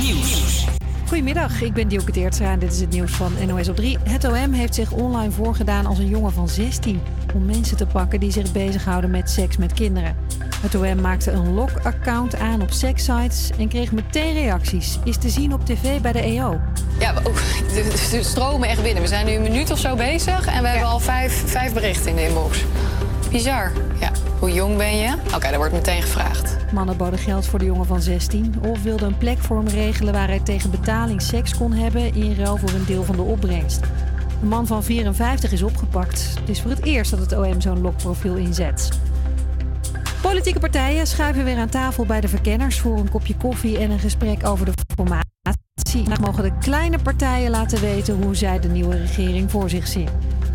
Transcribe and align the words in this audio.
Nieuws. 0.00 0.64
Goedemiddag, 1.06 1.60
ik 1.62 1.72
ben 1.72 1.88
Dielke 1.88 2.12
Teertstra 2.12 2.50
en 2.52 2.58
dit 2.58 2.72
is 2.72 2.80
het 2.80 2.90
nieuws 2.90 3.12
van 3.12 3.32
NOS 3.46 3.68
op 3.68 3.76
3. 3.76 3.98
Het 4.02 4.24
OM 4.24 4.52
heeft 4.52 4.74
zich 4.74 4.92
online 4.92 5.30
voorgedaan 5.30 5.86
als 5.86 5.98
een 5.98 6.08
jongen 6.08 6.32
van 6.32 6.48
16 6.48 7.00
om 7.34 7.44
mensen 7.44 7.76
te 7.76 7.86
pakken 7.86 8.20
die 8.20 8.32
zich 8.32 8.52
bezighouden 8.52 9.10
met 9.10 9.30
seks 9.30 9.56
met 9.56 9.72
kinderen. 9.72 10.16
Het 10.60 10.74
OM 10.74 11.00
maakte 11.00 11.30
een 11.30 11.54
log-account 11.54 12.36
aan 12.36 12.62
op 12.62 12.70
sekssites 12.70 13.50
en 13.58 13.68
kreeg 13.68 13.92
meteen 13.92 14.32
reacties. 14.34 14.98
Is 15.04 15.16
te 15.16 15.28
zien 15.28 15.52
op 15.52 15.66
tv 15.66 16.00
bij 16.00 16.12
de 16.12 16.20
EO. 16.20 16.60
Ja, 16.98 17.14
we- 17.14 18.08
de 18.10 18.22
stromen 18.22 18.68
echt 18.68 18.82
binnen. 18.82 19.02
We 19.02 19.08
zijn 19.08 19.26
nu 19.26 19.32
een 19.32 19.42
minuut 19.42 19.70
of 19.70 19.78
zo 19.78 19.96
bezig 19.96 20.46
en 20.46 20.62
we 20.62 20.68
hebben 20.68 20.88
al 20.88 21.00
vijf, 21.00 21.42
vijf 21.46 21.72
berichten 21.72 22.10
in 22.10 22.16
de 22.16 22.22
inbox. 22.26 22.58
Bizar. 23.30 23.72
Ja, 24.00 24.10
hoe 24.44 24.52
jong 24.52 24.76
ben 24.76 24.96
je? 24.96 25.14
Oké, 25.34 25.48
daar 25.48 25.56
wordt 25.56 25.72
meteen 25.72 26.02
gevraagd. 26.02 26.56
Mannen 26.72 26.96
boden 26.96 27.18
geld 27.18 27.46
voor 27.46 27.58
de 27.58 27.64
jongen 27.64 27.86
van 27.86 28.00
16 28.00 28.54
of 28.62 28.82
wilden 28.82 29.08
een 29.08 29.18
plek 29.18 29.38
voor 29.38 29.56
hem 29.56 29.66
regelen 29.66 30.12
waar 30.12 30.28
hij 30.28 30.40
tegen 30.40 30.70
betaling 30.70 31.22
seks 31.22 31.56
kon 31.56 31.72
hebben 31.72 32.14
in 32.14 32.34
ruil 32.34 32.56
voor 32.56 32.70
een 32.70 32.84
deel 32.84 33.04
van 33.04 33.16
de 33.16 33.22
opbrengst. 33.22 33.80
De 34.40 34.46
man 34.46 34.66
van 34.66 34.82
54 34.82 35.52
is 35.52 35.62
opgepakt. 35.62 36.34
Het 36.40 36.48
is 36.48 36.60
voor 36.60 36.70
het 36.70 36.84
eerst 36.84 37.10
dat 37.10 37.20
het 37.20 37.36
OM 37.36 37.60
zo'n 37.60 37.80
lokprofiel 37.80 38.36
inzet. 38.36 38.88
Politieke 40.22 40.58
partijen 40.58 41.06
schuiven 41.06 41.44
weer 41.44 41.58
aan 41.58 41.68
tafel 41.68 42.06
bij 42.06 42.20
de 42.20 42.28
verkenners 42.28 42.80
voor 42.80 42.98
een 42.98 43.10
kopje 43.10 43.36
koffie 43.36 43.78
en 43.78 43.90
een 43.90 43.98
gesprek 43.98 44.46
over 44.46 44.66
de 44.66 44.72
formatie. 44.96 45.22
Mogen 46.20 46.42
de 46.42 46.58
kleine 46.58 46.98
partijen 46.98 47.50
laten 47.50 47.80
weten 47.80 48.22
hoe 48.22 48.34
zij 48.34 48.60
de 48.60 48.68
nieuwe 48.68 48.96
regering 48.96 49.50
voor 49.50 49.70
zich 49.70 49.86
zien. 49.86 50.08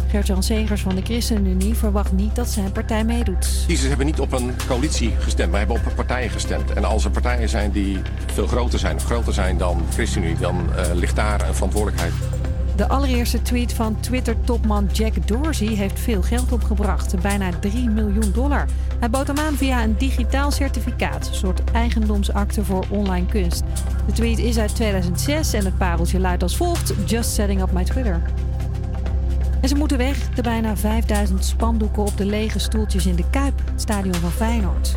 Gert-Jan 0.10 0.44
Segers 0.44 0.82
van 0.82 0.96
de 0.96 1.02
ChristenUnie 1.02 1.74
verwacht 1.74 2.12
niet 2.12 2.36
dat 2.36 2.50
zijn 2.50 2.72
partij 2.72 3.04
meedoet. 3.04 3.64
Kiezers 3.68 3.88
hebben 3.88 4.06
niet 4.06 4.20
op 4.20 4.32
een 4.32 4.52
coalitie 4.68 5.12
gestemd, 5.20 5.50
maar 5.50 5.60
hebben 5.60 5.78
op 5.78 5.96
partijen 5.96 6.30
gestemd. 6.30 6.74
En 6.74 6.84
als 6.84 7.06
er 7.06 7.12
partijen 7.12 7.50
zijn 7.50 7.72
die 7.72 8.02
veel 8.26 8.48
groter 8.48 8.80
zijn 8.80 8.96
of 8.96 9.04
groter 9.04 9.34
zijn 9.34 9.58
dan 9.58 9.82
ChristenUnie, 9.94 10.38
dan 10.38 10.74
eh, 10.76 10.94
ligt 10.94 11.16
daar 11.16 11.48
een 11.48 11.56
verantwoordelijkheid. 11.56 12.14
De 12.76 12.88
allereerste 12.88 13.42
tweet 13.42 13.74
van 13.74 14.00
Twitter-topman 14.00 14.90
Jack 14.92 15.28
Dorsey 15.28 15.68
heeft 15.68 16.00
veel 16.00 16.22
geld 16.22 16.52
opgebracht, 16.52 17.22
bijna 17.22 17.50
3 17.60 17.90
miljoen 17.90 18.32
dollar. 18.34 18.66
Hij 19.00 19.10
bood 19.10 19.28
hem 19.28 19.38
aan 19.38 19.56
via 19.56 19.84
een 19.84 19.96
digitaal 19.98 20.52
certificaat, 20.52 21.28
een 21.28 21.36
soort 21.36 21.62
eigendomsakte 21.72 22.64
voor 22.64 22.86
online 22.90 23.26
kunst. 23.26 23.64
De 24.06 24.14
tweet 24.14 24.38
is 24.38 24.58
uit 24.58 24.76
2006 24.76 25.54
en 25.54 25.66
het 25.66 25.78
pareltje 25.78 26.20
luidt 26.20 26.44
als 26.44 26.58
volgt: 26.58 26.94
Just 27.06 27.34
setting 27.34 27.62
up 27.62 27.72
my 27.72 27.84
Twitter. 27.84 28.22
En 29.62 29.70
ze 29.70 29.76
moeten 29.76 29.98
weg, 29.98 30.30
de 30.30 30.42
bijna 30.42 30.78
5000 30.78 31.46
spandoeken 31.46 32.04
op 32.04 32.18
de 32.18 32.26
lege 32.26 32.60
stoeltjes 32.60 33.06
in 33.06 33.16
de 33.16 33.24
Kuip, 33.30 33.62
stadion 33.76 34.14
van 34.14 34.32
Feyenoord. 34.32 34.96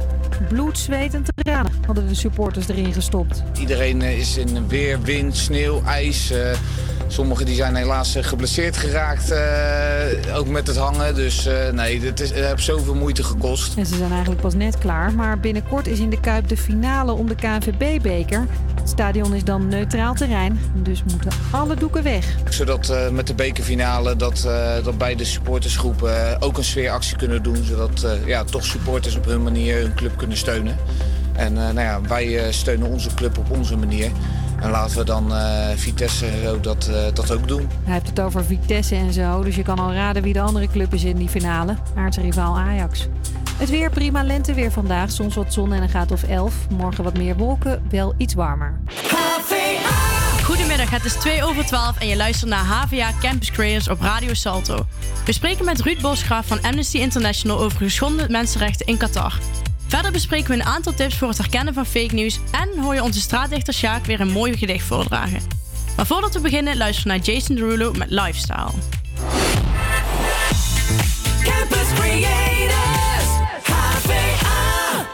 Bloed, 0.49 0.79
zweet 0.79 1.15
en 1.15 1.25
tranen 1.35 1.73
hadden 1.87 2.09
de 2.09 2.15
supporters 2.15 2.69
erin 2.69 2.93
gestopt. 2.93 3.43
Iedereen 3.61 4.03
is 4.03 4.37
in 4.37 4.69
weer, 4.69 5.03
wind, 5.03 5.37
sneeuw, 5.37 5.83
ijs. 5.85 6.31
eh, 6.31 6.59
sommigen 7.13 7.47
die 7.47 7.55
zijn 7.55 7.75
helaas 7.75 8.15
eh, 8.15 8.25
geblesseerd 8.25 8.77
geraakt, 8.77 9.31
eh, 9.31 10.37
ook 10.37 10.49
met 10.49 10.67
het 10.67 10.77
hangen. 10.77 11.15
Dus 11.15 11.47
eh, 11.47 11.71
nee, 11.73 12.01
het, 12.01 12.21
is, 12.21 12.29
het 12.29 12.45
heeft 12.45 12.63
zoveel 12.63 12.95
moeite 12.95 13.23
gekost. 13.23 13.77
En 13.77 13.87
ze 13.87 13.97
zijn 13.97 14.11
eigenlijk 14.11 14.41
pas 14.41 14.55
net 14.55 14.79
klaar, 14.79 15.13
maar 15.15 15.41
binnenkort 15.41 15.87
is 15.87 15.99
in 15.99 16.11
de 16.11 16.21
Kuip 16.21 16.49
de 16.49 16.57
finale 16.57 17.13
om 17.13 17.27
de 17.29 17.35
KNVB-beker. 17.35 18.47
Het 18.75 18.89
stadion 18.89 19.35
is 19.35 19.45
dan 19.45 19.69
neutraal 19.69 20.15
terrein, 20.15 20.61
dus 20.75 21.03
moeten 21.05 21.31
alle 21.51 21.75
doeken 21.75 22.03
weg. 22.03 22.27
Zodat 22.49 22.93
met 23.13 23.27
de 23.27 23.35
bekerfinale 23.35 24.17
dat, 24.17 24.49
dat 24.85 24.99
beide 24.99 25.25
supportersgroepen 25.25 26.43
ook 26.43 26.57
een 26.59 26.65
sfeeractie 26.65 27.17
kunnen 27.17 27.43
doen. 27.43 27.65
Zodat 27.65 28.07
ja, 28.27 28.45
toch 28.45 28.65
supporters 28.65 29.17
op 29.17 29.25
hun 29.25 29.43
manier 29.43 29.81
hun 29.81 29.95
club 29.95 30.17
kunnen 30.17 30.37
steunen. 30.37 30.77
En 31.33 31.53
nou 31.53 31.81
ja, 31.81 32.01
wij 32.01 32.53
steunen 32.53 32.89
onze 32.89 33.15
club 33.15 33.39
op 33.39 33.51
onze 33.51 33.77
manier. 33.77 34.11
En 34.63 34.71
laten 34.71 34.97
we 34.99 35.05
dan 35.05 35.35
eh, 35.35 35.69
Vitesse 35.77 36.27
en 36.27 36.43
zo 36.43 36.61
dat, 36.61 36.87
eh, 36.87 37.15
dat 37.15 37.31
ook 37.31 37.49
doen. 37.49 37.69
Hij 37.85 37.93
heeft 37.93 38.09
het 38.09 38.21
over 38.21 38.45
Vitesse 38.45 38.95
en 38.95 39.13
zo, 39.13 39.43
dus 39.43 39.57
je 39.57 39.63
kan 39.63 39.79
al 39.79 39.93
raden 39.93 40.23
wie 40.23 40.33
de 40.33 40.41
andere 40.41 40.69
club 40.69 40.95
is 40.95 41.05
in 41.05 41.17
die 41.17 41.29
finale. 41.29 41.77
Aardse 41.97 42.21
rivaal 42.21 42.59
Ajax. 42.59 43.09
Het 43.57 43.71
weer 43.71 43.91
prima 43.91 44.23
lenteweer 44.23 44.73
vandaag, 44.73 45.11
soms 45.11 45.35
wat 45.35 45.53
zon 45.53 45.73
en 45.73 45.83
een 45.83 45.89
graad 45.89 46.11
of 46.11 46.23
11. 46.23 46.55
Morgen 46.71 47.05
wat 47.05 47.17
meer 47.17 47.37
wolken, 47.37 47.83
wel 47.91 48.15
iets 48.17 48.35
warmer. 48.35 48.81
Goedemiddag, 50.45 50.91
het 50.91 51.05
is 51.05 51.13
2 51.13 51.45
over 51.45 51.65
12 51.65 51.99
en 51.99 52.07
je 52.07 52.17
luistert 52.17 52.51
naar 52.51 52.65
HVA 52.65 53.11
Campus 53.21 53.51
Creators 53.51 53.89
op 53.89 54.01
Radio 54.01 54.35
Salto. 54.35 54.87
We 55.25 55.33
spreken 55.33 55.65
met 55.65 55.81
Ruud 55.81 56.01
Bosgraaf 56.01 56.47
van 56.47 56.63
Amnesty 56.63 56.99
International 56.99 57.61
over 57.61 57.79
geschonden 57.79 58.31
mensenrechten 58.31 58.87
in 58.87 58.97
Qatar. 58.97 59.39
Verder 59.93 60.13
bespreken 60.13 60.49
we 60.49 60.55
een 60.55 60.65
aantal 60.65 60.95
tips 60.95 61.17
voor 61.19 61.29
het 61.29 61.39
herkennen 61.39 61.75
van 61.75 61.87
fake 61.87 62.15
news 62.15 62.41
en 62.51 62.79
hoor 62.79 62.95
je 62.95 63.03
onze 63.03 63.21
straatdichter 63.21 63.75
Sjaak 63.75 64.05
weer 64.05 64.21
een 64.21 64.31
mooi 64.31 64.57
gedicht 64.57 64.87
voordragen. 64.87 65.41
Maar 65.97 66.07
voordat 66.07 66.35
we 66.35 66.41
beginnen 66.41 66.77
luisteren 66.77 67.13
we 67.13 67.19
naar 67.19 67.27
Jason 67.27 67.57
Derulo 67.57 67.93
met 67.93 68.11
Lifestyle. 68.11 68.71
Campus 71.43 71.93
Creators, 71.95 73.29
HVA. 73.63 75.07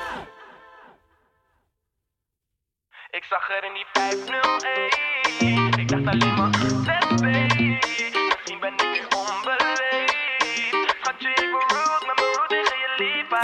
Ik 3.11 3.25
zag 3.29 3.51
er 3.51 3.65
in 3.65 3.75
die 3.75 3.87
501. 3.93 5.79
Ik 5.79 5.89
dacht 5.89 6.07
alleen 6.07 6.35
maar, 6.35 6.98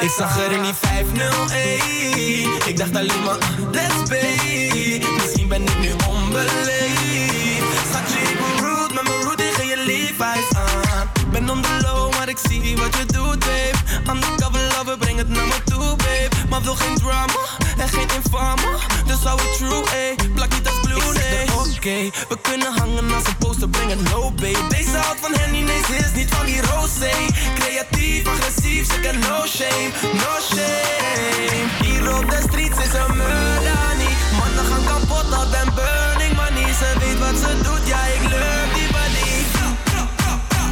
Ik 0.01 0.11
zag 0.11 0.39
er 0.39 0.53
in 0.53 0.63
die 0.63 0.75
501 0.75 2.67
Ik 2.67 2.77
dacht 2.77 2.97
alleen 2.97 3.23
maar, 3.25 3.39
let's 3.73 4.09
babe 4.09 5.01
Misschien 5.17 5.49
ben 5.49 5.63
ik 5.63 5.79
nu 5.79 5.93
onbeleefd. 6.09 7.89
Schatje, 7.91 8.19
ik 8.19 8.39
ben 8.39 8.67
rude, 8.67 8.95
met 8.95 9.03
mijn 9.03 9.21
rude 9.21 9.37
tegen 9.37 9.67
je 9.67 9.77
Levi's 9.87 10.57
aan. 10.57 11.11
Ben 11.31 11.51
on 11.51 11.63
the 11.63 11.79
low, 11.83 12.15
maar 12.15 12.29
ik 12.29 12.39
zie 12.49 12.77
wat 12.77 12.97
je 12.97 13.07
doet, 13.07 13.39
babe. 13.39 13.79
Undercover 14.11 14.61
lover, 14.77 14.99
breng 14.99 15.19
het 15.19 15.29
naar 15.29 15.47
me 15.47 15.63
toe, 15.65 15.97
babe. 15.97 16.29
Maar 16.49 16.63
wil 16.63 16.75
geen 16.75 16.95
drama 16.95 17.41
en 17.79 17.89
geen 17.89 18.09
infame. 18.17 18.79
Dus 19.07 19.23
hou 19.23 19.41
het 19.43 19.57
true, 19.57 19.83
ey. 19.91 20.15
Plak 20.35 20.51
niet 20.51 20.67
als 20.69 20.81
blue, 20.81 21.13
nee 21.13 21.54
We 21.85 22.39
kunnen 22.43 22.73
hangen 22.73 23.15
als 23.15 23.27
een 23.27 23.37
poster, 23.39 23.69
breng 23.69 23.91
het 23.91 24.11
low, 24.13 24.35
babe. 24.35 24.67
Deze 24.69 24.97
houdt 24.97 25.21
van 25.21 25.35
Henny, 25.35 25.61
nee, 25.61 25.83
ze 25.87 25.97
is 25.97 26.13
niet 26.15 26.31
van 26.35 26.47
die 26.47 26.61
rosé. 26.61 27.13
Creatief, 27.59 28.27
agressief, 28.27 28.87
ze 28.87 29.11
no 29.13 29.47
shame, 29.47 29.91
no 30.13 30.33
shame. 30.49 31.69
Hier 31.83 32.17
op 32.19 32.31
de 32.31 32.41
streets 32.49 32.79
is 32.79 32.93
een 32.93 33.17
murder 33.17 33.95
niet 33.99 34.17
Mannen 34.39 34.65
gaan 34.65 34.85
kapot, 34.85 35.33
al 35.33 35.47
ben 35.51 35.75
burning 35.75 36.35
money. 36.37 36.73
Ze 36.73 36.93
weet 36.99 37.19
wat 37.19 37.37
ze 37.43 37.57
doet, 37.63 37.87
ja, 37.87 38.05
ik 38.17 38.23
love 38.23 38.69
die 38.75 38.89
body. 38.95 39.33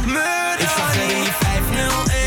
Murder 0.05 0.59
Ik 0.59 0.69
zag 0.77 0.95
er 0.95 1.01
in 1.01 1.23
die 1.23 1.33
501 1.39 2.22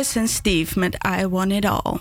Steve 0.00 0.78
met 0.78 1.06
I 1.20 1.26
Want 1.26 1.52
It 1.52 1.64
All. 1.64 1.98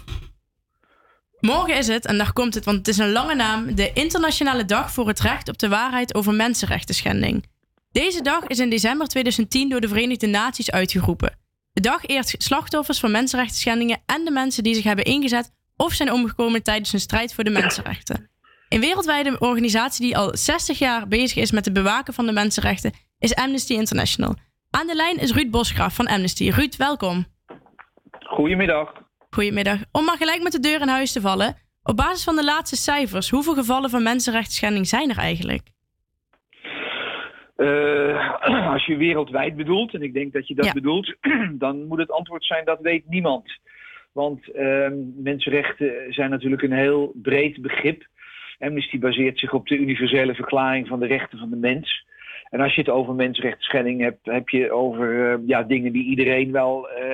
Morgen 1.39 1.77
is 1.77 1.87
het, 1.87 2.05
en 2.05 2.17
daar 2.17 2.33
komt 2.33 2.53
het, 2.53 2.65
want 2.65 2.77
het 2.77 2.87
is 2.87 2.97
een 2.97 3.11
lange 3.11 3.35
naam, 3.35 3.75
de 3.75 3.93
Internationale 3.93 4.65
Dag 4.65 4.91
voor 4.91 5.07
het 5.07 5.19
Recht 5.19 5.49
op 5.49 5.57
de 5.57 5.67
Waarheid 5.67 6.15
over 6.15 6.33
Mensenrechten 6.33 6.95
Schending. 6.95 7.45
Deze 7.91 8.21
dag 8.21 8.47
is 8.47 8.59
in 8.59 8.69
december 8.69 9.07
2010 9.07 9.69
door 9.69 9.81
de 9.81 9.87
Verenigde 9.87 10.27
Naties 10.27 10.71
uitgeroepen. 10.71 11.37
De 11.73 11.81
dag 11.81 12.05
eert 12.05 12.35
slachtoffers 12.37 12.99
van 12.99 13.11
mensenrechten 13.11 13.57
schendingen 13.57 14.01
en 14.05 14.25
de 14.25 14.31
mensen 14.31 14.63
die 14.63 14.75
zich 14.75 14.83
hebben 14.83 15.05
ingezet 15.05 15.51
of 15.75 15.93
zijn 15.93 16.11
omgekomen 16.11 16.63
tijdens 16.63 16.91
hun 16.91 17.01
strijd 17.01 17.33
voor 17.33 17.43
de 17.43 17.49
mensenrechten. 17.49 18.29
Een 18.69 18.79
wereldwijde 18.79 19.39
organisatie 19.39 20.05
die 20.05 20.17
al 20.17 20.37
60 20.37 20.79
jaar 20.79 21.07
bezig 21.07 21.37
is 21.37 21.51
met 21.51 21.65
het 21.65 21.73
bewaken 21.73 22.13
van 22.13 22.25
de 22.25 22.31
mensenrechten 22.31 22.93
is 23.19 23.35
Amnesty 23.35 23.73
International. 23.73 24.35
Aan 24.69 24.87
de 24.87 24.95
lijn 24.95 25.17
is 25.17 25.31
Ruud 25.31 25.49
Bosgraaf 25.49 25.95
van 25.95 26.07
Amnesty. 26.07 26.49
Ruud, 26.49 26.75
welkom. 26.75 27.25
Goedemiddag. 28.41 28.93
Goedemiddag. 29.29 29.77
Om 29.91 30.05
maar 30.05 30.17
gelijk 30.17 30.43
met 30.43 30.51
de 30.51 30.59
deur 30.59 30.81
in 30.81 30.87
huis 30.87 31.11
te 31.13 31.21
vallen. 31.21 31.55
Op 31.83 31.95
basis 31.95 32.23
van 32.23 32.35
de 32.35 32.43
laatste 32.43 32.75
cijfers, 32.75 33.29
hoeveel 33.29 33.53
gevallen 33.53 33.89
van 33.89 34.03
mensenrechtsschending 34.03 34.87
zijn 34.87 35.09
er 35.09 35.17
eigenlijk? 35.17 35.61
Eh, 37.55 38.67
als 38.73 38.85
je 38.85 38.95
wereldwijd 38.97 39.55
bedoelt, 39.55 39.93
en 39.93 40.01
ik 40.01 40.13
denk 40.13 40.33
dat 40.33 40.47
je 40.47 40.55
dat 40.55 40.65
Ja. 40.65 40.73
bedoelt, 40.73 41.15
dan 41.63 41.87
moet 41.87 41.99
het 41.99 42.11
antwoord 42.11 42.43
zijn 42.43 42.65
dat 42.65 42.79
weet 42.81 43.07
niemand. 43.07 43.59
Want 44.11 44.51
ehm, 44.51 44.93
mensenrechten 45.15 46.13
zijn 46.13 46.29
natuurlijk 46.29 46.61
een 46.61 46.73
heel 46.73 47.11
breed 47.15 47.61
begrip. 47.61 48.07
Amnesty 48.59 48.99
baseert 48.99 49.39
zich 49.39 49.53
op 49.53 49.67
de 49.67 49.77
universele 49.77 50.35
verklaring 50.35 50.87
van 50.87 50.99
de 50.99 51.07
rechten 51.07 51.39
van 51.39 51.49
de 51.49 51.55
mens. 51.55 52.05
En 52.49 52.59
als 52.59 52.75
je 52.75 52.81
het 52.81 52.89
over 52.89 53.13
mensenrechtsschending 53.13 54.01
hebt, 54.01 54.25
heb 54.25 54.49
je 54.49 54.71
over 54.71 55.31
eh, 55.31 55.39
ja, 55.47 55.63
dingen 55.63 55.91
die 55.91 56.05
iedereen 56.05 56.51
wel 56.51 56.89
eh, 56.89 57.05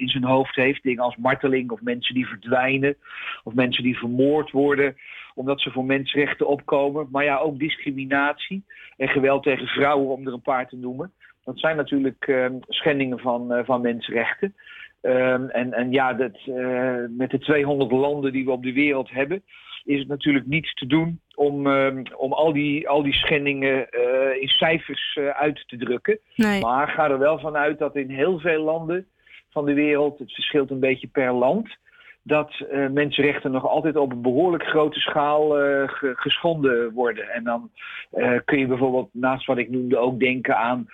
in 0.00 0.08
zijn 0.08 0.24
hoofd 0.24 0.54
heeft. 0.54 0.82
Dingen 0.82 1.02
als 1.02 1.16
marteling 1.16 1.70
of 1.70 1.80
mensen 1.80 2.14
die 2.14 2.26
verdwijnen 2.26 2.96
of 3.44 3.54
mensen 3.54 3.82
die 3.82 3.98
vermoord 3.98 4.50
worden 4.50 4.96
omdat 5.34 5.60
ze 5.60 5.70
voor 5.70 5.84
mensenrechten 5.84 6.48
opkomen. 6.48 7.08
Maar 7.10 7.24
ja, 7.24 7.38
ook 7.38 7.58
discriminatie 7.58 8.64
en 8.96 9.08
geweld 9.08 9.42
tegen 9.42 9.66
vrouwen, 9.66 10.08
om 10.08 10.26
er 10.26 10.32
een 10.32 10.42
paar 10.42 10.68
te 10.68 10.76
noemen. 10.76 11.12
Dat 11.44 11.58
zijn 11.58 11.76
natuurlijk 11.76 12.26
eh, 12.26 12.46
schendingen 12.68 13.18
van, 13.18 13.52
eh, 13.52 13.64
van 13.64 13.80
mensenrechten. 13.80 14.54
Ehm, 15.00 15.48
en, 15.48 15.72
en 15.72 15.92
ja, 15.92 16.12
dat, 16.12 16.36
eh, 16.46 17.04
met 17.08 17.30
de 17.30 17.38
200 17.38 17.90
landen 17.90 18.32
die 18.32 18.44
we 18.44 18.50
op 18.50 18.62
de 18.62 18.72
wereld 18.72 19.10
hebben, 19.10 19.42
is 19.84 19.98
het 19.98 20.08
natuurlijk 20.08 20.46
niet 20.46 20.70
te 20.74 20.86
doen 20.86 21.20
om, 21.34 21.66
ehm, 21.66 22.02
om 22.16 22.32
al, 22.32 22.52
die, 22.52 22.88
al 22.88 23.02
die 23.02 23.14
schendingen 23.14 23.90
eh, 23.90 24.42
in 24.42 24.48
cijfers 24.48 25.18
uit 25.32 25.64
te 25.68 25.76
drukken. 25.76 26.18
Nee. 26.34 26.60
Maar 26.60 26.88
ga 26.88 27.10
er 27.10 27.18
wel 27.18 27.38
vanuit 27.38 27.78
dat 27.78 27.96
in 27.96 28.10
heel 28.10 28.38
veel 28.38 28.62
landen 28.62 29.06
van 29.50 29.64
de 29.64 29.74
wereld, 29.74 30.18
het 30.18 30.32
verschilt 30.34 30.70
een 30.70 30.80
beetje 30.80 31.06
per 31.06 31.32
land, 31.32 31.76
dat 32.22 32.52
eh, 32.70 32.88
mensenrechten 32.88 33.50
nog 33.50 33.66
altijd 33.68 33.96
op 33.96 34.12
een 34.12 34.22
behoorlijk 34.22 34.62
grote 34.64 35.00
schaal 35.00 35.58
eh, 35.58 35.88
ge- 35.88 36.12
geschonden 36.16 36.92
worden. 36.92 37.28
En 37.30 37.44
dan 37.44 37.70
eh, 38.10 38.38
kun 38.44 38.58
je 38.58 38.66
bijvoorbeeld 38.66 39.08
naast 39.12 39.46
wat 39.46 39.58
ik 39.58 39.70
noemde 39.70 39.98
ook 39.98 40.18
denken 40.20 40.56
aan 40.56 40.86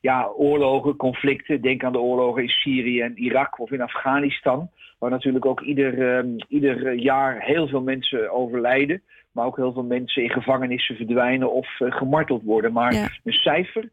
ja, 0.00 0.26
oorlogen, 0.36 0.96
conflicten. 0.96 1.60
Denk 1.60 1.84
aan 1.84 1.92
de 1.92 2.00
oorlogen 2.00 2.42
in 2.42 2.48
Syrië 2.48 3.00
en 3.00 3.18
Irak 3.18 3.58
of 3.60 3.70
in 3.70 3.80
Afghanistan. 3.80 4.70
Waar 4.98 5.10
natuurlijk 5.10 5.46
ook 5.46 5.60
ieder, 5.60 6.16
eh, 6.18 6.24
ieder 6.48 6.92
jaar 6.92 7.40
heel 7.42 7.68
veel 7.68 7.82
mensen 7.82 8.30
overlijden. 8.32 9.02
Maar 9.32 9.46
ook 9.46 9.56
heel 9.56 9.72
veel 9.72 9.82
mensen 9.84 10.22
in 10.22 10.30
gevangenissen 10.30 10.96
verdwijnen 10.96 11.52
of 11.52 11.68
gemarteld 11.78 12.42
worden. 12.42 12.72
Maar 12.72 12.92
Ja. 12.92 13.08
een 13.24 13.32
cijfer 13.32 13.88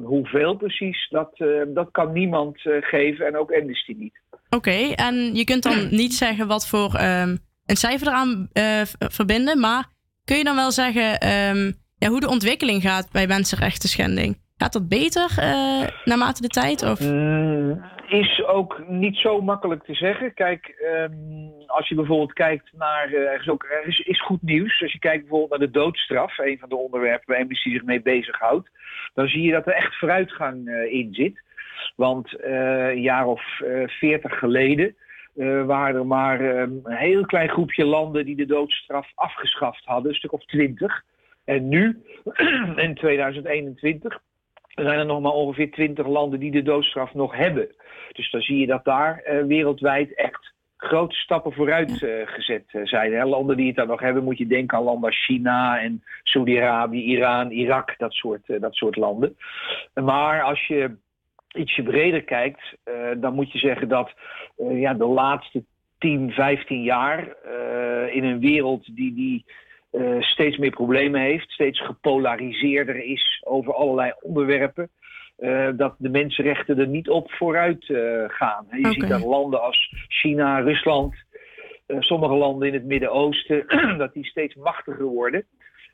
van 0.00 0.08
hoeveel 0.08 0.56
precies, 0.56 1.08
dat, 1.10 1.30
eh, 1.34 1.48
dat 1.68 1.88
kan 1.90 2.12
niemand 2.12 2.66
eh, 2.66 2.72
geven 2.80 3.26
en 3.26 3.36
ook 3.36 3.52
Amnesty 3.52 3.94
niet. 3.98 4.20
Oké, 4.50 4.92
en 4.94 5.34
je 5.34 5.44
kunt 5.44 5.62
dan 5.62 5.88
niet 6.02 6.14
zeggen 6.14 6.46
wat 6.46 6.68
voor 6.68 6.94
ehm, 6.94 7.36
een 7.66 7.76
cijfer 7.76 8.06
eraan 8.06 8.48
eh, 8.52 8.82
verbinden, 8.98 9.60
maar 9.60 9.86
kun 10.24 10.36
je 10.36 10.44
dan 10.44 10.56
wel 10.56 10.70
zeggen 10.70 11.18
ehm, 11.20 11.72
ja, 11.98 12.08
hoe 12.08 12.20
de 12.20 12.28
ontwikkeling 12.28 12.82
gaat 12.82 13.12
bij 13.12 13.26
mensenrechten 13.26 13.88
schending? 13.88 14.46
Gaat 14.56 14.72
dat 14.72 14.88
beter 14.88 15.34
naarmate 16.04 16.42
de 16.42 16.48
tijd? 16.48 16.82
Of? 16.82 17.00
Mm, 17.00 17.82
is 18.08 18.44
ook 18.44 18.88
niet 18.88 19.16
zo 19.16 19.40
makkelijk 19.40 19.84
te 19.84 19.94
zeggen. 19.94 20.34
Kijk, 20.34 20.66
ehm, 20.66 21.12
als 21.66 21.88
je 21.88 21.94
bijvoorbeeld 21.94 22.32
kijkt 22.32 22.72
naar. 22.72 23.12
eh, 23.12 23.32
er 23.32 23.40
is, 23.40 23.48
ook, 23.48 23.64
er 23.64 23.86
is, 23.86 23.98
is 23.98 24.22
goed 24.22 24.42
nieuws. 24.42 24.82
Als 24.82 24.92
je 24.92 24.98
kijkt 24.98 25.20
bijvoorbeeld 25.20 25.50
naar 25.50 25.68
de 25.68 25.78
doodstraf, 25.78 26.38
een 26.38 26.58
van 26.58 26.68
de 26.68 26.76
onderwerpen 26.76 27.26
waar 27.26 27.42
Amnesty 27.42 27.70
zich 27.70 27.84
mee 27.84 28.02
bezighoudt, 28.02 28.68
dan 29.14 29.28
zie 29.28 29.42
je 29.42 29.52
dat 29.52 29.66
er 29.66 29.72
echt 29.72 29.98
vooruitgang 29.98 30.68
eh, 30.68 30.92
in 30.92 31.14
zit. 31.14 31.42
Want 31.96 32.34
eh, 32.34 32.88
een 32.88 33.02
jaar 33.02 33.26
of 33.26 33.42
veertig 33.86 34.38
geleden. 34.38 34.96
waren 35.66 35.94
er 35.94 36.06
maar 36.06 36.40
ehm, 36.40 36.70
een 36.82 36.96
heel 36.96 37.26
klein 37.26 37.48
groepje 37.48 37.84
landen 37.84 38.24
die 38.24 38.36
de 38.36 38.46
doodstraf 38.46 39.12
afgeschaft 39.14 39.84
hadden, 39.84 40.10
een 40.10 40.16
stuk 40.16 40.32
of 40.32 40.44
twintig. 40.44 41.02
En 41.44 41.68
nu, 41.68 42.02
in 42.76 42.94
2021, 42.94 44.20
zijn 44.84 44.98
er 44.98 45.06
nog 45.06 45.20
maar 45.20 45.32
ongeveer 45.32 45.70
20 45.70 46.06
landen 46.06 46.40
die 46.40 46.50
de 46.50 46.62
doodstraf 46.62 47.14
nog 47.14 47.36
hebben. 47.36 47.68
Dus 48.12 48.30
dan 48.30 48.40
zie 48.40 48.58
je 48.58 48.66
dat 48.66 48.84
daar 48.84 49.18
eh, 49.18 49.42
wereldwijd 49.42 50.14
echt 50.14 50.52
grote 50.76 51.14
stappen 51.14 51.52
vooruit 51.52 52.02
eh, 52.02 52.10
gezet 52.24 52.64
eh, 52.66 52.80
zijn. 52.84 53.12
Hè. 53.12 53.24
Landen 53.24 53.56
die 53.56 53.66
het 53.66 53.76
dan 53.76 53.86
nog 53.86 54.00
hebben, 54.00 54.24
moet 54.24 54.38
je 54.38 54.46
denken 54.46 54.78
aan 54.78 54.84
landen 54.84 55.08
als 55.08 55.24
China 55.24 55.80
en 55.80 56.02
Saudi-Arabië, 56.22 57.02
Iran, 57.02 57.50
Irak, 57.50 57.94
dat 57.98 58.12
soort, 58.12 58.60
dat 58.60 58.74
soort 58.74 58.96
landen. 58.96 59.36
Maar 59.94 60.42
als 60.42 60.66
je 60.66 60.96
ietsje 61.52 61.82
breder 61.82 62.22
kijkt, 62.22 62.76
dan 63.16 63.34
moet 63.34 63.52
je 63.52 63.58
zeggen 63.58 63.88
dat 63.88 64.12
ja, 64.56 64.94
de 64.94 65.06
laatste 65.06 65.64
10, 65.98 66.30
15 66.30 66.82
jaar 66.82 67.36
in 68.12 68.24
een 68.24 68.40
wereld 68.40 68.96
die, 68.96 69.14
die 69.14 69.44
eh, 69.90 70.20
steeds 70.20 70.56
meer 70.56 70.70
problemen 70.70 71.20
heeft, 71.20 71.50
steeds 71.50 71.80
gepolariseerder 71.80 73.04
is 73.04 73.42
over 73.44 73.74
allerlei 73.74 74.12
onderwerpen. 74.20 74.90
eh, 75.36 75.68
dat 75.76 75.94
de 75.98 76.08
mensenrechten 76.08 76.78
er 76.78 76.86
niet 76.86 77.08
op 77.08 77.32
vooruit 77.32 77.90
eh, 77.90 78.24
gaan. 78.26 78.66
Je 78.70 78.88
ziet 78.90 79.08
dat 79.08 79.24
landen 79.24 79.62
als 79.62 79.94
China, 80.08 80.58
Rusland, 80.58 81.14
sommige 81.98 82.34
landen 82.34 82.68
in 82.68 82.74
het 82.74 82.84
Midden-Oosten, 82.84 83.64
dat 83.98 84.12
die 84.12 84.24
steeds 84.24 84.54
machtiger 84.54 85.04
worden. 85.04 85.44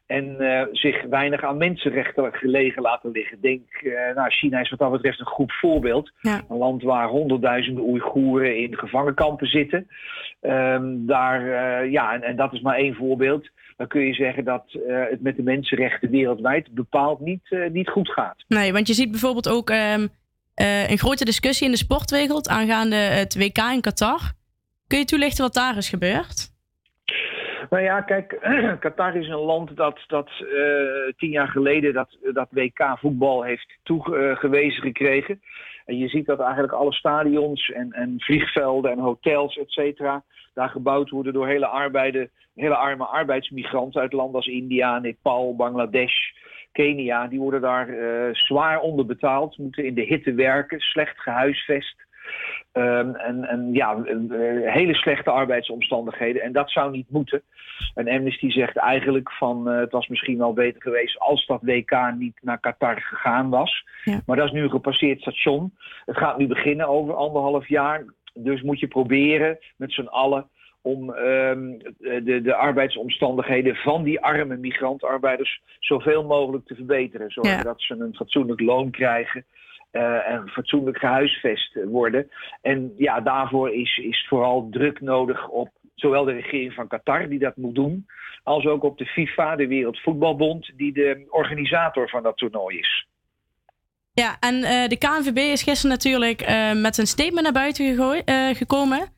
En 0.06 0.36
zich 0.72 1.02
weinig 1.02 1.42
aan 1.42 1.56
mensenrechten 1.56 2.32
gelegen 2.32 2.82
laten 2.82 3.10
liggen. 3.10 3.40
Denk, 3.40 3.70
eh, 3.70 4.14
nou, 4.14 4.30
China 4.30 4.60
is 4.60 4.70
wat 4.70 4.78
dat 4.78 4.90
betreft 4.90 5.20
een 5.20 5.26
goed 5.26 5.52
voorbeeld. 5.52 6.12
Een 6.22 6.56
land 6.56 6.82
waar 6.82 7.08
honderdduizenden 7.08 7.84
Oeigoeren 7.84 8.56
in 8.56 8.78
gevangenkampen 8.78 9.46
zitten. 9.46 9.88
Ehm, 10.40 11.06
daar, 11.06 11.42
ja, 11.88 12.14
en, 12.14 12.22
en 12.22 12.36
dat 12.36 12.52
is 12.52 12.60
maar 12.60 12.76
één 12.76 12.94
voorbeeld. 12.94 13.50
Dan 13.76 13.86
kun 13.86 14.00
je 14.00 14.14
zeggen 14.14 14.44
dat 14.44 14.64
eh, 14.72 15.02
het 15.10 15.22
met 15.22 15.36
de 15.36 15.42
mensenrechten 15.42 16.10
wereldwijd 16.10 16.74
bepaald 16.74 17.20
niet, 17.20 17.46
eh, 17.48 17.70
niet 17.70 17.88
goed 17.88 18.10
gaat. 18.10 18.44
Nee, 18.48 18.72
want 18.72 18.86
je 18.86 18.94
ziet 18.94 19.10
bijvoorbeeld 19.10 19.48
ook 19.48 19.70
ehm, 19.70 20.06
eh, 20.54 20.90
een 20.90 20.98
grote 20.98 21.24
discussie 21.24 21.66
in 21.66 21.72
de 21.72 21.78
sportwereld 21.78 22.48
aangaande 22.48 22.96
het 22.96 23.36
WK 23.36 23.58
in 23.58 23.80
Qatar. 23.80 24.20
Kun 24.86 24.98
je 24.98 25.04
toelichten 25.04 25.44
wat 25.44 25.54
daar 25.54 25.76
is 25.76 25.88
gebeurd? 25.88 26.52
Nou 27.70 27.82
ja, 27.82 28.00
kijk, 28.00 28.38
Qatar 28.80 29.16
is 29.16 29.28
een 29.28 29.34
land 29.34 29.76
dat, 29.76 30.04
dat 30.06 30.30
tien 31.16 31.30
jaar 31.30 31.48
geleden 31.48 31.92
dat, 31.92 32.18
dat 32.32 32.48
WK 32.50 32.96
voetbal 32.98 33.42
heeft 33.42 33.78
toegewezen 33.82 34.82
gekregen. 34.82 35.40
En 35.84 35.98
je 35.98 36.08
ziet 36.08 36.26
dat 36.26 36.40
eigenlijk 36.40 36.72
alle 36.72 36.92
stadions 36.92 37.70
en, 37.70 37.92
en 37.92 38.14
vliegvelden 38.20 38.90
en 38.90 38.98
hotels, 38.98 39.56
et 39.56 39.70
cetera, 39.70 40.22
daar 40.54 40.68
gebouwd 40.68 41.10
worden 41.10 41.32
door 41.32 41.46
hele, 41.46 41.66
arbeiden, 41.66 42.30
hele 42.54 42.76
arme 42.76 43.04
arbeidsmigranten 43.04 44.00
uit 44.00 44.12
landen 44.12 44.36
als 44.36 44.46
India, 44.46 44.98
Nepal, 44.98 45.56
Bangladesh, 45.56 46.30
Kenia. 46.72 47.26
Die 47.26 47.40
worden 47.40 47.60
daar 47.60 47.88
eh, 47.88 48.34
zwaar 48.34 48.80
onderbetaald, 48.80 49.58
moeten 49.58 49.84
in 49.84 49.94
de 49.94 50.02
hitte 50.02 50.34
werken, 50.34 50.80
slecht 50.80 51.20
gehuisvest. 51.20 52.03
Ehm, 52.74 53.14
en, 53.14 53.44
en 53.44 53.72
ja, 53.72 53.96
eh, 54.04 54.72
hele 54.72 54.94
slechte 54.94 55.30
arbeidsomstandigheden. 55.30 56.42
En 56.42 56.52
dat 56.52 56.70
zou 56.70 56.90
niet 56.90 57.10
moeten. 57.10 57.42
En 57.94 58.08
Amnesty 58.08 58.50
zegt 58.50 58.76
eigenlijk 58.76 59.32
van 59.32 59.68
eh, 59.70 59.78
het 59.78 59.92
was 59.92 60.08
misschien 60.08 60.38
wel 60.38 60.52
beter 60.52 60.82
geweest 60.82 61.18
als 61.18 61.46
dat 61.46 61.62
WK 61.62 62.12
niet 62.18 62.38
naar 62.42 62.60
Qatar 62.60 63.00
gegaan 63.00 63.50
was. 63.50 63.84
Maar 64.26 64.36
dat 64.36 64.46
is 64.46 64.52
nu 64.52 64.62
een 64.62 64.70
gepasseerd 64.70 65.20
station. 65.20 65.72
Het 66.04 66.16
gaat 66.16 66.38
nu 66.38 66.46
beginnen 66.46 66.88
over 66.88 67.14
anderhalf 67.14 67.68
jaar. 67.68 68.04
Dus 68.34 68.62
moet 68.62 68.80
je 68.80 68.88
proberen 68.88 69.58
met 69.76 69.92
z'n 69.92 70.06
allen 70.06 70.48
om 70.82 71.12
ehm, 71.12 71.78
de, 71.98 72.40
de 72.42 72.54
arbeidsomstandigheden 72.54 73.76
van 73.76 74.02
die 74.02 74.20
arme 74.20 74.56
migrantarbeiders 74.56 75.62
zoveel 75.78 76.24
mogelijk 76.24 76.66
te 76.66 76.74
verbeteren. 76.74 77.30
Zorgen 77.30 77.56
Ja. 77.56 77.62
dat 77.62 77.80
ze 77.80 77.94
een 77.98 78.14
fatsoenlijk 78.14 78.60
loon 78.60 78.90
krijgen 78.90 79.44
eh, 79.94 80.28
en 80.28 80.48
fatsoenlijk 80.48 80.98
gehuisvest 80.98 81.78
worden. 81.84 82.30
En 82.62 82.92
ja, 82.96 83.20
daarvoor 83.20 83.74
is, 83.74 83.96
is 83.96 84.26
vooral 84.28 84.68
druk 84.70 85.00
nodig 85.00 85.48
op 85.48 85.70
zowel 85.94 86.24
de 86.24 86.32
regering 86.32 86.72
van 86.72 86.88
Qatar, 86.88 87.28
die 87.28 87.38
dat 87.38 87.56
moet 87.56 87.74
doen, 87.74 88.06
als 88.42 88.66
ook 88.66 88.82
op 88.82 88.98
de 88.98 89.06
FIFA, 89.06 89.56
de 89.56 89.66
Wereldvoetbalbond, 89.66 90.72
die 90.76 90.92
de 90.92 91.26
organisator 91.28 92.08
van 92.08 92.22
dat 92.22 92.36
toernooi 92.36 92.78
is. 92.78 93.06
Ja, 94.12 94.36
en 94.40 94.62
eh, 94.62 94.88
de 94.88 94.98
KNVB 94.98 95.36
is 95.38 95.62
gisteren 95.62 95.90
natuurlijk 95.90 96.40
eh, 96.40 96.72
met 96.72 96.98
een 96.98 97.06
statement 97.06 97.42
naar 97.42 97.52
buiten 97.52 98.24
gekomen. 98.56 99.08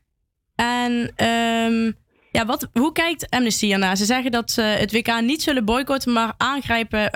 En 0.55 1.11
ehm, 1.15 1.91
ja, 2.31 2.45
wat, 2.45 2.69
hoe 2.73 2.91
kijkt 2.91 3.29
Amnesty 3.29 3.65
hiernaar? 3.65 3.97
Ze 3.97 4.05
zeggen 4.05 4.31
dat 4.31 4.51
ze 4.51 4.61
het 4.61 4.91
WK 4.91 5.21
niet 5.21 5.41
zullen 5.41 5.65
boycotten, 5.65 6.13
maar 6.13 6.33
aangrijpen 6.37 7.11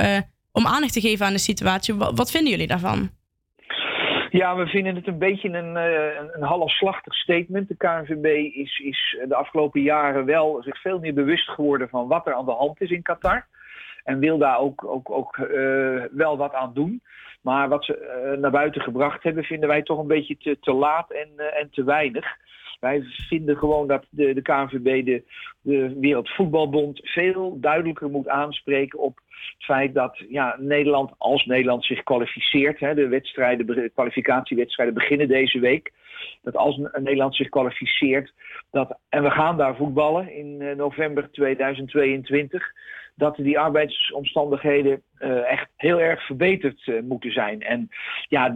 om 0.51 0.68
aandacht 0.68 0.94
te 0.94 1.01
geven 1.01 1.25
aan 1.25 1.34
de 1.34 1.39
situatie. 1.39 1.94
Wat 1.94 2.32
vinden 2.32 2.51
jullie 2.51 2.68
daarvan? 2.68 3.20
Ja, 4.32 4.56
we 4.56 4.68
vinden 4.68 4.96
het 4.96 5.08
een 5.08 5.18
beetje 5.18 5.50
een, 5.50 5.78
eh, 5.78 6.16
een, 6.34 6.44
halfslachtig 6.44 7.14
statement. 7.14 7.68
De 7.68 7.76
KNVB 7.76 8.56
is, 8.56 8.80
is 8.80 9.18
de 9.28 9.36
afgelopen 9.36 9.82
jaren 9.82 10.26
wel 10.26 10.64
zich 10.64 10.82
veel 10.82 11.00
meer 11.00 11.14
bewust 11.14 11.50
geworden 11.50 11.90
van 11.90 12.08
wat 12.08 12.28
er 12.28 12.34
aan 12.34 12.46
de 12.46 12.52
hand 12.52 12.82
is 12.82 12.90
in 12.90 13.02
Qatar. 13.02 13.46
En 14.04 14.20
wil 14.20 14.38
daar 14.38 14.60
ook, 14.60 14.86
ook, 14.86 15.10
ook 15.10 15.38
eh, 15.38 16.04
wel 16.12 16.38
wat 16.38 16.54
aan 16.54 16.74
doen. 16.74 17.02
Maar 17.42 17.70
wat 17.70 17.86
ze 17.86 17.98
eh, 17.98 18.38
naar 18.38 18.52
buiten 18.52 18.82
gebracht 18.82 19.24
hebben, 19.24 19.44
vinden 19.44 19.70
wij 19.70 19.82
toch 19.82 20.00
een 20.00 20.08
beetje 20.08 20.38
te, 20.38 20.58
te 20.60 20.74
laat 20.74 21.12
en, 21.12 21.30
en 21.60 21.70
te 21.72 21.84
weinig. 21.84 22.26
Wij 22.80 23.02
vinden 23.04 23.58
gewoon 23.58 23.88
dat 23.88 24.06
de, 24.10 24.34
de 24.34 24.42
KNVB, 24.42 25.06
de, 25.06 25.24
de 25.62 26.00
Wereldvoetbalbond, 26.00 27.00
veel 27.04 27.60
duidelijker 27.60 28.10
moet 28.10 28.28
aanspreken 28.28 29.00
op 29.00 29.20
het 29.54 29.66
feit 29.66 29.94
dat 29.94 30.24
ja, 30.30 30.56
Nederland, 30.60 31.12
als 31.18 31.46
Nederland 31.46 31.86
zich 31.86 32.04
kwalificeert, 32.04 32.80
hè, 32.80 32.94
de 32.94 33.08
wedstrijden, 33.08 33.66
de 33.66 33.92
kwalificatiewedstrijden 33.94 34.94
beginnen 34.94 35.28
deze 35.28 35.60
week. 35.60 35.92
Dat 36.44 36.56
als 36.56 36.80
Nederland 36.94 37.36
zich 37.36 37.50
kwalificeert, 37.50 38.34
dat, 38.72 38.98
en 39.10 39.24
we 39.24 39.30
gaan 39.32 39.58
daar 39.58 39.76
voetballen 39.76 40.36
in 40.36 40.62
eh, 40.62 40.76
november 40.76 41.32
2022, 41.32 42.72
dat 43.22 43.36
die 43.36 43.60
arbeidsomstandigheden 43.60 45.01
eh, 45.18 45.51
echt 45.51 45.68
heel 45.75 46.00
erg 46.00 46.25
verbeterd 46.25 46.88
eh, 46.88 47.01
moeten 47.01 47.32
zijn. 47.32 47.62
En 47.62 47.90
ja, 48.28 48.56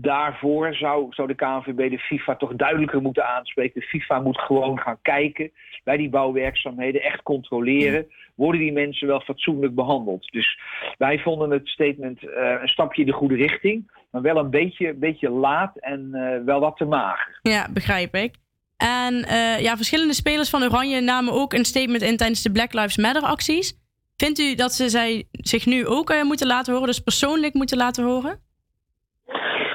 daarvoor 0.00 0.74
zou, 0.74 1.06
zou 1.10 1.28
de 1.28 1.34
KNVB 1.34 1.90
de 1.90 1.98
FIFA 1.98 2.36
toch 2.36 2.54
duidelijker 2.54 3.02
moeten 3.02 3.26
aanspreken. 3.26 3.80
De 3.80 3.86
FIFA 3.86 4.20
moet 4.20 4.38
gewoon 4.38 4.78
gaan 4.78 4.98
kijken 5.02 5.50
bij 5.84 5.96
die 5.96 6.08
bouwwerkzaamheden, 6.08 7.02
echt 7.02 7.22
controleren. 7.22 8.06
Worden 8.34 8.60
die 8.60 8.72
mensen 8.72 9.06
wel 9.06 9.20
fatsoenlijk 9.20 9.74
behandeld? 9.74 10.32
Dus 10.32 10.60
wij 10.98 11.18
vonden 11.18 11.50
het 11.50 11.68
statement 11.68 12.28
eh, 12.28 12.56
een 12.60 12.68
stapje 12.68 13.00
in 13.00 13.06
de 13.06 13.12
goede 13.12 13.36
richting, 13.36 13.90
maar 14.10 14.22
wel 14.22 14.36
een 14.36 14.50
beetje, 14.50 14.94
beetje 14.94 15.30
laat 15.30 15.76
en 15.76 16.10
wel 16.44 16.60
wat 16.60 16.76
te 16.76 16.84
mager. 16.84 17.38
Ja, 17.42 17.68
begrijp 17.72 18.14
ik. 18.14 18.43
En 18.76 19.24
eh, 19.24 19.60
ja, 19.60 19.76
verschillende 19.76 20.14
spelers 20.14 20.50
van 20.50 20.62
Oranje 20.62 21.00
namen 21.00 21.32
ook 21.32 21.52
een 21.52 21.64
statement 21.64 22.02
in 22.02 22.16
tijdens 22.16 22.42
de 22.42 22.52
Black 22.52 22.72
Lives 22.72 22.96
Matter 22.96 23.22
acties. 23.22 23.82
Vindt 24.16 24.38
u 24.38 24.54
dat 24.54 24.72
ze 24.72 24.88
zij 24.88 25.28
zich 25.30 25.66
nu 25.66 25.86
ook 25.86 26.10
eh, 26.10 26.22
moeten 26.22 26.46
laten 26.46 26.72
horen, 26.72 26.88
dus 26.88 27.02
persoonlijk 27.02 27.54
moeten 27.54 27.76
laten 27.76 28.04
horen? 28.04 28.40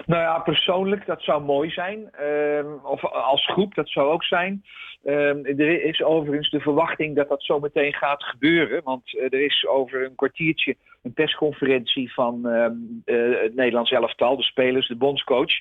Nou 0.05 0.21
ja, 0.21 0.39
persoonlijk, 0.39 1.05
dat 1.05 1.21
zou 1.21 1.43
mooi 1.43 1.69
zijn. 1.69 2.09
Ehm, 2.11 2.73
of 2.83 3.05
als 3.05 3.45
groep, 3.45 3.75
dat 3.75 3.89
zou 3.89 4.11
ook 4.11 4.23
zijn. 4.23 4.63
Ehm, 5.03 5.45
er 5.45 5.83
is 5.83 6.03
overigens 6.03 6.49
de 6.49 6.59
verwachting 6.59 7.15
dat 7.15 7.29
dat 7.29 7.43
zo 7.43 7.59
meteen 7.59 7.93
gaat 7.93 8.23
gebeuren. 8.23 8.83
Want 8.83 9.17
eh, 9.17 9.23
er 9.23 9.45
is 9.45 9.67
over 9.67 10.05
een 10.05 10.15
kwartiertje 10.15 10.75
een 11.03 11.13
persconferentie 11.13 12.13
van 12.13 12.47
ehm, 12.47 12.73
eh, 13.05 13.41
het 13.41 13.55
Nederlands 13.55 13.91
elftal, 13.91 14.37
de 14.37 14.43
spelers, 14.43 14.87
de 14.87 14.95
bondscoach. 14.95 15.53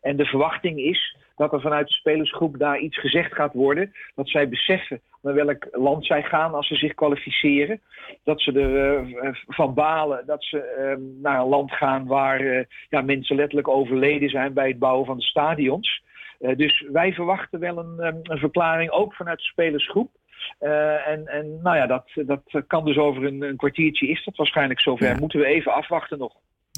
En 0.00 0.16
de 0.16 0.24
verwachting 0.24 0.78
is 0.78 1.16
dat 1.36 1.52
er 1.52 1.60
vanuit 1.60 1.88
de 1.88 1.94
spelersgroep 1.94 2.58
daar 2.58 2.78
iets 2.78 3.00
gezegd 3.00 3.34
gaat 3.34 3.52
worden. 3.52 3.92
Dat 4.14 4.28
zij 4.28 4.48
beseffen 4.48 5.00
naar 5.22 5.34
welk 5.34 5.68
land 5.70 6.06
zij 6.06 6.22
gaan 6.22 6.54
als 6.54 6.68
ze 6.68 6.74
zich 6.74 6.94
kwalificeren. 6.94 7.80
Dat 8.24 8.40
ze 8.40 8.52
ervan 8.52 9.42
van 9.46 9.74
balen 9.74 10.26
dat 10.26 10.44
ze 10.44 10.60
eh, 10.60 10.96
naar 11.22 11.40
een 11.40 11.48
land 11.48 11.72
gaan 11.72 12.06
waar 12.06 12.40
eh, 12.40 12.64
ja, 12.88 13.00
mensen 13.00 13.36
letterlijk 13.36 13.68
overleden 13.68 14.28
zijn 14.28 14.52
bij 14.52 14.68
het 14.68 14.78
bouwen 14.78 15.06
van 15.06 15.16
de 15.16 15.22
stadions. 15.22 16.02
Eh, 16.38 16.56
dus 16.56 16.84
wij 16.92 17.12
verwachten 17.12 17.60
wel 17.60 17.78
een, 17.78 18.00
ehm, 18.00 18.16
een 18.22 18.38
verklaring, 18.38 18.90
ook 18.90 19.14
vanuit 19.14 19.38
de 19.38 19.44
spelersgroep. 19.44 20.10
Eh, 20.58 21.08
en, 21.08 21.26
en 21.26 21.60
nou 21.62 21.76
ja, 21.76 21.86
dat, 21.86 22.10
dat 22.24 22.66
kan 22.66 22.84
dus 22.84 22.96
over 22.96 23.24
een, 23.24 23.42
een 23.42 23.56
kwartiertje 23.56 24.08
is 24.08 24.24
dat 24.24 24.36
waarschijnlijk 24.36 24.80
zover. 24.80 25.18
Moeten 25.18 25.40
we 25.40 25.46
even 25.46 25.72
afwachten 25.72 26.18
nog. 26.18 26.32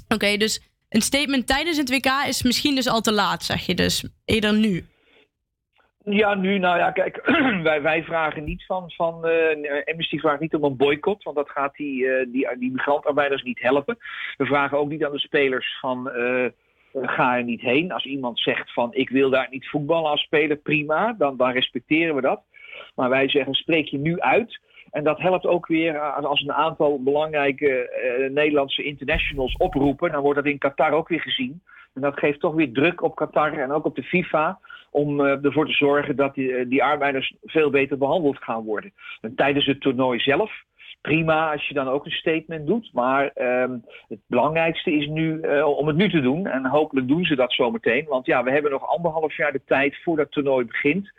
Oké, 0.08 0.36
dus 0.36 0.75
een 0.88 1.02
statement 1.02 1.47
tijdens 1.47 1.76
het 1.76 1.90
WK 1.90 2.26
is 2.28 2.43
misschien 2.43 2.75
dus 2.75 2.88
al 2.88 3.00
te 3.00 3.12
laat, 3.12 3.43
zeg 3.43 3.66
je 3.66 3.75
dus. 3.75 4.05
Eerder 4.25 4.55
nu. 4.55 4.85
Ja, 6.05 6.35
nu, 6.35 6.59
nou 6.59 6.78
ja, 6.78 6.90
kijk, 6.90 7.21
wij, 7.62 7.83
wij 7.83 8.05
vragen 8.05 8.45
niet 8.45 8.64
van, 8.66 8.90
van 8.90 9.26
eh, 9.26 9.85
Amnesty 9.85 10.19
vraagt 10.19 10.40
niet 10.40 10.55
om 10.55 10.64
een 10.64 10.76
boycott, 10.76 11.23
want 11.23 11.37
dat 11.37 11.50
gaat 11.50 11.75
die, 11.75 12.09
eh, 12.09 12.26
die, 12.33 12.59
die 12.59 12.73
migrantarbeiders 12.73 13.43
niet 13.43 13.61
helpen. 13.61 13.99
We 14.37 14.47
vragen 14.47 14.78
ook 14.78 14.88
niet 14.88 15.05
aan 15.05 15.12
de 15.12 15.19
spelers 15.19 15.78
van, 15.81 16.11
eh, 16.11 16.47
ga 16.93 17.37
er 17.37 17.45
niet 17.45 17.61
heen. 17.61 17.93
Als 17.93 18.05
iemand 18.05 18.40
zegt 18.40 18.73
van, 18.73 18.95
ik 18.95 19.09
wil 19.11 19.31
daar 19.31 19.49
niet 19.50 19.69
voetballen 19.69 20.11
als 20.11 20.23
speler, 20.23 20.57
prima, 20.57 21.12
dan, 21.19 21.37
dan 21.37 21.50
respecteren 21.50 22.14
we 22.14 22.21
dat. 22.21 22.43
Maar 22.95 23.09
wij 23.09 23.28
zeggen, 23.28 23.55
spreek 23.55 23.88
je 23.88 23.99
nu 23.99 24.21
uit. 24.21 24.61
En 24.96 25.04
dat 25.04 25.18
helpt 25.18 25.46
ook 25.46 25.66
weer 25.66 25.98
als 26.00 26.40
een 26.40 26.52
aantal 26.52 27.02
belangrijke 27.02 27.90
Nederlandse 28.32 28.82
internationals 28.82 29.56
oproepen. 29.56 30.12
Dan 30.12 30.22
wordt 30.22 30.36
dat 30.42 30.52
in 30.52 30.58
Qatar 30.58 30.92
ook 30.92 31.08
weer 31.08 31.20
gezien. 31.20 31.62
En 31.94 32.00
dat 32.00 32.18
geeft 32.18 32.40
toch 32.40 32.54
weer 32.54 32.72
druk 32.72 33.02
op 33.02 33.14
Qatar 33.14 33.52
en 33.52 33.72
ook 33.72 33.84
op 33.84 33.96
de 33.96 34.02
FIFA 34.02 34.58
om 34.90 35.20
eh, 35.20 35.44
ervoor 35.44 35.66
te 35.66 35.72
zorgen 35.72 36.16
dat 36.16 36.34
die, 36.34 36.54
eh, 36.54 36.68
die 36.68 36.84
arbeiders 36.84 37.34
veel 37.44 37.70
beter 37.70 37.98
behandeld 37.98 38.38
gaan 38.38 38.64
worden. 38.64 38.92
En 39.20 39.34
tijdens 39.34 39.66
het 39.66 39.80
toernooi 39.80 40.18
zelf, 40.18 40.52
prima 41.06 41.52
als 41.52 41.68
je 41.68 41.75
dan 41.75 41.88
ook 41.88 42.04
een 42.04 42.10
statement 42.10 42.66
doet. 42.66 42.90
Maar 42.92 43.30
ehm, 43.34 43.72
het 44.08 44.18
belangrijkste 44.26 44.92
is 44.92 45.06
nu 45.06 45.40
eh, 45.40 45.66
om 45.78 45.86
het 45.86 45.96
nu 45.96 46.10
te 46.10 46.20
doen. 46.20 46.46
En 46.46 46.66
hopelijk 46.66 47.08
doen 47.08 47.25
ze 47.25 47.36
dat 47.36 47.52
zometeen. 47.52 48.04
Want 48.08 48.26
ja, 48.26 48.42
we 48.42 48.50
hebben 48.50 48.70
nog 48.70 48.86
anderhalf 48.86 49.36
jaar 49.36 49.52
de 49.52 49.62
tijd 49.66 50.02
voordat 50.02 50.25
het 50.25 50.34
toernooi 50.34 50.64
begint. 50.64 51.12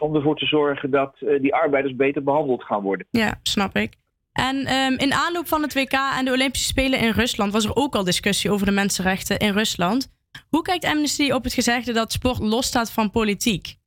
Om 0.00 0.14
ervoor 0.14 0.36
te 0.36 0.46
zorgen 0.46 0.90
dat 0.90 1.14
die 1.18 1.54
arbeiders 1.54 1.96
beter 1.96 2.22
behandeld 2.22 2.64
gaan 2.64 2.82
worden. 2.82 3.06
Ja, 3.10 3.34
snap 3.42 3.76
ik. 3.76 3.92
En 4.32 4.66
ehm, 4.66 4.92
in 4.92 5.12
aanloop 5.12 5.46
van 5.46 5.62
het 5.62 5.74
WK 5.74 5.92
en 5.92 6.24
de 6.24 6.32
Olympische 6.32 6.68
Spelen 6.68 6.98
in 6.98 7.10
Rusland 7.10 7.52
was 7.52 7.64
er 7.64 7.76
ook 7.76 7.94
al 7.94 8.04
discussie 8.04 8.50
over 8.50 8.66
de 8.66 8.72
mensenrechten 8.72 9.38
in 9.38 9.52
Rusland. 9.52 10.12
Hoe 10.48 10.62
kijkt 10.62 10.84
Amnesty 10.84 11.30
op 11.30 11.44
het 11.44 11.52
gezegde 11.52 11.92
dat 11.92 12.12
sport 12.12 12.38
losstaat 12.38 12.92
van 12.92 13.10
politiek? 13.10 13.80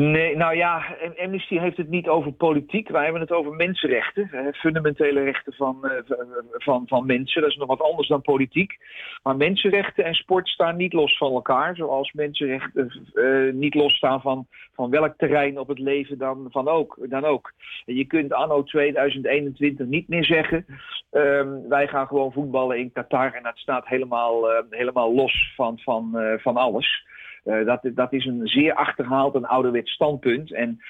Nee, 0.00 0.36
nou 0.36 0.56
ja, 0.56 0.96
Amnesty 1.16 1.58
heeft 1.58 1.76
het 1.76 1.88
niet 1.88 2.08
over 2.08 2.32
politiek. 2.32 2.88
Wij 2.88 3.02
hebben 3.02 3.20
het 3.20 3.32
over 3.32 3.52
mensenrechten. 3.52 4.52
fundamentele 4.52 5.22
rechten 5.22 5.52
van, 5.52 5.88
eh, 5.88 6.16
van, 6.52 6.82
van 6.86 7.06
mensen. 7.06 7.42
Dat 7.42 7.50
is 7.50 7.56
nog 7.56 7.68
wat 7.68 7.82
anders 7.82 8.08
dan 8.08 8.22
politiek. 8.22 8.78
Maar 9.22 9.36
mensenrechten 9.36 10.04
en 10.04 10.14
sport 10.14 10.48
staan 10.48 10.76
niet 10.76 10.92
los 10.92 11.16
van 11.16 11.32
elkaar. 11.32 11.76
Zoals 11.76 12.12
mensenrechten 12.12 13.08
uh, 13.14 13.52
niet 13.52 13.74
losstaan 13.74 14.20
van, 14.20 14.46
van 14.74 14.90
welk 14.90 15.14
terrein 15.16 15.58
op 15.58 15.68
het 15.68 15.78
leven 15.78 16.18
dan, 16.18 16.46
van 16.50 16.68
ook, 16.68 16.98
dan 17.08 17.24
ook. 17.24 17.52
Je 17.84 18.04
kunt 18.04 18.32
anno 18.32 18.62
2021 18.62 19.86
niet 19.86 20.08
meer 20.08 20.24
zeggen... 20.24 20.66
Um, 21.12 21.68
wij 21.68 21.88
gaan 21.88 22.06
gewoon 22.06 22.32
voetballen 22.32 22.78
in 22.78 22.92
Qatar 22.92 23.34
en 23.34 23.42
dat 23.42 23.58
staat 23.58 23.86
helemaal, 23.86 24.50
uh, 24.50 24.58
helemaal 24.70 25.14
los 25.14 25.52
van, 25.56 25.78
van, 25.78 26.16
van 26.38 26.56
alles. 26.56 27.04
Uh, 27.44 27.66
dat, 27.66 27.80
dat 27.94 28.12
is 28.12 28.24
een 28.24 28.46
zeer 28.46 28.74
achterhaald 28.74 29.34
en 29.34 29.44
ouderwets 29.44 29.92
standpunt. 29.92 30.52
En 30.52 30.80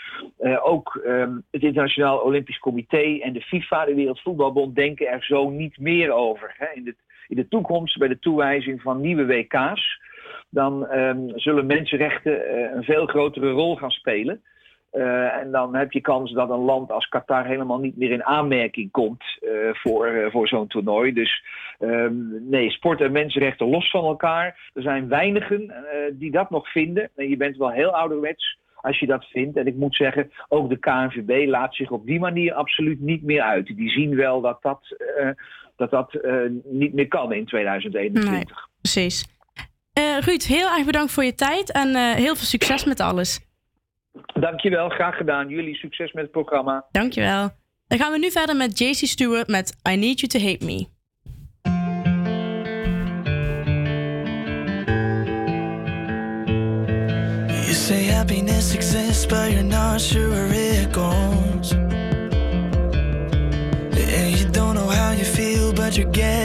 uh, 0.40 0.66
ook 0.66 1.02
um, 1.06 1.44
het 1.50 1.62
Internationaal 1.62 2.18
Olympisch 2.18 2.58
Comité 2.58 3.18
en 3.18 3.32
de 3.32 3.40
FIFA, 3.40 3.84
de 3.84 3.94
Wereldvoetbalbond, 3.94 4.74
denken 4.74 5.08
er 5.08 5.24
zo 5.24 5.50
niet 5.50 5.78
meer 5.78 6.12
over. 6.12 6.54
Hè. 6.58 6.66
In, 6.74 6.84
de, 6.84 6.94
in 7.28 7.36
de 7.36 7.48
toekomst, 7.48 7.98
bij 7.98 8.08
de 8.08 8.18
toewijzing 8.18 8.82
van 8.82 9.00
nieuwe 9.00 9.26
WK's, 9.26 10.00
dan 10.48 10.92
um, 10.92 11.38
zullen 11.38 11.66
mensenrechten 11.66 12.32
uh, 12.32 12.70
een 12.74 12.84
veel 12.84 13.06
grotere 13.06 13.50
rol 13.50 13.76
gaan 13.76 13.90
spelen. 13.90 14.42
Uh, 14.92 15.36
en 15.36 15.50
dan 15.50 15.74
heb 15.74 15.92
je 15.92 16.00
kans 16.00 16.32
dat 16.32 16.50
een 16.50 16.64
land 16.64 16.90
als 16.90 17.08
Qatar 17.08 17.46
helemaal 17.46 17.78
niet 17.78 17.96
meer 17.96 18.10
in 18.10 18.24
aanmerking 18.24 18.90
komt 18.90 19.24
uh, 19.40 19.50
voor, 19.72 20.08
uh, 20.08 20.30
voor 20.30 20.48
zo'n 20.48 20.66
toernooi. 20.66 21.12
Dus 21.12 21.44
um, 21.78 22.48
nee, 22.48 22.70
sport 22.70 23.00
en 23.00 23.12
mensenrechten 23.12 23.68
los 23.68 23.90
van 23.90 24.04
elkaar. 24.04 24.70
Er 24.74 24.82
zijn 24.82 25.08
weinigen 25.08 25.72
die 26.12 26.30
dat 26.30 26.50
nog 26.50 26.70
vinden. 26.70 27.10
En 27.16 27.28
je 27.28 27.36
bent 27.36 27.56
wel 27.56 27.70
heel 27.70 27.90
ouderwets 27.90 28.58
als 28.76 28.98
je 28.98 29.06
dat 29.06 29.24
vindt. 29.24 29.56
En 29.56 29.66
ik 29.66 29.74
moet 29.74 29.96
zeggen, 29.96 30.30
ook 30.48 30.68
de 30.68 30.78
KNVB 30.78 31.48
laat 31.48 31.74
zich 31.74 31.90
op 31.90 32.06
die 32.06 32.20
manier 32.20 32.52
absoluut 32.52 33.00
niet 33.00 33.22
meer 33.22 33.42
uit. 33.42 33.66
Die 33.66 33.90
zien 33.90 34.16
wel 34.16 34.40
dat 34.40 34.62
dat, 34.62 34.96
dat, 35.76 35.90
dat 35.90 36.18
niet 36.64 36.94
meer 36.94 37.08
kan 37.08 37.32
in 37.32 37.46
2021. 37.46 38.30
Nee, 38.30 38.44
precies. 38.80 39.38
Ruud, 40.20 40.42
heel 40.42 40.68
erg 40.68 40.84
bedankt 40.86 41.12
voor 41.12 41.24
je 41.24 41.34
tijd 41.34 41.72
en 41.72 42.14
heel 42.14 42.36
veel 42.36 42.46
succes 42.46 42.84
met 42.84 43.00
alles. 43.00 43.49
Dankjewel, 44.40 44.88
graag 44.88 45.16
gedaan. 45.16 45.48
Jullie 45.48 45.74
succes 45.74 46.12
met 46.12 46.22
het 46.22 46.32
programma. 46.32 46.84
Dankjewel. 46.90 47.50
Dan 47.86 47.98
gaan 47.98 48.12
we 48.12 48.18
nu 48.18 48.30
verder 48.30 48.56
met 48.56 48.78
JC 48.78 48.94
Stewart 48.94 49.48
met 49.48 49.76
I 49.90 49.96
Need 49.96 50.20
You 50.20 50.28
to 50.32 50.38
Hate 50.38 50.64
Me. 50.64 50.86
You 57.64 57.72
say 57.74 58.04
happiness 58.04 58.74
exists, 58.74 59.26
but 59.26 59.50
you're 59.50 59.62
not 59.62 60.00
sure 60.00 60.28
where 60.28 60.82
it 60.82 60.92
goes. 60.92 61.72
And 64.12 64.38
you 64.38 64.50
don't 64.50 64.74
know 64.74 64.90
how 64.90 65.12
you 65.12 65.24
feel, 65.24 65.72
but 65.72 65.96
you're 65.96 66.10
getting 66.10 66.39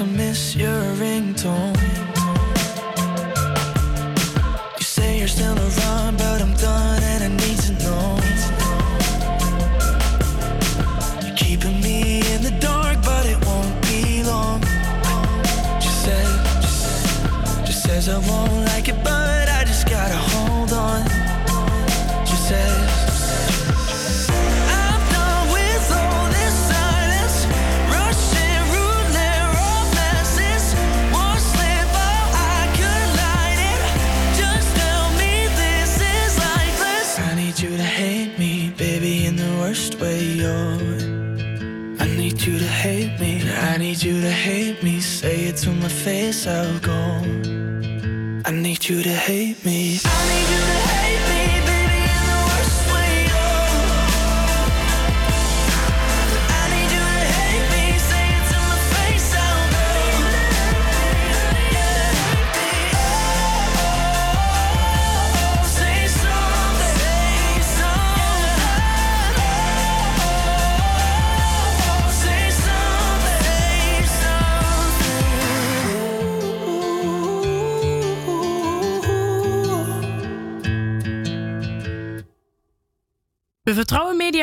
I 0.00 0.04
miss 0.06 0.56
your 0.56 0.73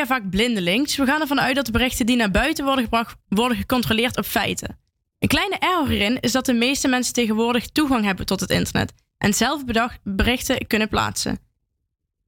media 0.02 0.16
vaak 0.16 0.30
blindelings. 0.30 0.96
We 0.96 1.06
gaan 1.06 1.20
ervan 1.20 1.40
uit 1.40 1.54
dat 1.54 1.66
de 1.66 1.72
berichten 1.72 2.06
die 2.06 2.16
naar 2.16 2.30
buiten 2.30 2.64
worden 2.64 2.84
gebracht 2.84 3.16
worden 3.28 3.56
gecontroleerd 3.56 4.16
op 4.16 4.24
feiten. 4.24 4.78
Een 5.18 5.28
kleine 5.28 5.56
error 5.58 6.22
is 6.24 6.32
dat 6.32 6.46
de 6.46 6.52
meeste 6.52 6.88
mensen 6.88 7.14
tegenwoordig 7.14 7.66
toegang 7.66 8.04
hebben 8.04 8.26
tot 8.26 8.40
het 8.40 8.50
internet 8.50 8.92
en 9.18 9.34
zelf 9.34 9.64
bedacht 9.64 9.98
berichten 10.02 10.66
kunnen 10.66 10.88
plaatsen. 10.88 11.38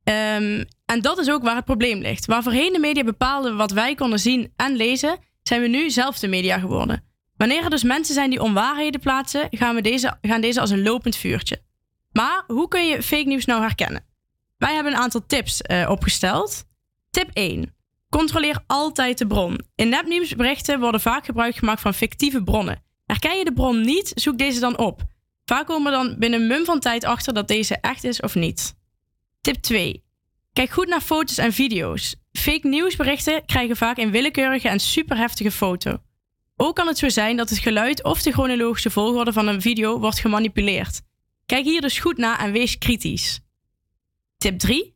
Ehm, 0.04 0.64
en 0.87 1.00
dat 1.00 1.18
is 1.18 1.30
ook 1.30 1.42
waar 1.42 1.56
het 1.56 1.64
probleem 1.64 2.00
ligt. 2.00 2.26
Waar 2.26 2.42
voorheen 2.42 2.72
de 2.72 2.78
media 2.78 3.04
bepaalden 3.04 3.56
wat 3.56 3.70
wij 3.70 3.94
konden 3.94 4.18
zien 4.18 4.52
en 4.56 4.76
lezen, 4.76 5.18
zijn 5.42 5.60
we 5.60 5.68
nu 5.68 5.90
zelf 5.90 6.18
de 6.18 6.28
media 6.28 6.58
geworden. 6.58 7.04
Wanneer 7.37 7.64
er 7.64 7.70
dus 7.70 7.82
mensen 7.82 8.14
zijn 8.14 8.30
die 8.30 8.42
onwaarheden 8.42 9.00
plaatsen, 9.00 9.46
gaan, 9.50 9.74
we 9.74 9.80
deze, 9.80 10.16
gaan 10.22 10.40
deze 10.40 10.60
als 10.60 10.70
een 10.70 10.82
lopend 10.82 11.16
vuurtje. 11.16 11.62
Maar 12.12 12.44
hoe 12.46 12.68
kun 12.68 12.87
je 12.87 13.02
fake 13.02 13.26
nieuws 13.26 13.44
nou 13.44 13.60
herkennen? 13.60 14.04
Wij 14.58 14.74
hebben 14.74 14.92
een 14.92 14.98
aantal 14.98 15.26
tips 15.26 15.62
eh, 15.62 15.90
opgesteld. 15.90 16.64
Tip 17.14 17.31
1. 17.33 17.74
Controleer 18.09 18.62
altijd 18.66 19.18
de 19.18 19.27
bron. 19.27 19.61
In 19.74 19.88
nepnieuwsberichten 19.88 20.81
worden 20.81 21.00
vaak 21.00 21.24
gebruik 21.24 21.57
gemaakt 21.57 21.81
van 21.81 21.94
fictieve 21.94 22.42
bronnen. 22.42 22.83
Herken 23.05 23.38
je 23.38 23.44
de 23.44 23.53
bron 23.53 23.81
niet, 23.81 24.12
zoek 24.14 24.38
deze 24.38 24.61
dan 24.61 24.79
op. 24.79 25.03
Vaak 25.44 25.66
komen 25.66 25.92
dan 25.92 26.16
binnen 26.18 26.40
een 26.40 26.46
mum 26.46 26.64
van 26.64 26.81
tijd 26.81 27.05
achter 27.05 27.35
dat 27.35 27.48
deze 27.48 27.77
echt 27.77 28.05
is 28.05 28.20
of 28.20 28.35
niet. 28.35 28.74
Tip 29.40 29.55
2. 29.55 30.05
Kijk 30.53 30.70
goed 30.70 30.88
naar 30.88 31.00
foto's 31.00 31.38
en 31.38 31.53
video's. 31.53 32.16
Fake 32.33 32.68
nieuwsberichten 32.68 33.44
krijgen 33.46 33.77
vaak 33.77 33.98
een 33.98 34.11
willekeurige 34.11 34.68
en 34.68 34.81
superheftige 34.81 35.50
foto. 35.50 35.98
Ook 36.57 36.77
kan 36.77 36.87
het 36.87 36.98
zo 36.98 37.09
zijn 37.09 37.37
dat 37.37 37.50
het 37.50 37.59
geluid 37.59 38.05
of 38.05 38.22
de 38.22 38.33
chronologische 38.33 38.90
volgorde 38.90 39.33
van 39.33 39.46
een 39.46 39.61
video 39.61 39.98
wordt 39.98 40.18
gemanipuleerd. 40.18 41.00
Kijk 41.46 41.64
hier 41.64 41.81
dus 41.81 41.98
goed 41.98 42.16
naar 42.16 42.38
en 42.38 42.53
wees 42.53 42.79
kritisch. 42.79 43.40
Tip 44.37 44.59
3. 44.59 44.93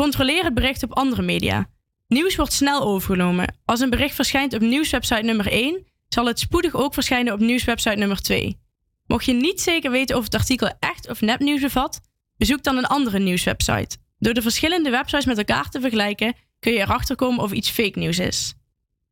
Controleer 0.00 0.44
het 0.44 0.54
bericht 0.54 0.82
op 0.82 0.96
andere 0.96 1.22
media. 1.22 1.68
Nieuws 2.08 2.36
wordt 2.36 2.52
snel 2.52 2.82
overgenomen. 2.82 3.54
Als 3.64 3.80
een 3.80 3.90
bericht 3.90 4.14
verschijnt 4.14 4.54
op 4.54 4.60
nieuwswebsite 4.60 5.22
nummer 5.22 5.52
1, 5.52 5.86
zal 6.08 6.26
het 6.26 6.38
spoedig 6.38 6.74
ook 6.74 6.94
verschijnen 6.94 7.32
op 7.32 7.38
nieuwswebsite 7.38 7.96
nummer 7.96 8.22
2. 8.22 8.60
Mocht 9.06 9.24
je 9.24 9.32
niet 9.32 9.60
zeker 9.60 9.90
weten 9.90 10.16
of 10.16 10.24
het 10.24 10.34
artikel 10.34 10.72
echt 10.78 11.08
of 11.08 11.20
nepnieuws 11.20 11.60
bevat, 11.60 12.00
bezoek 12.36 12.62
dan 12.62 12.76
een 12.76 12.86
andere 12.86 13.18
nieuwswebsite. 13.18 13.96
Door 14.18 14.34
de 14.34 14.42
verschillende 14.42 14.90
websites 14.90 15.24
met 15.24 15.38
elkaar 15.38 15.68
te 15.68 15.80
vergelijken, 15.80 16.34
kun 16.58 16.72
je 16.72 16.78
erachter 16.78 17.16
komen 17.16 17.42
of 17.42 17.52
iets 17.52 17.70
fake 17.70 17.98
nieuws 17.98 18.18
is. 18.18 18.54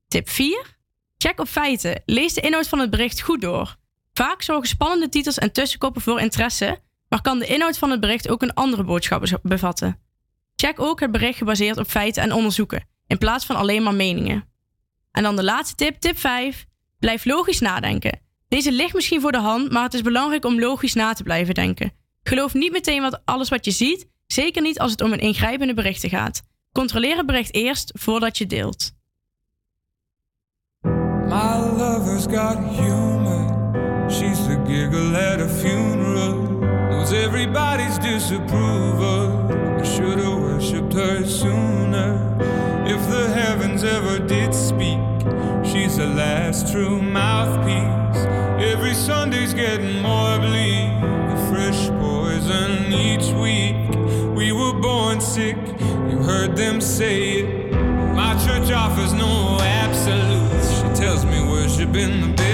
Tip 0.06 0.28
4. 0.28 0.76
Check 1.18 1.40
op 1.40 1.48
feiten. 1.48 2.02
Lees 2.04 2.34
de 2.34 2.40
inhoud 2.40 2.68
van 2.68 2.78
het 2.78 2.90
bericht 2.90 3.20
goed 3.20 3.40
door. 3.40 3.76
Vaak 4.12 4.42
zorgen 4.42 4.68
spannende 4.68 5.08
titels 5.08 5.38
en 5.38 5.52
tussenkoppen 5.52 6.02
voor 6.02 6.20
interesse, 6.20 6.80
maar 7.08 7.22
kan 7.22 7.38
de 7.38 7.46
inhoud 7.46 7.78
van 7.78 7.90
het 7.90 8.00
bericht 8.00 8.28
ook 8.28 8.42
een 8.42 8.54
andere 8.54 8.84
boodschap 8.84 9.38
bevatten. 9.42 10.07
Check 10.60 10.80
ook 10.80 11.00
het 11.00 11.10
bericht 11.10 11.38
gebaseerd 11.38 11.78
op 11.78 11.86
feiten 11.86 12.22
en 12.22 12.32
onderzoeken, 12.32 12.88
in 13.06 13.18
plaats 13.18 13.46
van 13.46 13.56
alleen 13.56 13.82
maar 13.82 13.94
meningen. 13.94 14.44
En 15.10 15.22
dan 15.22 15.36
de 15.36 15.44
laatste 15.44 15.74
tip, 15.74 16.00
tip 16.00 16.18
5. 16.18 16.66
Blijf 16.98 17.24
logisch 17.24 17.60
nadenken. 17.60 18.20
Deze 18.48 18.72
ligt 18.72 18.94
misschien 18.94 19.20
voor 19.20 19.32
de 19.32 19.38
hand, 19.38 19.70
maar 19.70 19.82
het 19.82 19.94
is 19.94 20.02
belangrijk 20.02 20.44
om 20.44 20.60
logisch 20.60 20.94
na 20.94 21.12
te 21.12 21.22
blijven 21.22 21.54
denken. 21.54 21.92
Geloof 22.22 22.54
niet 22.54 22.72
meteen 22.72 23.02
wat 23.02 23.20
alles 23.24 23.48
wat 23.48 23.64
je 23.64 23.70
ziet, 23.70 24.08
zeker 24.26 24.62
niet 24.62 24.78
als 24.78 24.90
het 24.90 25.00
om 25.00 25.12
een 25.12 25.18
ingrijpende 25.18 25.74
berichten 25.74 26.08
gaat. 26.08 26.42
Controleer 26.72 27.16
het 27.16 27.26
bericht 27.26 27.54
eerst 27.54 27.92
voordat 27.98 28.38
je 28.38 28.46
deelt. 28.46 28.92
My 31.28 31.56
lover's 31.76 32.24
got 32.24 32.58
humor. 32.58 33.56
She's 34.10 34.38
the 34.38 34.62
giggle 34.66 35.32
at 35.32 35.40
a 35.40 35.48
funeral. 35.48 36.46
Knows 36.88 37.10
everybody's 37.10 37.98
disapproval. 37.98 39.47
Should've 39.96 40.40
worshipped 40.40 40.92
her 40.92 41.24
sooner. 41.24 42.36
If 42.86 43.00
the 43.10 43.28
heavens 43.28 43.84
ever 43.84 44.18
did 44.18 44.54
speak, 44.54 45.00
she's 45.64 45.96
the 45.96 46.06
last 46.06 46.72
true 46.72 47.00
mouthpiece. 47.00 48.24
Every 48.72 48.94
Sunday's 48.94 49.54
getting 49.54 50.00
more 50.02 50.38
bleak. 50.38 50.88
Fresh 51.50 51.88
poison 52.00 52.92
each 52.92 53.28
week. 53.32 53.76
We 54.36 54.52
were 54.52 54.74
born 54.80 55.20
sick, 55.20 55.56
you 56.10 56.18
heard 56.22 56.56
them 56.56 56.80
say 56.80 57.40
it. 57.40 57.72
My 58.14 58.34
church 58.44 58.70
offers 58.70 59.12
no 59.12 59.58
absolutes. 59.60 60.70
She 60.76 61.02
tells 61.02 61.24
me 61.24 61.40
worship 61.48 61.94
in 61.94 62.36
the. 62.36 62.47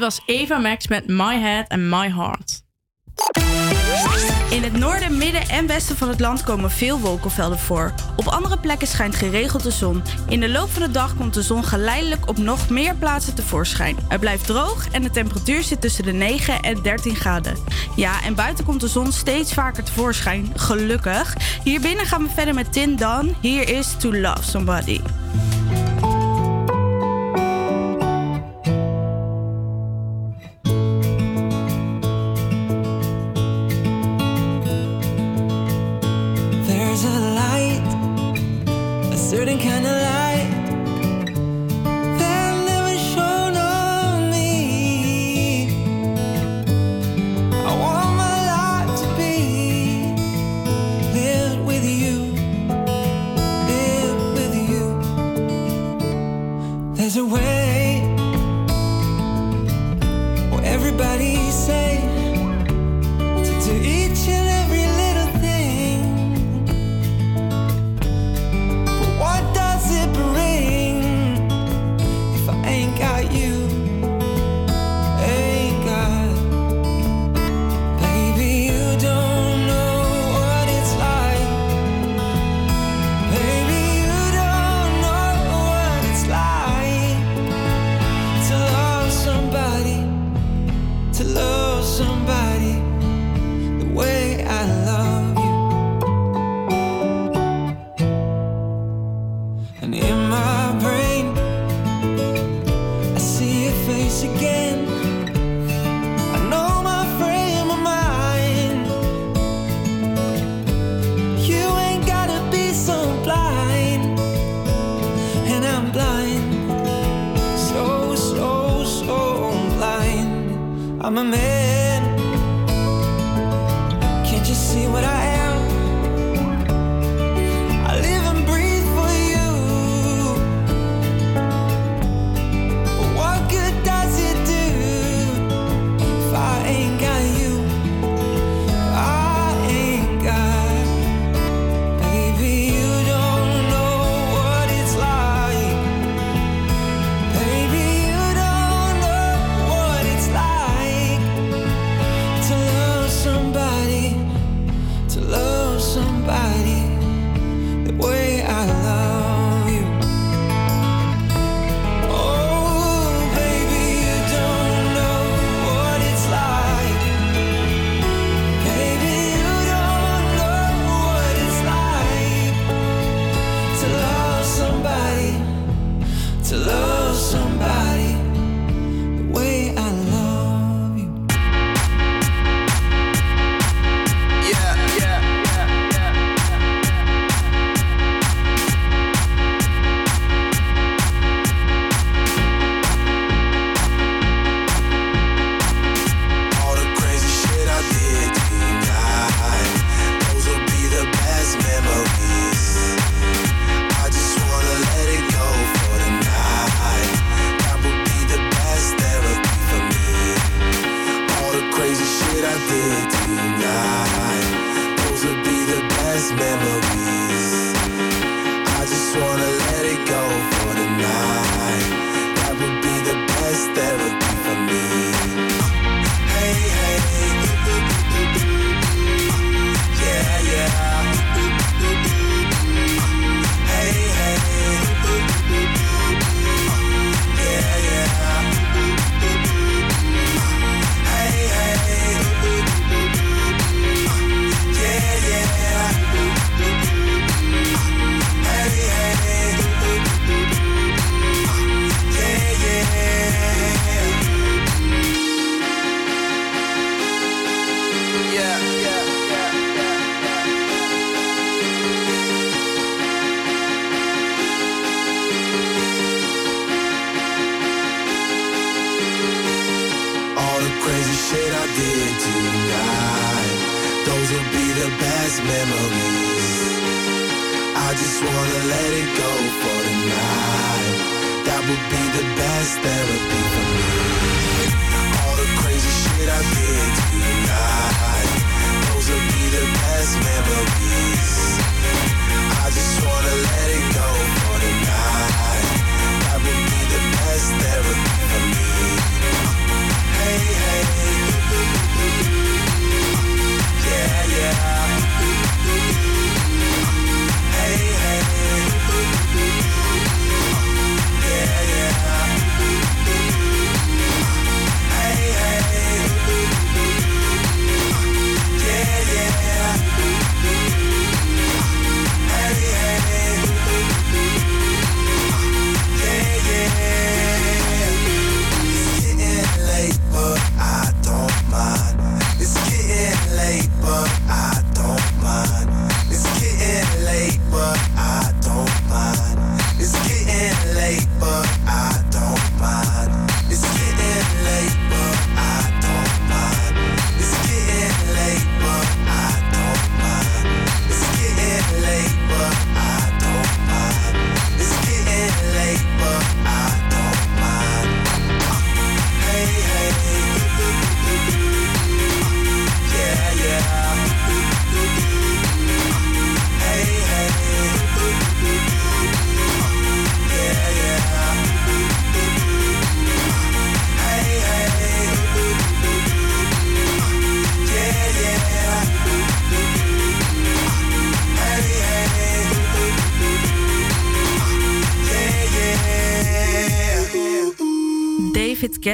was 0.00 0.20
Eva 0.26 0.58
Max 0.58 0.88
met 0.88 1.06
My 1.06 1.38
Head 1.38 1.68
and 1.68 1.82
My 1.82 2.10
Heart. 2.10 2.62
In 4.50 4.62
het 4.62 4.72
noorden, 4.72 5.18
midden 5.18 5.48
en 5.48 5.66
westen 5.66 5.96
van 5.96 6.08
het 6.08 6.20
land 6.20 6.42
komen 6.42 6.70
veel 6.70 7.00
wolkenvelden 7.00 7.58
voor. 7.58 7.94
Op 8.16 8.26
andere 8.26 8.58
plekken 8.58 8.86
schijnt 8.86 9.14
geregeld 9.14 9.62
de 9.62 9.70
zon. 9.70 10.02
In 10.28 10.40
de 10.40 10.48
loop 10.48 10.70
van 10.70 10.82
de 10.82 10.90
dag 10.90 11.16
komt 11.16 11.34
de 11.34 11.42
zon 11.42 11.64
geleidelijk 11.64 12.28
op 12.28 12.38
nog 12.38 12.68
meer 12.68 12.94
plaatsen 12.94 13.34
tevoorschijn. 13.34 13.96
Het 14.08 14.20
blijft 14.20 14.46
droog 14.46 14.90
en 14.92 15.02
de 15.02 15.10
temperatuur 15.10 15.62
zit 15.62 15.80
tussen 15.80 16.04
de 16.04 16.12
9 16.12 16.60
en 16.60 16.82
13 16.82 17.16
graden. 17.16 17.56
Ja, 17.96 18.22
en 18.22 18.34
buiten 18.34 18.64
komt 18.64 18.80
de 18.80 18.88
zon 18.88 19.12
steeds 19.12 19.54
vaker 19.54 19.84
tevoorschijn, 19.84 20.52
gelukkig. 20.56 21.36
Hier 21.64 21.80
binnen 21.80 22.06
gaan 22.06 22.22
we 22.22 22.28
verder 22.34 22.54
met 22.54 22.72
Tin 22.72 22.96
Dan. 22.96 23.34
Here 23.42 23.64
is 23.64 23.96
To 23.98 24.14
Love 24.14 24.42
Somebody. 24.42 25.00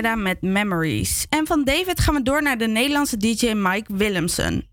Met 0.03 0.43
Memories. 0.43 1.27
En 1.29 1.47
van 1.47 1.65
David 1.65 2.01
gaan 2.01 2.15
we 2.15 2.23
door 2.23 2.43
naar 2.43 2.59
de 2.59 2.67
Nederlandse 2.67 3.17
DJ 3.17 3.53
Mike 3.53 3.97
Willemsen. 3.97 4.69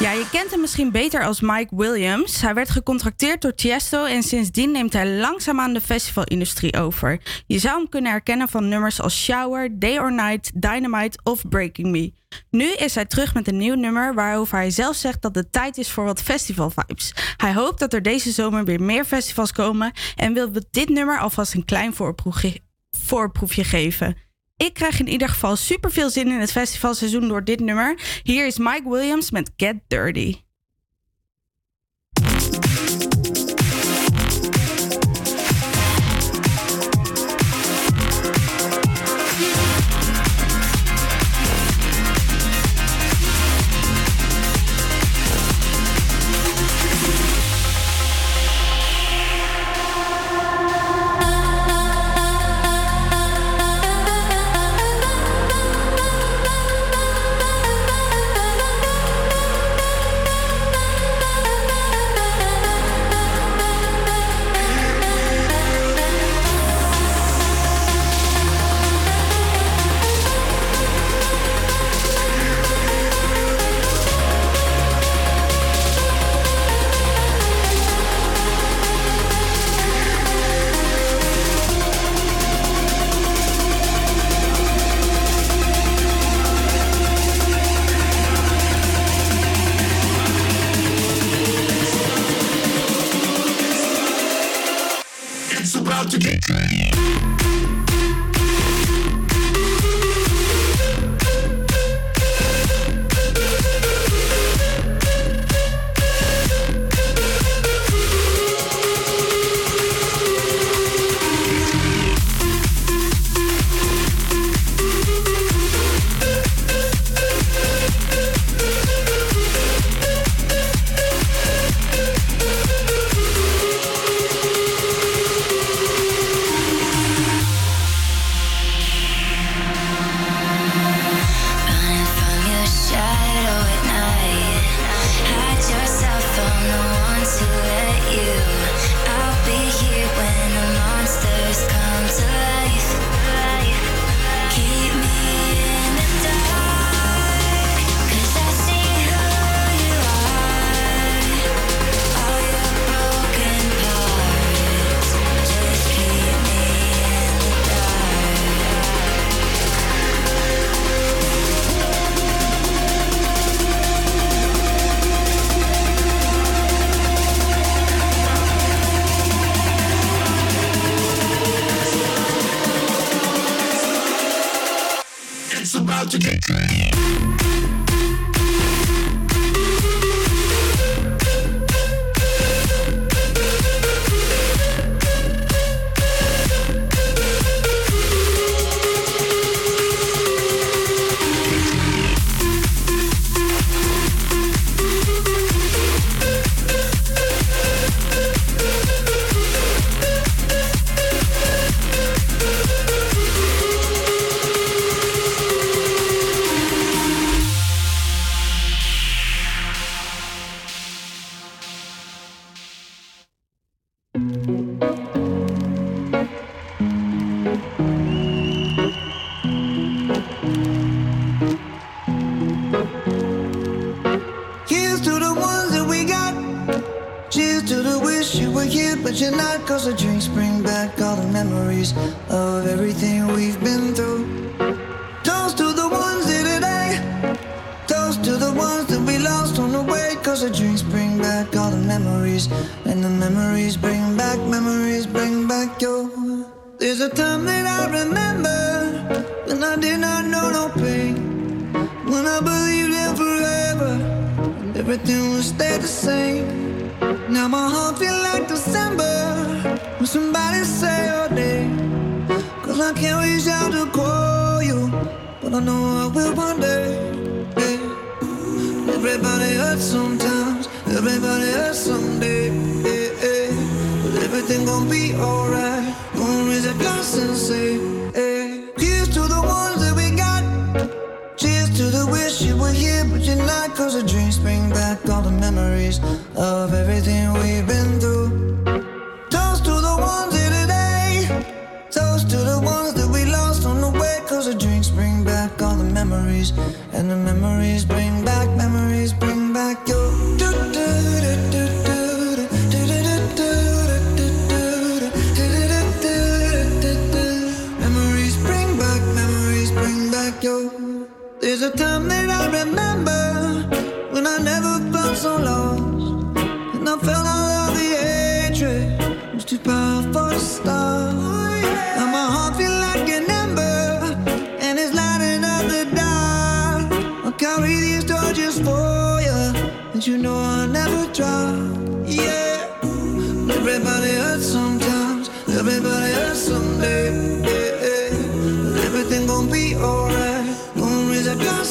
Ja, 0.00 0.12
je 0.12 0.28
kent 0.30 0.50
hem 0.50 0.60
misschien 0.60 0.90
beter 0.90 1.24
als 1.24 1.40
Mike 1.40 1.76
Williams. 1.76 2.40
Hij 2.40 2.54
werd 2.54 2.70
gecontracteerd 2.70 3.42
door 3.42 3.54
Tiesto 3.54 4.04
en 4.04 4.22
sindsdien 4.22 4.70
neemt 4.70 4.92
hij 4.92 5.08
langzaamaan 5.10 5.72
de 5.72 5.80
festivalindustrie 5.80 6.76
over. 6.76 7.20
Je 7.46 7.58
zou 7.58 7.78
hem 7.78 7.88
kunnen 7.88 8.10
herkennen 8.10 8.48
van 8.48 8.68
nummers 8.68 9.00
als 9.00 9.22
Shower, 9.22 9.78
Day 9.78 9.98
or 9.98 10.12
Night, 10.12 10.50
Dynamite 10.54 11.18
of 11.22 11.48
Breaking 11.48 11.88
Me. 11.88 12.12
Nu 12.50 12.72
is 12.72 12.94
hij 12.94 13.04
terug 13.04 13.34
met 13.34 13.48
een 13.48 13.56
nieuw 13.56 13.74
nummer 13.74 14.14
waarover 14.14 14.58
hij 14.58 14.70
zelf 14.70 14.96
zegt 14.96 15.22
dat 15.22 15.34
het 15.34 15.52
tijd 15.52 15.78
is 15.78 15.90
voor 15.90 16.04
wat 16.04 16.22
festivalvibes. 16.22 17.14
Hij 17.36 17.54
hoopt 17.54 17.78
dat 17.78 17.92
er 17.92 18.02
deze 18.02 18.30
zomer 18.30 18.64
weer 18.64 18.82
meer 18.82 19.04
festivals 19.04 19.52
komen 19.52 19.92
en 20.16 20.32
wil 20.32 20.50
dit 20.70 20.88
nummer 20.88 21.18
alvast 21.18 21.54
een 21.54 21.64
klein 21.64 21.94
voorproefje, 21.94 22.60
voorproefje 22.90 23.64
geven. 23.64 24.16
Ik 24.56 24.74
krijg 24.74 25.00
in 25.00 25.08
ieder 25.08 25.28
geval 25.28 25.56
super 25.56 25.90
veel 25.90 26.10
zin 26.10 26.28
in 26.28 26.40
het 26.40 26.52
festivalseizoen 26.52 27.28
door 27.28 27.44
dit 27.44 27.60
nummer. 27.60 28.20
Hier 28.22 28.46
is 28.46 28.58
Mike 28.58 28.88
Williams 28.88 29.30
met 29.30 29.50
Get 29.56 29.76
Dirty. 29.86 30.36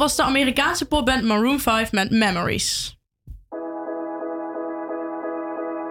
was 0.00 0.16
de 0.16 0.22
Amerikaanse 0.22 0.86
popband 0.86 1.24
Maroon 1.24 1.60
5 1.60 1.92
met 1.92 2.10
Memories. 2.10 2.96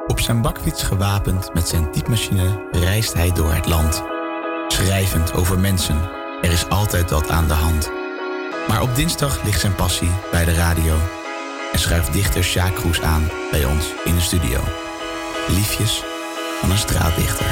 Op 0.08 0.20
zijn 0.20 0.42
bakfiets 0.42 0.84
gewapend 0.84 1.54
met 1.54 1.68
zijn 1.68 1.92
typemachine 1.92 2.68
reist 2.72 3.14
hij 3.14 3.32
door 3.32 3.54
het 3.54 3.68
land. 3.68 4.04
Schrijvend 4.68 5.34
over 5.34 5.60
mensen. 5.60 6.10
Er 6.42 6.52
is 6.52 6.70
altijd 6.70 7.10
wat 7.10 7.30
aan 7.30 7.48
de 7.48 7.54
hand. 7.54 7.92
Maar 8.68 8.82
op 8.82 8.96
dinsdag 8.96 9.44
ligt 9.44 9.60
zijn 9.60 9.76
passie 9.76 10.12
bij 10.32 10.46
de 10.46 10.54
radio. 10.54 10.96
En 11.72 11.80
schuift 11.80 12.14
dichter 12.14 12.44
Sjaak 12.44 12.76
Kroes 12.76 13.02
aan 13.02 13.30
bij 13.52 13.66
ons 13.66 13.86
in 14.04 14.16
de 14.16 14.22
studio. 14.22 14.64
Liefjes 15.48 16.04
van 16.60 16.72
een 16.72 16.78
straatdichter. 16.78 17.46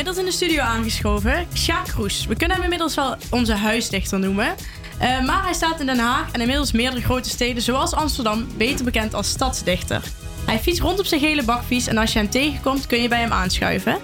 inmiddels 0.00 0.26
in 0.26 0.30
de 0.30 0.44
studio 0.44 0.62
aangeschoven, 0.62 1.46
Sjaak 1.54 1.88
Roes. 1.88 2.26
We 2.26 2.36
kunnen 2.36 2.56
hem 2.56 2.64
inmiddels 2.64 2.94
wel 2.94 3.16
onze 3.30 3.54
huisdichter 3.54 4.18
noemen. 4.18 4.54
Eh, 4.98 5.24
maar 5.24 5.42
hij 5.42 5.52
staat 5.52 5.80
in 5.80 5.86
Den 5.86 5.98
Haag 5.98 6.32
en 6.32 6.40
inmiddels 6.40 6.72
meerdere 6.72 7.02
grote 7.02 7.28
steden, 7.28 7.62
zoals 7.62 7.92
Amsterdam, 7.92 8.46
beter 8.56 8.84
bekend 8.84 9.14
als 9.14 9.28
stadsdichter. 9.28 10.02
Hij 10.46 10.58
fietst 10.58 10.80
rond 10.80 10.98
op 10.98 11.06
zijn 11.06 11.20
gele 11.20 11.42
bakfiets 11.42 11.86
en 11.86 11.98
als 11.98 12.12
je 12.12 12.18
hem 12.18 12.30
tegenkomt 12.30 12.86
kun 12.86 13.02
je 13.02 13.08
bij 13.08 13.20
hem 13.20 13.32
aanschuiven. 13.32 13.96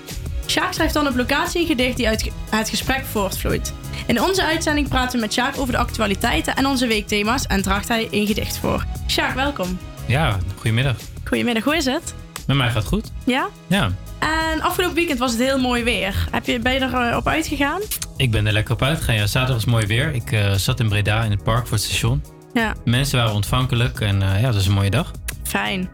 Sjaak 0.46 0.72
schrijft 0.72 0.94
dan 0.94 1.08
op 1.08 1.16
locatie 1.16 1.60
een 1.60 1.66
gedicht 1.66 1.96
die 1.96 2.08
uit 2.08 2.30
het 2.50 2.68
gesprek 2.68 3.04
voortvloeit. 3.04 3.72
In 4.06 4.22
onze 4.22 4.44
uitzending 4.44 4.88
praten 4.88 5.12
we 5.12 5.24
met 5.24 5.32
Sjaak 5.32 5.58
over 5.58 5.72
de 5.72 5.78
actualiteiten 5.78 6.56
en 6.56 6.66
onze 6.66 6.86
weekthema's 6.86 7.46
en 7.46 7.62
draagt 7.62 7.88
hij 7.88 8.08
een 8.10 8.26
gedicht 8.26 8.58
voor. 8.58 8.84
Sjaak, 9.06 9.34
welkom. 9.34 9.78
Ja, 10.06 10.38
goedemiddag. 10.54 10.96
Goedemiddag, 11.24 11.64
hoe 11.64 11.76
is 11.76 11.84
het? 11.84 12.25
Met 12.46 12.56
mij 12.56 12.66
gaat 12.66 12.76
het 12.76 12.86
goed. 12.86 13.12
Ja? 13.24 13.48
Ja. 13.66 13.90
En 14.18 14.60
afgelopen 14.60 14.94
weekend 14.94 15.18
was 15.18 15.32
het 15.32 15.40
heel 15.40 15.58
mooi 15.58 15.84
weer. 15.84 16.26
Heb 16.30 16.46
je, 16.46 16.58
ben 16.58 16.72
je 16.72 16.78
er 16.78 17.10
eh, 17.10 17.16
op 17.16 17.28
uitgegaan? 17.28 17.80
Ik 18.16 18.30
ben 18.30 18.46
er 18.46 18.52
lekker 18.52 18.74
op 18.74 18.82
uitgegaan. 18.82 19.14
Ja, 19.14 19.26
zaterdag 19.26 19.54
was 19.54 19.64
mooi 19.64 19.86
weer. 19.86 20.14
Ik 20.14 20.32
eh, 20.32 20.52
zat 20.52 20.80
in 20.80 20.88
Breda 20.88 21.22
in 21.22 21.30
het 21.30 21.42
park 21.42 21.66
voor 21.66 21.76
het 21.76 21.86
station. 21.86 22.24
Ja. 22.52 22.74
Mensen 22.84 23.18
waren 23.18 23.34
ontvankelijk 23.34 24.00
en 24.00 24.22
uh, 24.22 24.40
ja, 24.40 24.46
dat 24.46 24.54
was 24.54 24.66
een 24.66 24.72
mooie 24.72 24.90
dag. 24.90 25.10
Fijn. 25.42 25.88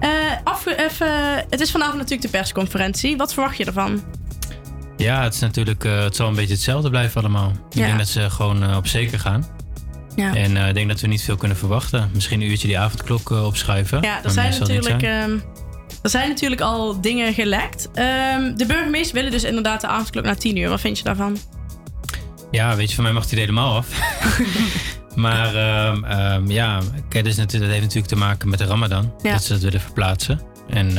Uh, 0.00 0.08
afge 0.44 0.76
even, 0.76 1.08
het 1.50 1.60
is 1.60 1.70
vanavond 1.70 1.96
natuurlijk 1.96 2.22
de 2.22 2.38
persconferentie. 2.38 3.16
Wat 3.16 3.32
verwacht 3.32 3.56
je 3.56 3.64
ervan? 3.64 4.02
Ja, 4.96 5.22
het, 5.22 5.34
is 5.34 5.40
natuurlijk, 5.40 5.82
het 5.82 6.16
zal 6.16 6.28
een 6.28 6.34
beetje 6.34 6.54
hetzelfde 6.54 6.90
blijven 6.90 7.20
allemaal. 7.20 7.52
Ik 7.70 7.76
denk 7.76 7.98
dat 7.98 8.08
ze 8.08 8.30
gewoon 8.30 8.76
op 8.76 8.86
zeker 8.86 9.18
gaan. 9.18 9.46
Ja. 10.16 10.34
En 10.34 10.56
ik 10.56 10.74
denk 10.74 10.88
dat 10.88 11.00
we 11.00 11.06
niet 11.06 11.22
veel 11.22 11.36
kunnen 11.36 11.56
verwachten. 11.56 12.10
Misschien 12.14 12.40
een 12.40 12.50
uurtje 12.50 12.66
die 12.66 12.78
avondklok 12.78 13.30
opschuiven. 13.30 14.02
Ja, 14.02 14.20
dat 14.22 14.32
zijn 14.32 14.58
natuurlijk... 14.58 15.02
Ehm, 15.02 15.38
er 16.02 16.10
zijn 16.10 16.28
natuurlijk 16.28 16.60
al 16.60 17.00
dingen 17.00 17.34
gelekt. 17.34 17.88
Ehm, 17.94 18.56
de 18.56 18.66
burgemeester 18.66 19.14
willen 19.14 19.30
dus 19.30 19.44
inderdaad 19.44 19.80
de 19.80 19.86
avondklok 19.86 20.24
na 20.24 20.34
10 20.34 20.56
uur. 20.56 20.68
Wat 20.68 20.80
vind 20.80 20.98
je 20.98 21.04
daarvan? 21.04 21.38
Ja, 22.50 22.76
weet 22.76 22.88
je, 22.88 22.94
van 22.94 23.04
mij 23.04 23.12
mag 23.12 23.30
er 23.30 23.38
helemaal 23.38 23.76
af. 23.76 23.88
maar 25.14 25.54
ehm, 25.54 26.04
ehm, 26.04 26.50
ja, 26.50 26.80
kijk, 27.08 27.24
dat, 27.24 27.52
heeft 27.52 27.80
natuurlijk 27.80 28.06
te 28.06 28.16
maken 28.16 28.48
met 28.48 28.58
de 28.58 28.64
Ramadan. 28.64 29.14
Ja. 29.22 29.32
Dat 29.32 29.44
ze 29.44 29.52
dat 29.52 29.62
willen 29.62 29.80
verplaatsen. 29.80 30.40
En 30.68 30.90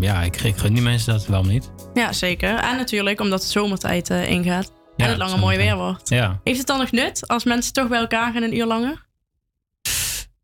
ja, 0.00 0.22
ik, 0.22 0.40
ik 0.40 0.56
gun 0.56 0.74
die 0.74 0.82
mensen 0.82 1.12
dat 1.12 1.26
wel 1.26 1.44
niet. 1.44 1.70
Ja, 1.94 2.12
zeker. 2.12 2.54
En 2.54 2.76
natuurlijk 2.76 3.20
omdat 3.20 3.42
het 3.42 3.50
zomertijd 3.50 4.10
eh, 4.10 4.30
ingaat. 4.30 4.72
Ja, 4.96 5.04
en 5.04 5.10
het 5.10 5.18
langer 5.18 5.38
mooi 5.38 5.56
weer 5.56 5.76
wordt. 5.76 6.08
Ja. 6.08 6.40
Heeft 6.44 6.58
het 6.58 6.66
dan 6.66 6.78
nog 6.78 6.90
nut 6.90 7.28
als 7.28 7.44
mensen 7.44 7.72
toch 7.72 7.88
bij 7.88 7.98
elkaar 7.98 8.32
gaan 8.32 8.42
een 8.42 8.56
uur 8.56 8.66
langer? 8.66 9.08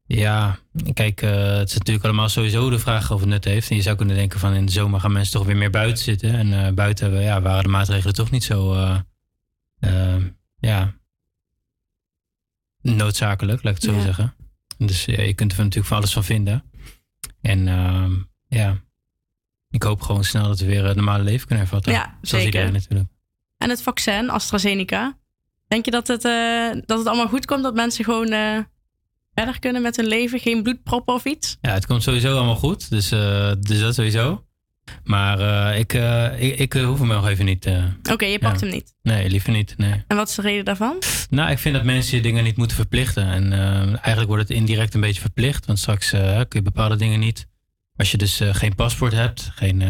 Ja, 0.06 0.58
kijk, 0.94 1.22
eh, 1.22 1.56
het 1.56 1.68
is 1.68 1.76
natuurlijk 1.78 2.04
allemaal 2.04 2.28
sowieso 2.28 2.70
de 2.70 2.78
vraag 2.78 3.10
of 3.10 3.20
het 3.20 3.28
nut 3.28 3.44
heeft. 3.44 3.70
En 3.70 3.76
je 3.76 3.82
zou 3.82 3.96
kunnen 3.96 4.16
denken 4.16 4.40
van 4.40 4.52
in 4.54 4.66
de 4.66 4.72
zomer 4.72 5.00
gaan 5.00 5.12
mensen 5.12 5.32
toch 5.32 5.46
weer 5.46 5.56
meer 5.56 5.70
buiten 5.70 6.04
zitten. 6.04 6.34
En 6.34 6.66
eh, 6.66 6.72
buiten 6.72 7.20
ja, 7.20 7.40
waren 7.42 7.62
de 7.62 7.68
maatregelen 7.68 8.14
toch 8.14 8.30
niet 8.30 8.44
zo 8.44 8.74
eh, 9.80 10.16
ja, 10.58 10.94
noodzakelijk, 12.82 13.62
laat 13.62 13.76
ik 13.76 13.82
het 13.82 13.90
zo 13.90 13.96
Ja. 13.96 14.02
zeggen. 14.04 14.34
Dus 14.78 15.04
ja, 15.04 15.22
je 15.22 15.34
kunt 15.34 15.52
er 15.52 15.58
natuurlijk 15.58 15.86
van 15.86 15.96
alles 15.96 16.12
van 16.12 16.24
vinden. 16.24 16.70
En 17.40 17.68
ehm, 17.68 18.12
ja, 18.48 18.80
ik 19.70 19.82
hoop 19.82 20.00
gewoon 20.02 20.24
snel 20.24 20.46
dat 20.48 20.58
we 20.60 20.66
weer 20.66 20.84
het 20.84 20.96
normale 20.96 21.22
leven 21.22 21.46
kunnen 21.46 21.64
hervatten. 21.64 21.92
Ja, 21.92 22.04
Zoals 22.22 22.44
zeker. 22.44 22.44
iedereen 22.60 22.72
natuurlijk. 22.72 23.08
En 23.58 23.70
het 23.70 23.82
vaccin, 23.82 24.30
AstraZeneca. 24.30 25.18
Denk 25.68 25.84
je 25.84 25.90
dat 25.90 26.06
het, 26.06 26.22
dat 26.86 26.98
het 26.98 27.06
allemaal 27.06 27.28
goed 27.28 27.46
komt? 27.46 27.62
Dat 27.62 27.74
mensen 27.74 28.04
gewoon 28.04 28.28
verder 29.36 29.58
kunnen 29.60 29.82
met 29.82 29.96
hun 29.96 30.06
leven? 30.06 30.38
Geen 30.40 30.62
bloedproppen 30.62 31.14
of 31.14 31.24
iets? 31.24 31.56
Ja, 31.60 31.72
het 31.72 31.86
komt 31.86 32.02
sowieso 32.02 32.36
allemaal 32.36 32.56
goed. 32.56 32.90
Dus, 32.90 33.10
eh, 33.10 33.52
dus 33.60 33.80
dat 33.80 33.94
sowieso. 33.94 34.44
Maar 35.04 35.40
eh, 35.72 35.78
ik, 35.78 35.92
eh, 35.92 36.42
ik, 36.42 36.58
ik 36.58 36.74
eh, 36.74 36.84
hoef 36.84 36.98
hem 36.98 37.08
nog 37.08 37.28
even 37.28 37.44
niet. 37.44 37.70
Oké, 38.12 38.24
je 38.24 38.38
pakt 38.38 38.60
Ja. 38.60 38.66
hem 38.66 38.74
niet. 38.74 38.94
Nee, 39.02 39.28
liever 39.30 39.52
niet. 39.52 39.74
Nee. 39.76 40.04
En 40.06 40.16
wat 40.16 40.28
is 40.28 40.34
de 40.34 40.42
reden 40.42 40.64
daarvan? 40.64 41.02
Nou, 41.30 41.50
ik 41.50 41.58
vind 41.58 41.74
dat 41.74 41.84
mensen 41.84 42.16
je 42.16 42.22
dingen 42.22 42.44
niet 42.44 42.56
moeten 42.56 42.76
verplichten. 42.76 43.26
En 43.26 43.52
eigenlijk 43.88 44.26
wordt 44.26 44.48
het 44.48 44.56
indirect 44.58 44.94
een 44.94 45.00
beetje 45.00 45.20
verplicht. 45.20 45.66
Want 45.66 45.78
straks 45.78 46.10
kun 46.10 46.46
je 46.48 46.62
bepaalde 46.62 46.96
dingen 46.96 47.20
niet. 47.20 47.46
Als 47.96 48.10
je 48.10 48.16
dus 48.16 48.40
geen 48.52 48.74
paspoort 48.74 49.12
hebt, 49.12 49.50
geen, 49.54 49.82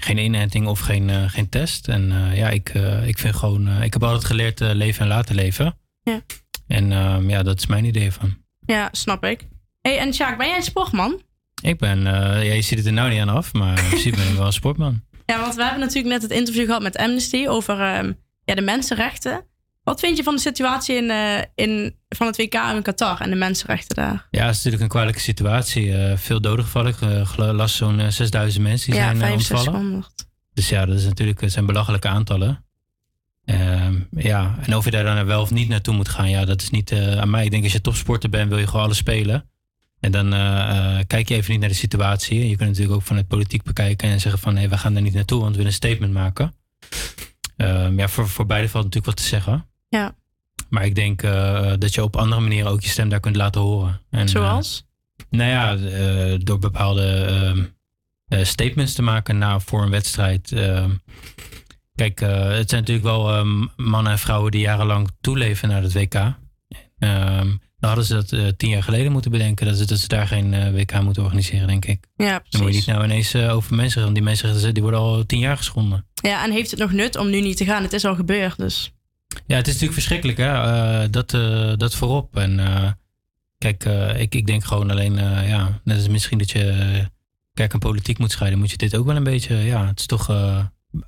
geen 0.00 0.18
inenting 0.18 0.66
of 0.66 0.80
geen, 0.80 1.30
geen 1.30 1.48
test. 1.48 1.88
En 1.88 2.30
ja, 2.34 2.48
ik, 2.48 2.68
ik 3.06 3.18
vind 3.18 3.36
gewoon... 3.36 3.82
ik 3.82 3.92
heb 3.92 4.02
altijd 4.02 4.24
geleerd 4.24 4.60
leven 4.60 5.02
en 5.02 5.08
laten 5.08 5.34
leven. 5.34 5.78
Ja. 6.02 6.20
En 6.66 6.92
ehm, 6.92 7.30
ja, 7.30 7.42
dat 7.42 7.58
is 7.58 7.66
mijn 7.66 7.84
idee 7.84 8.12
van. 8.12 8.36
Ja, 8.66 8.88
snap 8.92 9.24
ik. 9.24 9.48
hey, 9.80 9.98
en 9.98 10.14
Sjaak, 10.14 10.38
ben 10.38 10.46
jij 10.46 10.56
een 10.56 10.62
sportman? 10.62 11.22
Ik 11.62 11.78
ben... 11.78 12.06
eh, 12.06 12.46
ja, 12.46 12.52
je 12.54 12.62
ziet 12.62 12.78
het 12.78 12.86
er 12.86 12.92
nou 12.92 13.10
niet 13.10 13.20
aan 13.20 13.28
af, 13.28 13.52
maar 13.52 13.78
in 13.82 13.88
principe 13.88 14.16
ben 14.16 14.28
ik 14.28 14.36
wel 14.36 14.46
een 14.46 14.52
sportman. 14.52 15.00
Ja, 15.26 15.40
want 15.40 15.54
we 15.54 15.62
hebben 15.62 15.80
natuurlijk 15.80 16.08
net 16.08 16.22
het 16.22 16.30
interview 16.30 16.64
gehad 16.66 16.82
met 16.82 16.96
Amnesty 16.96 17.46
over 17.48 17.80
ehm, 17.80 18.12
ja, 18.44 18.54
de 18.54 18.60
mensenrechten. 18.62 19.44
Wat 19.82 20.00
vind 20.00 20.16
je 20.16 20.22
van 20.22 20.34
de 20.34 20.40
situatie 20.40 20.96
in, 20.96 21.10
eh, 21.10 21.42
in, 21.54 21.96
van 22.08 22.26
het 22.26 22.36
WK 22.36 22.54
in 22.54 22.82
Qatar 22.82 23.20
en 23.20 23.30
de 23.30 23.36
mensenrechten 23.36 23.96
daar? 23.96 24.26
Ja, 24.30 24.40
het 24.40 24.50
is 24.50 24.56
natuurlijk 24.56 24.82
een 24.82 24.88
kwalijke 24.88 25.20
situatie. 25.20 25.96
Eh, 25.96 26.16
veel 26.16 26.40
doden 26.40 26.64
gevallen. 26.64 26.90
Ik 26.90 27.36
las 27.36 27.76
zo'n 27.76 28.00
eh, 28.00 28.08
6000 28.08 28.62
mensen 28.64 28.90
die 28.90 29.00
ja, 29.00 29.06
zijn 29.06 29.22
eh, 29.22 29.32
ontvallen. 29.32 29.64
6500. 29.64 30.26
Dus 30.52 30.68
ja, 30.68 30.86
dat 30.86 30.96
is 30.96 31.04
natuurlijk, 31.04 31.40
zijn 31.46 31.66
belachelijke 31.66 32.08
aantallen. 32.08 32.64
Ehm, 33.46 34.00
ja, 34.10 34.58
en 34.62 34.76
of 34.76 34.84
je 34.84 34.90
daar 34.90 35.04
dan 35.04 35.26
wel 35.26 35.40
of 35.40 35.50
niet 35.50 35.68
naartoe 35.68 35.94
moet 35.94 36.08
gaan, 36.08 36.30
ja, 36.30 36.44
dat 36.44 36.62
is 36.62 36.70
niet 36.70 36.90
eh, 36.90 37.18
aan 37.18 37.30
mij. 37.30 37.44
Ik 37.44 37.50
denk 37.50 37.62
als 37.62 37.72
je 37.72 37.80
topsporter 37.80 38.30
bent, 38.30 38.48
wil 38.48 38.58
je 38.58 38.66
gewoon 38.66 38.84
alles 38.84 38.96
spelen. 38.96 39.48
En 40.00 40.12
dan 40.12 40.32
eh, 40.32 40.98
eh, 40.98 41.06
kijk 41.06 41.28
je 41.28 41.34
even 41.34 41.50
niet 41.50 41.60
naar 41.60 41.68
de 41.68 41.74
situatie. 41.74 42.48
Je 42.48 42.56
kunt 42.56 42.68
natuurlijk 42.68 42.96
ook 42.96 43.02
vanuit 43.02 43.28
politiek 43.28 43.62
bekijken 43.62 44.08
en 44.08 44.20
zeggen 44.20 44.40
van 44.40 44.54
nee, 44.54 44.68
we 44.68 44.78
gaan 44.78 44.92
daar 44.92 45.02
niet 45.02 45.14
naartoe, 45.14 45.40
want 45.40 45.50
we 45.50 45.56
willen 45.56 45.72
een 45.72 45.76
statement 45.76 46.12
maken. 46.12 46.54
Ehm, 47.56 47.98
ja, 47.98 48.08
voor, 48.08 48.28
voor 48.28 48.46
beide 48.46 48.68
valt 48.68 48.84
natuurlijk 48.84 49.16
wat 49.16 49.24
te 49.24 49.30
zeggen. 49.30 49.66
Ja. 49.88 50.14
Maar 50.68 50.84
ik 50.84 50.94
denk 50.94 51.22
dat 51.80 51.94
je 51.94 52.02
op 52.02 52.16
andere 52.16 52.40
manieren 52.40 52.70
ook 52.70 52.80
je 52.82 52.88
stem 52.88 53.08
daar 53.08 53.20
kunt 53.20 53.36
laten 53.36 53.60
horen. 53.60 54.00
En, 54.10 54.28
Zoals? 54.28 54.86
nou 55.30 55.50
ja, 55.50 55.76
door 56.36 56.58
bepaalde 56.58 57.24
ehm, 57.24 57.64
eh, 58.28 58.44
statements 58.44 58.92
te 58.92 59.02
maken 59.02 59.38
na 59.38 59.60
voor 59.60 59.82
een 59.82 59.90
wedstrijd. 59.90 60.54
Kijk, 61.96 62.20
eh, 62.20 62.48
het 62.48 62.70
zijn 62.70 62.80
natuurlijk 62.80 63.06
wel 63.06 63.32
ehm, 63.34 63.66
mannen 63.76 64.12
en 64.12 64.18
vrouwen 64.18 64.50
die 64.50 64.60
jarenlang 64.60 65.08
toeleven 65.20 65.68
naar 65.68 65.82
het 65.82 65.92
WK. 65.92 66.14
Ehm, 66.98 67.48
dan 67.78 67.90
hadden 67.90 68.04
ze 68.04 68.14
dat 68.14 68.32
eh, 68.32 68.46
tien 68.56 68.70
jaar 68.70 68.82
geleden 68.82 69.12
moeten 69.12 69.30
bedenken, 69.30 69.66
dat 69.66 69.76
ze, 69.76 69.86
dat 69.86 69.98
ze 69.98 70.08
daar 70.08 70.26
geen 70.26 70.54
eh, 70.54 70.72
WK 70.72 71.00
moeten 71.00 71.22
organiseren, 71.22 71.66
denk 71.66 71.84
ik. 71.84 72.06
Ja, 72.16 72.26
Dan 72.26 72.32
moet 72.32 72.42
je 72.52 72.58
niet 72.58 72.68
precies. 72.68 72.86
nou 72.86 73.04
ineens 73.04 73.34
over 73.36 73.74
mensen, 73.74 74.02
want 74.02 74.14
die 74.14 74.22
mensen 74.22 74.74
die 74.74 74.82
worden 74.82 75.00
al 75.00 75.26
tien 75.26 75.38
jaar 75.38 75.56
geschonden. 75.56 76.06
Ja, 76.14 76.44
en 76.44 76.50
heeft 76.52 76.70
het 76.70 76.80
nog 76.80 76.92
nut 76.92 77.16
om 77.16 77.30
nu 77.30 77.40
niet 77.40 77.56
te 77.56 77.64
gaan? 77.64 77.82
Het 77.82 77.92
is 77.92 78.04
al 78.04 78.14
gebeurd, 78.14 78.56
dus. 78.56 78.92
Ja, 79.46 79.56
het 79.56 79.66
is 79.66 79.72
natuurlijk 79.72 79.92
verschrikkelijk, 79.92 80.38
hè? 80.38 81.10
Dat, 81.10 81.30
dat 81.78 81.94
voorop. 81.94 82.36
En 82.36 82.60
kijk, 83.58 83.84
ik, 84.16 84.34
ik 84.34 84.46
denk 84.46 84.64
gewoon 84.64 84.90
alleen, 84.90 85.14
ja, 85.46 85.80
net 85.84 85.96
als 85.96 86.08
misschien 86.08 86.38
dat 86.38 86.50
je 86.50 87.04
kerk 87.54 87.72
en 87.72 87.78
politiek 87.78 88.18
moet 88.18 88.30
scheiden, 88.30 88.58
moet 88.58 88.70
je 88.70 88.76
dit 88.76 88.96
ook 88.96 89.06
wel 89.06 89.16
een 89.16 89.24
beetje, 89.24 89.56
ja, 89.56 89.86
het 89.86 89.98
is 90.00 90.06
toch 90.06 90.26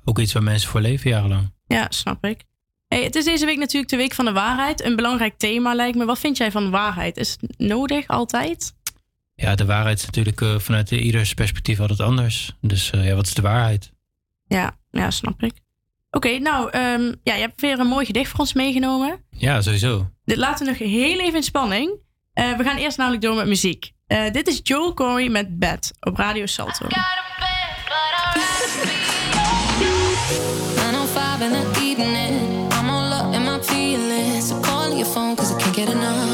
ook 0.03 0.19
iets 0.19 0.33
waar 0.33 0.43
mensen 0.43 0.69
voor 0.69 0.81
leven 0.81 1.09
jarenlang. 1.09 1.53
Ja, 1.67 1.87
snap 1.89 2.25
ik. 2.25 2.43
Hey, 2.87 3.03
het 3.03 3.15
is 3.15 3.25
deze 3.25 3.45
week 3.45 3.57
natuurlijk 3.57 3.91
de 3.91 3.97
Week 3.97 4.13
van 4.13 4.25
de 4.25 4.31
Waarheid. 4.31 4.83
Een 4.83 4.95
belangrijk 4.95 5.37
thema 5.37 5.75
lijkt 5.75 5.97
me. 5.97 6.05
Wat 6.05 6.19
vind 6.19 6.37
jij 6.37 6.51
van 6.51 6.69
waarheid? 6.69 7.17
Is 7.17 7.37
het 7.39 7.57
nodig 7.57 8.07
altijd? 8.07 8.73
Ja, 9.35 9.55
de 9.55 9.65
waarheid 9.65 9.97
is 9.99 10.05
natuurlijk 10.05 10.41
eh, 10.41 10.59
vanuit 10.59 10.91
ieders 10.91 11.33
perspectief 11.33 11.79
altijd 11.79 11.99
anders. 11.99 12.55
Dus 12.61 12.89
eh, 12.91 13.07
ja, 13.07 13.15
wat 13.15 13.25
is 13.25 13.33
de 13.33 13.41
waarheid? 13.41 13.91
Ja, 14.47 14.77
ja 14.91 15.11
snap 15.11 15.43
ik. 15.43 15.53
Oké, 16.11 16.37
nou, 16.37 16.69
ehm, 16.69 17.13
ja, 17.23 17.33
je 17.33 17.41
hebt 17.41 17.61
weer 17.61 17.79
een 17.79 17.87
mooi 17.87 18.05
gedicht 18.05 18.29
voor 18.29 18.39
ons 18.39 18.53
meegenomen. 18.53 19.23
Ja, 19.29 19.61
sowieso. 19.61 20.09
Dit 20.25 20.37
laten 20.37 20.65
we 20.65 20.71
nog 20.71 20.79
heel 20.79 21.19
even 21.19 21.35
in 21.35 21.43
spanning. 21.43 21.91
Eh, 22.33 22.57
we 22.57 22.63
gaan 22.63 22.77
eerst 22.77 22.97
namelijk 22.97 23.21
door 23.21 23.35
met 23.35 23.47
muziek. 23.47 23.91
Eh, 24.07 24.31
dit 24.31 24.47
is 24.47 24.59
Joel 24.63 24.93
Corey 24.93 25.29
met 25.29 25.59
Bad 25.59 25.91
op 25.99 26.17
Radio 26.17 26.45
Salto. 26.45 26.87
Phone 35.13 35.35
cause 35.35 35.51
I 35.51 35.59
can't 35.59 35.75
get 35.75 35.89
enough. 35.89 36.28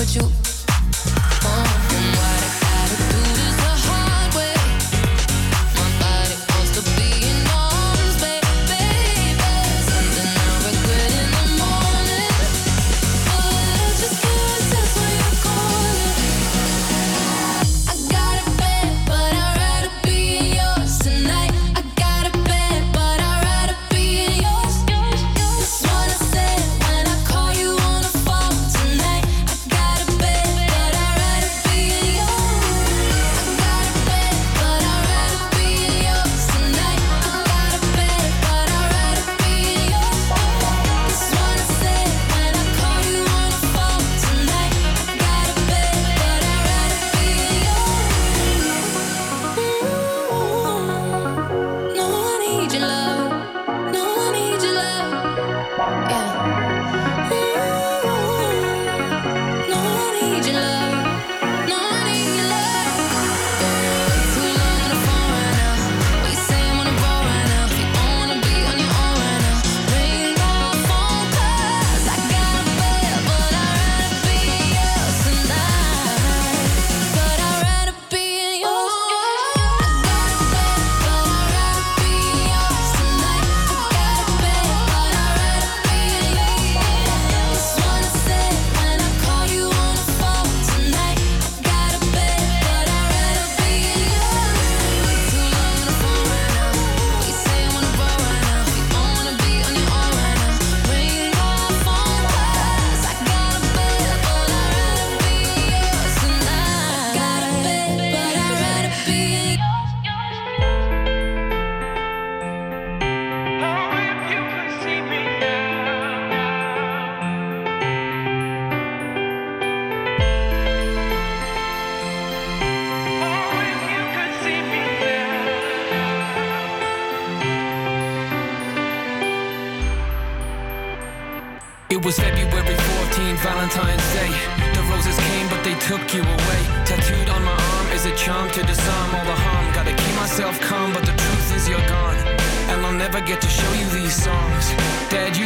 With 0.00 0.16
you? 0.16 0.49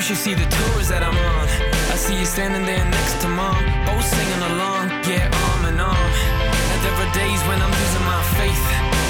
Should 0.04 0.20
see 0.20 0.36
the 0.36 0.44
tours 0.44 0.92
that 0.92 1.00
I'm 1.00 1.16
on. 1.16 1.48
I 1.88 1.96
see 1.96 2.12
you 2.12 2.28
standing 2.28 2.68
there 2.68 2.84
next 2.84 3.24
to 3.24 3.28
mom, 3.32 3.56
both 3.88 4.04
singing 4.04 4.42
along, 4.52 4.92
yeah, 5.08 5.32
arm 5.32 5.64
in 5.64 5.80
arm. 5.80 6.10
And 6.44 6.78
there 6.84 6.92
are 6.92 7.08
days 7.16 7.40
when 7.48 7.56
I'm 7.56 7.72
losing 7.72 8.04
my 8.04 8.20
faith. 8.36 8.64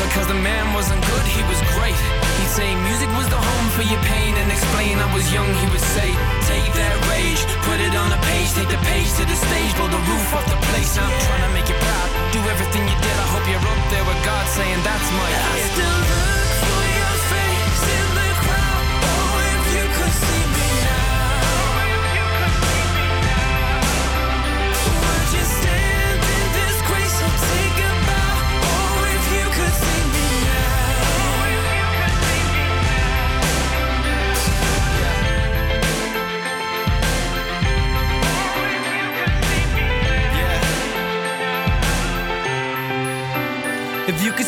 Because 0.07 0.31
the 0.31 0.39
man 0.39 0.71
wasn't 0.71 1.03
good, 1.03 1.27
he 1.27 1.43
was 1.51 1.59
great. 1.75 1.99
He'd 2.39 2.53
say 2.55 2.71
music 2.87 3.11
was 3.19 3.27
the 3.27 3.43
home 3.43 3.69
for 3.75 3.83
your 3.83 3.99
pain 4.07 4.39
and 4.39 4.47
explain 4.55 5.03
I 5.03 5.11
was 5.11 5.27
young, 5.35 5.51
he 5.59 5.67
would 5.75 5.83
say, 5.99 6.15
take 6.47 6.71
that 6.79 6.95
rage, 7.11 7.43
put 7.67 7.83
it 7.83 7.91
on 7.99 8.15
the 8.15 8.21
page, 8.31 8.55
take 8.55 8.71
the 8.71 8.79
page 8.87 9.11
to 9.19 9.27
the 9.27 9.35
stage, 9.35 9.75
blow 9.75 9.91
the 9.91 9.99
roof 9.99 10.31
off 10.31 10.47
the 10.47 10.61
place. 10.71 10.95
I'm 10.95 11.11
trying 11.27 11.43
to 11.43 11.51
make 11.59 11.67
you 11.67 11.75
proud, 11.75 12.09
do 12.31 12.39
everything 12.55 12.87
you 12.87 12.95
did. 13.03 13.17
I 13.19 13.27
hope 13.35 13.43
you're 13.51 13.67
up 13.67 13.83
there 13.91 14.07
with 14.07 14.21
God 14.23 14.47
saying 14.47 14.79
that's 14.87 15.11
my 15.11 15.27
I 15.27 15.59
kid. 15.59 15.71
still 15.75 15.99
look 16.07 16.44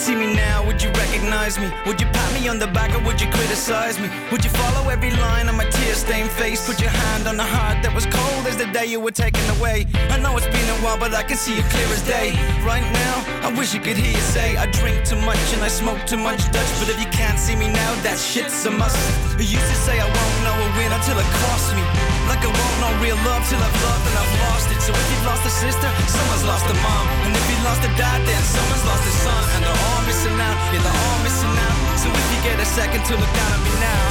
see 0.06 0.14
me 0.14 0.32
now, 0.32 0.64
would 0.64 0.80
you 0.80 0.90
recognize 0.90 1.58
me? 1.58 1.68
Would 1.84 2.00
you 2.00 2.06
pat 2.14 2.30
me 2.32 2.46
on 2.46 2.60
the 2.60 2.68
back 2.68 2.94
or 2.94 3.02
would 3.06 3.20
you 3.20 3.28
criticize 3.28 3.98
me? 3.98 4.08
Would 4.30 4.44
you 4.44 4.50
follow 4.50 4.88
every 4.88 5.10
line 5.10 5.48
on 5.48 5.56
my 5.56 5.68
tear-stained 5.68 6.30
face? 6.30 6.64
Put 6.64 6.80
your 6.80 6.90
hand 6.90 7.26
on 7.26 7.36
the 7.36 7.48
heart 7.56 7.82
that 7.82 7.92
was 7.92 8.06
cold 8.06 8.46
as 8.46 8.56
the 8.56 8.66
day 8.66 8.86
you 8.86 9.00
were 9.00 9.10
taken 9.10 9.42
away. 9.58 9.84
I 10.14 10.18
know 10.18 10.36
it's 10.36 10.46
been 10.46 10.68
a 10.76 10.78
while, 10.84 10.96
but 10.96 11.12
I 11.12 11.24
can 11.24 11.36
see 11.36 11.54
it 11.58 11.64
clear 11.74 11.88
as 11.96 12.02
day. 12.02 12.28
Right 12.62 12.86
now, 13.04 13.16
I 13.46 13.52
wish 13.58 13.74
you 13.74 13.80
could 13.80 13.96
hear 13.96 14.12
you 14.12 14.24
say 14.36 14.56
I 14.56 14.66
drink 14.70 15.04
too 15.04 15.20
much 15.30 15.42
and 15.54 15.62
I 15.64 15.68
smoke 15.68 16.06
too 16.06 16.18
much 16.28 16.38
Dutch. 16.52 16.72
But 16.78 16.88
if 16.88 16.98
you 17.02 17.10
can't 17.10 17.38
see 17.38 17.56
me 17.56 17.66
now, 17.66 17.92
that 18.06 18.18
shit's 18.18 18.64
a 18.64 18.70
must. 18.70 19.00
You 19.40 19.58
used 19.58 19.70
to 19.74 19.78
say 19.86 19.98
I 19.98 20.06
won't 20.06 20.38
know 20.46 20.56
a 20.66 20.68
win 20.78 20.92
until 20.92 21.18
it 21.18 21.28
costs 21.42 21.74
me. 21.74 22.05
Like 22.26 22.42
I 22.42 22.50
won't 22.50 22.76
know 22.82 22.92
real 23.02 23.18
love 23.22 23.42
till 23.46 23.62
I've 23.62 23.78
loved 23.86 24.04
and 24.10 24.16
I've 24.18 24.34
lost 24.46 24.68
it. 24.74 24.80
So 24.82 24.90
if 24.90 25.06
you've 25.10 25.26
lost 25.26 25.46
a 25.46 25.52
sister, 25.52 25.88
someone's 26.10 26.44
lost 26.44 26.66
a 26.66 26.76
mom. 26.82 27.06
And 27.24 27.32
if 27.34 27.44
you 27.50 27.56
lost 27.62 27.82
a 27.86 27.92
dad, 27.94 28.18
then 28.26 28.42
someone's 28.42 28.84
lost 28.84 29.04
a 29.06 29.14
son. 29.24 29.42
And 29.54 29.60
they're 29.64 29.82
all 29.90 30.02
missing 30.04 30.36
out, 30.36 30.58
yeah, 30.74 30.82
they're 30.82 31.00
all 31.06 31.18
missing 31.22 31.54
out. 31.54 31.78
So 32.02 32.06
if 32.10 32.26
you 32.34 32.38
get 32.42 32.58
a 32.58 32.68
second 32.68 33.02
to 33.06 33.12
look 33.14 33.32
down 33.32 33.50
at 33.56 33.62
me 33.62 33.72
now. 33.78 34.04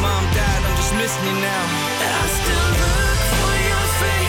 Mom, 0.00 0.24
dad, 0.36 0.58
I'm 0.64 0.76
just 0.76 0.92
missing 0.96 1.24
you 1.28 1.36
now. 1.40 1.64
I 2.02 2.24
still 2.40 2.68
look 2.80 3.18
for 3.40 3.54
your 3.68 3.86
face 4.00 4.24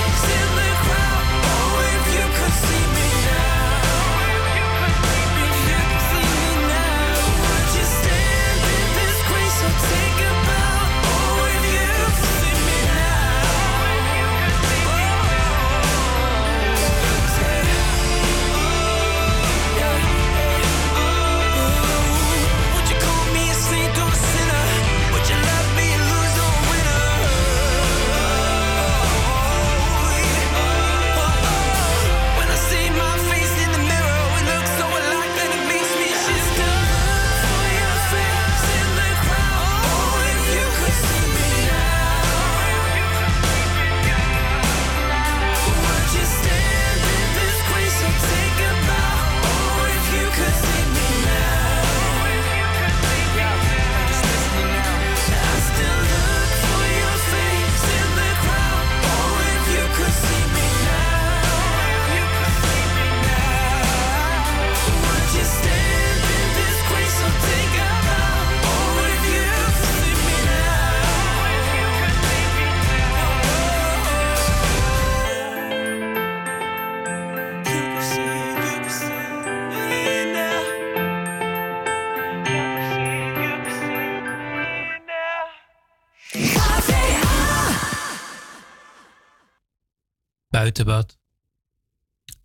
Buitenbad. 90.86 91.17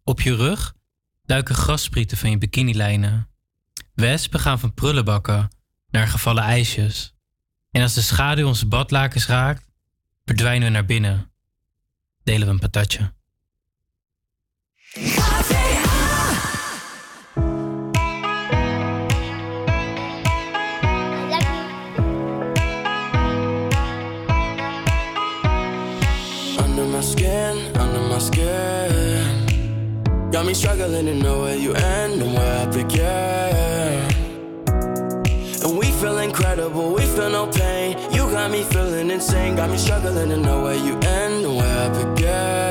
Op 0.04 0.20
je 0.20 0.34
rug 0.34 0.74
duiken 1.24 1.54
grassprieten 1.54 2.16
van 2.16 2.30
je 2.30 2.38
bikinilijnen. 2.38 3.28
Wespen 3.94 4.40
gaan 4.40 4.58
van 4.58 4.74
prullenbakken 4.74 5.48
naar 5.90 6.08
gevallen 6.08 6.42
ijsjes. 6.42 7.14
En 7.70 7.82
als 7.82 7.94
de 7.94 8.02
schaduw 8.02 8.46
onze 8.46 8.66
badlakens 8.66 9.26
raakt, 9.26 9.66
verdwijnen 10.24 10.66
we 10.66 10.72
naar 10.72 10.84
binnen. 10.84 11.32
Delen 12.22 12.46
we 12.46 12.52
een 12.52 12.58
patatje. 12.58 13.12
Skin. 28.20 29.46
Got 30.30 30.46
me 30.46 30.54
struggling 30.54 31.06
to 31.06 31.14
know 31.14 31.40
where 31.42 31.56
you 31.56 31.72
end 31.74 32.22
and 32.22 32.34
where 32.34 32.62
I 32.62 32.66
begin. 32.66 34.10
And 35.64 35.78
we 35.78 35.86
feel 36.00 36.18
incredible, 36.18 36.92
we 36.92 37.02
feel 37.02 37.30
no 37.30 37.46
pain. 37.48 37.96
You 38.12 38.30
got 38.30 38.50
me 38.50 38.62
feeling 38.62 39.10
insane. 39.10 39.56
Got 39.56 39.70
me 39.70 39.76
struggling 39.76 40.28
to 40.28 40.36
know 40.36 40.62
where 40.62 40.76
you 40.76 40.94
end 41.00 41.44
and 41.44 41.56
where 41.56 41.78
I 41.84 41.88
begin. 41.88 42.69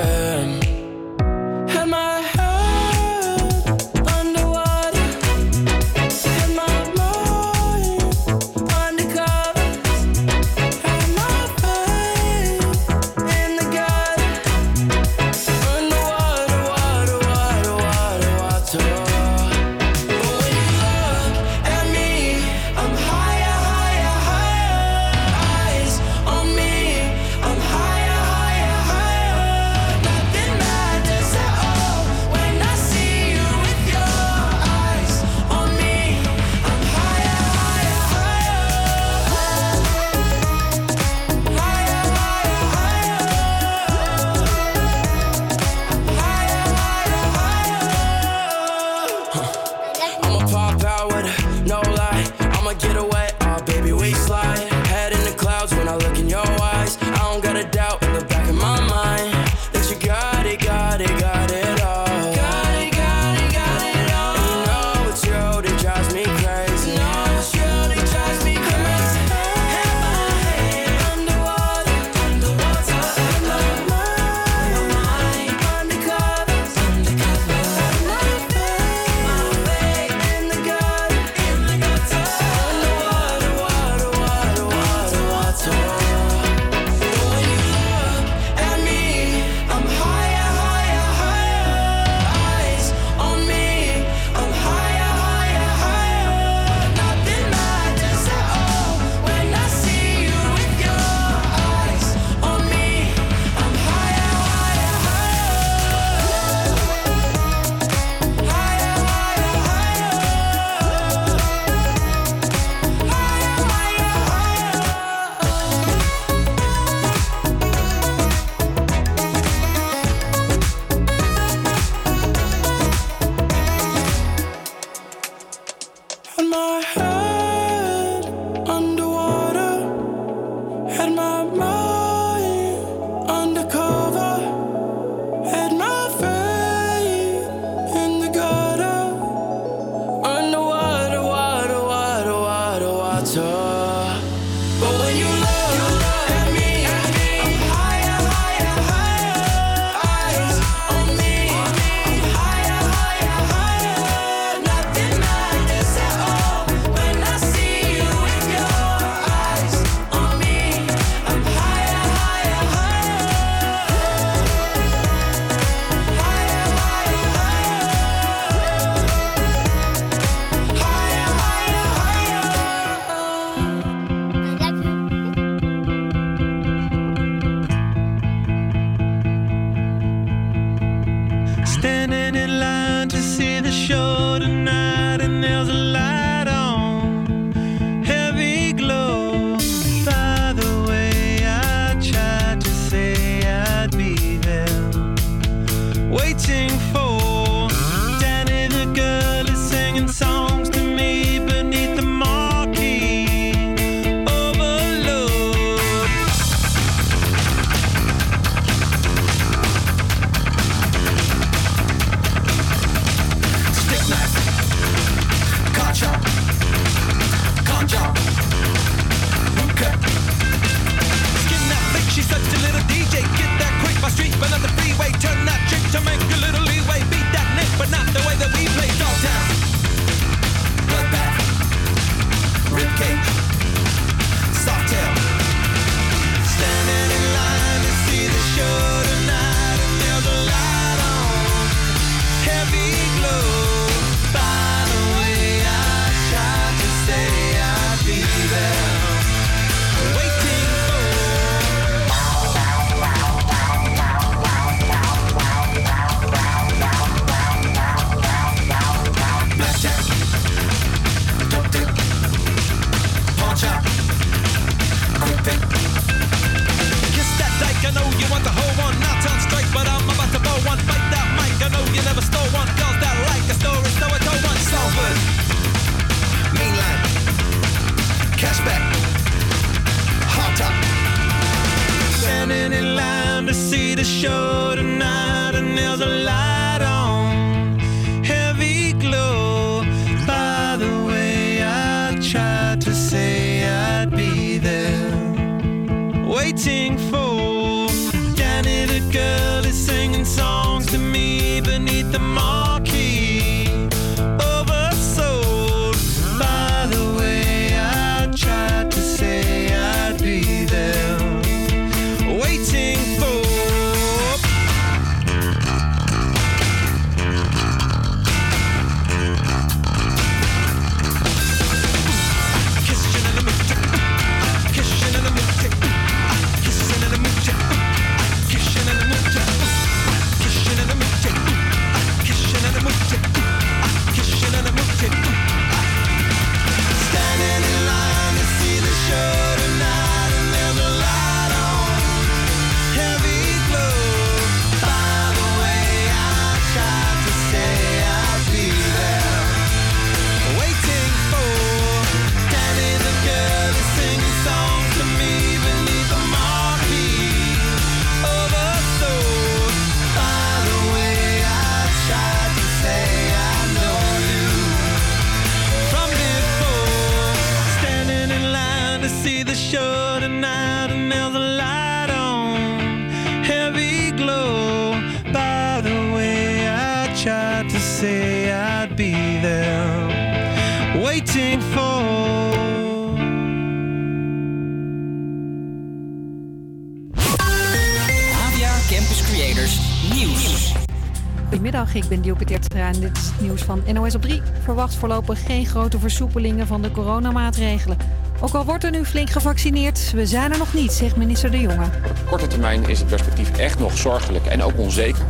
van 393.70 393.93
NOS 393.93 394.15
op 394.15 394.22
3 394.22 394.41
verwacht 394.63 394.95
voorlopig 394.95 395.45
geen 395.45 395.65
grote 395.65 395.99
versoepelingen 395.99 396.67
van 396.67 396.82
de 396.82 396.91
coronamaatregelen. 396.91 397.97
Ook 398.39 398.53
al 398.53 398.65
wordt 398.65 398.84
er 398.84 398.91
nu 398.91 399.05
flink 399.05 399.30
gevaccineerd, 399.30 400.11
we 400.11 400.26
zijn 400.26 400.51
er 400.51 400.57
nog 400.57 400.74
niet, 400.74 400.91
zegt 400.91 401.15
minister 401.15 401.51
De 401.51 401.59
Jonge. 401.59 401.84
Op 401.84 402.30
korte 402.30 402.47
termijn 402.47 402.89
is 402.89 402.99
het 402.99 403.07
perspectief 403.07 403.57
echt 403.57 403.80
nog 403.80 403.97
zorgelijk 403.97 404.45
en 404.45 404.63
ook 404.63 404.78
onzeker. 404.78 405.24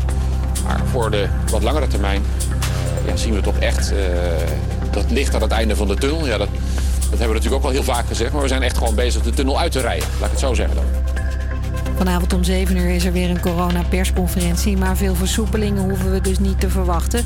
Maar 0.64 0.80
voor 0.92 1.12
de 1.12 1.28
wat 1.52 1.64
langere 1.64 1.88
termijn 1.88 2.22
eh, 3.08 3.16
zien 3.16 3.34
we 3.34 3.42
toch 3.42 3.58
echt 3.58 3.92
eh, 3.92 3.98
dat 4.92 5.12
licht 5.12 5.36
aan 5.36 5.42
het 5.42 5.52
einde 5.52 5.76
van 5.76 5.88
de 5.88 5.96
tunnel. 5.96 6.28
Ja, 6.28 6.38
dat, 6.38 6.50
dat 7.00 7.10
hebben 7.10 7.28
we 7.28 7.34
natuurlijk 7.34 7.64
ook 7.64 7.64
al 7.64 7.76
heel 7.76 7.94
vaak 7.94 8.08
gezegd, 8.08 8.34
maar 8.34 8.42
we 8.42 8.48
zijn 8.48 8.64
echt 8.64 8.78
gewoon 8.78 8.96
bezig 8.96 9.22
de 9.22 9.34
tunnel 9.34 9.60
uit 9.60 9.72
te 9.72 9.82
rijden. 9.82 10.08
Laat 10.20 10.26
ik 10.26 10.32
het 10.32 10.40
zo 10.40 10.54
zeggen 10.54 10.76
dan. 10.76 10.86
Vanavond 11.98 12.34
om 12.34 12.44
7 12.44 12.78
uur 12.78 12.90
is 12.90 13.06
er 13.06 13.12
weer 13.12 13.30
een 13.30 13.40
coronapersconferentie, 13.40 14.78
maar 14.78 14.98
veel 14.98 15.16
versoepelingen 15.16 15.84
hoeven 15.84 16.12
we 16.12 16.22
dus 16.22 16.40
niet 16.40 16.60
te 16.60 16.70
verwachten. 16.70 17.26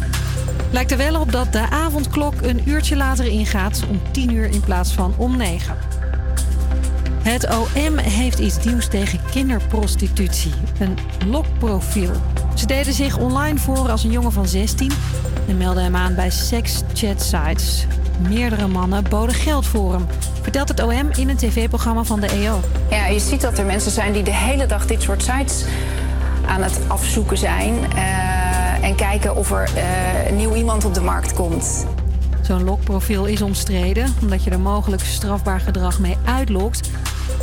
Lijkt 0.73 0.91
er 0.91 0.97
wel 0.97 1.21
op 1.21 1.31
dat 1.31 1.51
de 1.51 1.69
avondklok 1.69 2.33
een 2.41 2.61
uurtje 2.69 2.95
later 2.95 3.25
ingaat, 3.25 3.83
om 3.89 4.01
10 4.11 4.33
uur 4.33 4.45
in 4.45 4.61
plaats 4.61 4.91
van 4.91 5.13
om 5.17 5.37
9. 5.37 5.75
Het 7.21 7.49
OM 7.55 7.97
heeft 7.97 8.39
iets 8.39 8.65
nieuws 8.65 8.87
tegen 8.87 9.19
kinderprostitutie, 9.31 10.51
een 10.79 10.97
lokprofiel. 11.25 12.11
Ze 12.55 12.65
deden 12.65 12.93
zich 12.93 13.17
online 13.17 13.57
voor 13.57 13.89
als 13.89 14.03
een 14.03 14.11
jongen 14.11 14.31
van 14.31 14.47
16 14.47 14.91
en 15.47 15.57
meldden 15.57 15.83
hem 15.83 15.95
aan 15.95 16.15
bij 16.15 16.29
sekschatsites. 16.29 17.85
Meerdere 18.29 18.67
mannen 18.67 19.03
boden 19.09 19.35
geld 19.35 19.65
voor 19.65 19.93
hem, 19.93 20.05
vertelt 20.41 20.67
het 20.67 20.83
OM 20.83 21.09
in 21.15 21.29
een 21.29 21.37
tv-programma 21.37 22.03
van 22.03 22.19
de 22.19 22.27
EO. 22.27 22.59
Ja, 22.89 23.05
je 23.05 23.19
ziet 23.19 23.41
dat 23.41 23.57
er 23.57 23.65
mensen 23.65 23.91
zijn 23.91 24.13
die 24.13 24.23
de 24.23 24.33
hele 24.33 24.65
dag 24.65 24.85
dit 24.85 25.01
soort 25.01 25.23
sites 25.23 25.63
aan 26.47 26.61
het 26.61 26.79
afzoeken 26.87 27.37
zijn. 27.37 27.75
Eh, 27.95 28.32
en 28.83 28.95
kijken 28.95 29.35
of 29.35 29.51
er 29.51 29.69
eh, 29.75 30.31
nieuw 30.31 30.55
iemand 30.55 30.85
op 30.85 30.93
de 30.93 31.01
markt 31.01 31.33
komt. 31.33 31.85
Zo'n 32.41 32.63
lokprofiel 32.63 33.25
is 33.25 33.41
omstreden, 33.41 34.13
omdat 34.21 34.43
je 34.43 34.49
er 34.49 34.59
mogelijk 34.59 35.01
strafbaar 35.01 35.59
gedrag 35.59 35.99
mee 35.99 36.17
uitlokt. 36.25 36.89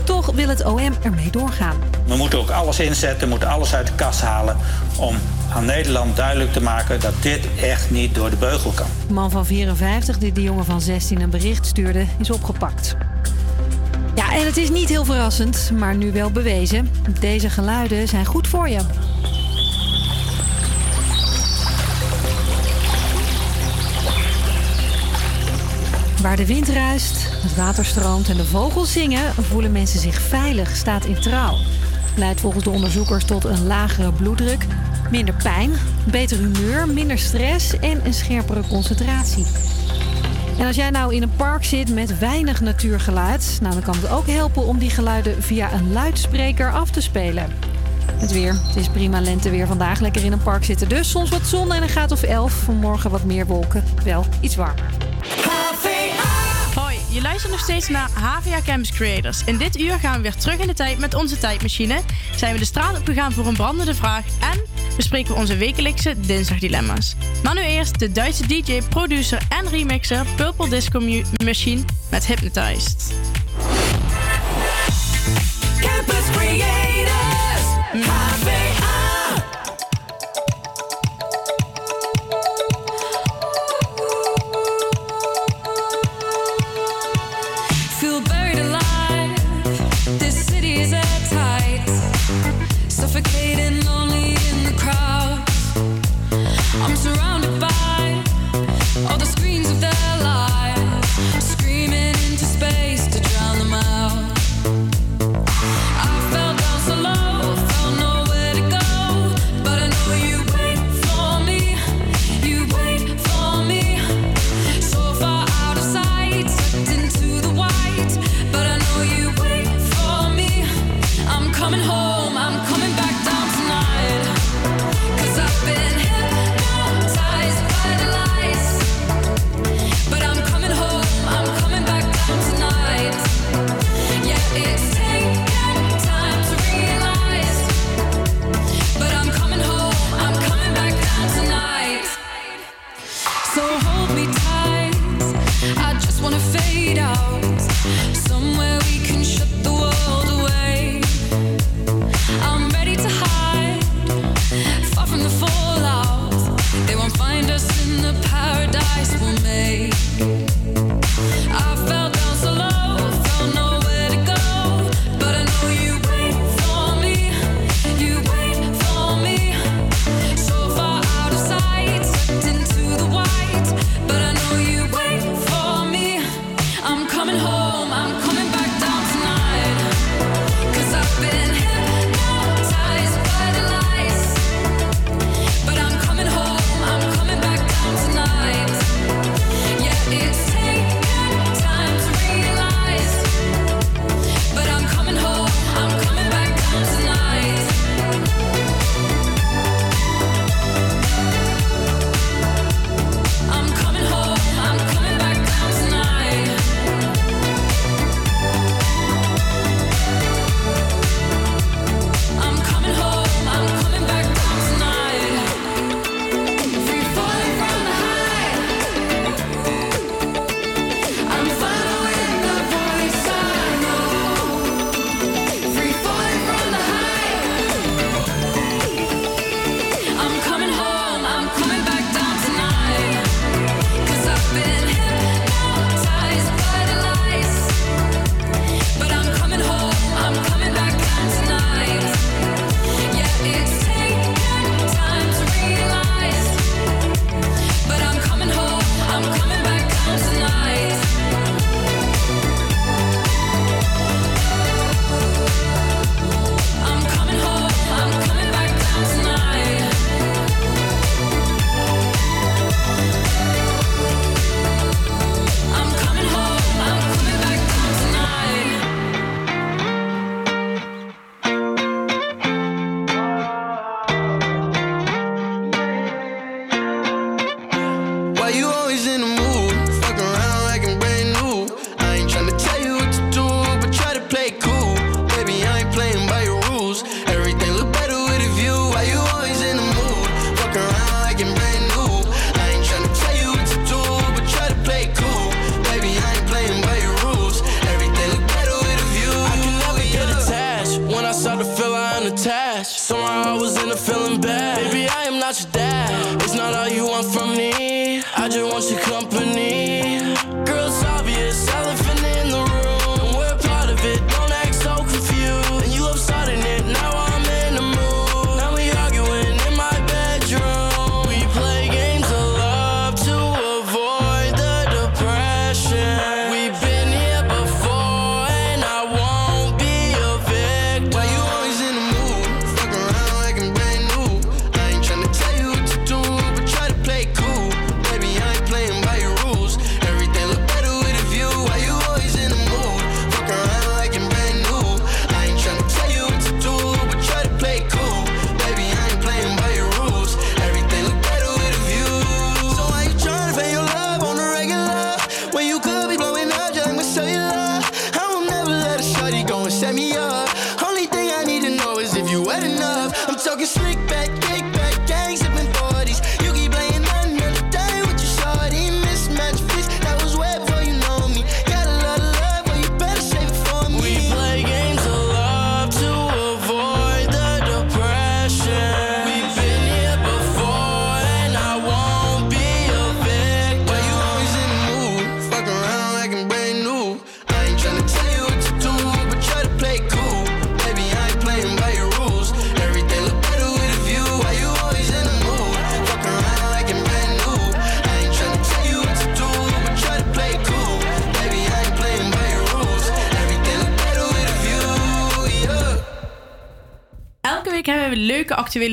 Toch 0.04 0.30
wil 0.34 0.48
het 0.48 0.64
OM 0.64 0.92
ermee 1.02 1.30
doorgaan. 1.30 1.76
We 2.06 2.16
moeten 2.16 2.38
ook 2.38 2.50
alles 2.50 2.80
inzetten, 2.80 3.20
we 3.20 3.26
moeten 3.26 3.48
alles 3.48 3.74
uit 3.74 3.86
de 3.86 3.92
kast 3.94 4.20
halen 4.20 4.56
om 4.96 5.16
aan 5.54 5.64
Nederland 5.64 6.16
duidelijk 6.16 6.52
te 6.52 6.62
maken 6.62 7.00
dat 7.00 7.14
dit 7.20 7.48
echt 7.62 7.90
niet 7.90 8.14
door 8.14 8.30
de 8.30 8.36
beugel 8.36 8.70
kan. 8.70 8.86
De 9.06 9.12
man 9.12 9.30
van 9.30 9.46
54 9.46 10.18
die 10.18 10.32
de 10.32 10.42
jongen 10.42 10.64
van 10.64 10.80
16 10.80 11.20
een 11.20 11.30
bericht 11.30 11.66
stuurde, 11.66 12.06
is 12.18 12.30
opgepakt. 12.30 12.96
Ja, 14.14 14.32
en 14.32 14.46
het 14.46 14.56
is 14.56 14.70
niet 14.70 14.88
heel 14.88 15.04
verrassend, 15.04 15.70
maar 15.78 15.96
nu 15.96 16.12
wel 16.12 16.30
bewezen. 16.30 16.90
Deze 17.20 17.50
geluiden 17.50 18.08
zijn 18.08 18.26
goed 18.26 18.48
voor 18.48 18.68
je. 18.68 18.80
Waar 26.22 26.36
de 26.36 26.46
wind 26.46 26.68
ruist, 26.68 27.28
het 27.42 27.56
water 27.56 27.84
stroomt 27.84 28.28
en 28.28 28.36
de 28.36 28.44
vogels 28.44 28.92
zingen, 28.92 29.34
voelen 29.34 29.72
mensen 29.72 30.00
zich 30.00 30.20
veilig, 30.20 30.76
staat 30.76 31.04
in 31.04 31.20
trouw. 31.20 31.56
Leidt 32.16 32.40
volgens 32.40 32.64
de 32.64 32.70
onderzoekers 32.70 33.24
tot 33.24 33.44
een 33.44 33.66
lagere 33.66 34.12
bloeddruk, 34.12 34.66
minder 35.10 35.34
pijn, 35.42 35.70
beter 36.10 36.36
humeur, 36.36 36.88
minder 36.88 37.18
stress 37.18 37.78
en 37.78 38.06
een 38.06 38.14
scherpere 38.14 38.62
concentratie. 38.68 39.46
En 40.58 40.66
als 40.66 40.76
jij 40.76 40.90
nou 40.90 41.14
in 41.14 41.22
een 41.22 41.36
park 41.36 41.64
zit 41.64 41.94
met 41.94 42.18
weinig 42.18 42.60
natuurgeluid, 42.60 43.58
nou 43.60 43.74
dan 43.74 43.82
kan 43.82 43.94
het 43.94 44.10
ook 44.10 44.26
helpen 44.26 44.66
om 44.66 44.78
die 44.78 44.90
geluiden 44.90 45.42
via 45.42 45.72
een 45.72 45.92
luidspreker 45.92 46.72
af 46.72 46.90
te 46.90 47.00
spelen. 47.00 47.52
Het 48.14 48.32
weer. 48.32 48.54
Het 48.66 48.76
is 48.76 48.88
prima 48.88 49.20
lenteweer 49.20 49.66
vandaag. 49.66 50.00
Lekker 50.00 50.24
in 50.24 50.32
een 50.32 50.42
park 50.42 50.64
zitten 50.64 50.88
dus. 50.88 51.10
Soms 51.10 51.30
wat 51.30 51.46
zon 51.46 51.72
en 51.72 51.82
een 51.82 51.88
graad 51.88 52.12
of 52.12 52.22
11. 52.22 52.52
Vanmorgen 52.52 53.10
wat 53.10 53.24
meer 53.24 53.46
wolken. 53.46 53.84
Wel 54.04 54.24
iets 54.40 54.56
warmer. 54.56 54.84
Je 57.12 57.22
luistert 57.22 57.52
nog 57.52 57.60
steeds 57.60 57.88
naar 57.88 58.10
HVA 58.10 58.60
Campus 58.64 58.92
Creators. 58.92 59.44
In 59.44 59.56
dit 59.56 59.78
uur 59.78 59.98
gaan 59.98 60.16
we 60.16 60.22
weer 60.22 60.34
terug 60.34 60.58
in 60.58 60.66
de 60.66 60.74
tijd 60.74 60.98
met 60.98 61.14
onze 61.14 61.38
tijdmachine. 61.38 62.00
Zijn 62.36 62.52
we 62.52 62.58
de 62.58 62.64
straat 62.64 62.98
op 62.98 63.06
gegaan 63.06 63.32
voor 63.32 63.46
een 63.46 63.54
brandende 63.54 63.94
vraag. 63.94 64.24
En 64.40 64.66
bespreken 64.96 65.34
we 65.34 65.40
onze 65.40 65.56
wekelijkse 65.56 66.20
dinsdagdilemma's. 66.20 67.16
Maar 67.42 67.54
nu 67.54 67.60
eerst 67.60 67.98
de 67.98 68.12
Duitse 68.12 68.46
DJ, 68.46 68.80
producer 68.88 69.42
en 69.48 69.68
remixer 69.68 70.26
Purple 70.36 70.68
Disco 70.68 71.00
Machine 71.44 71.82
met 72.10 72.26
Hypnotized. 72.26 73.14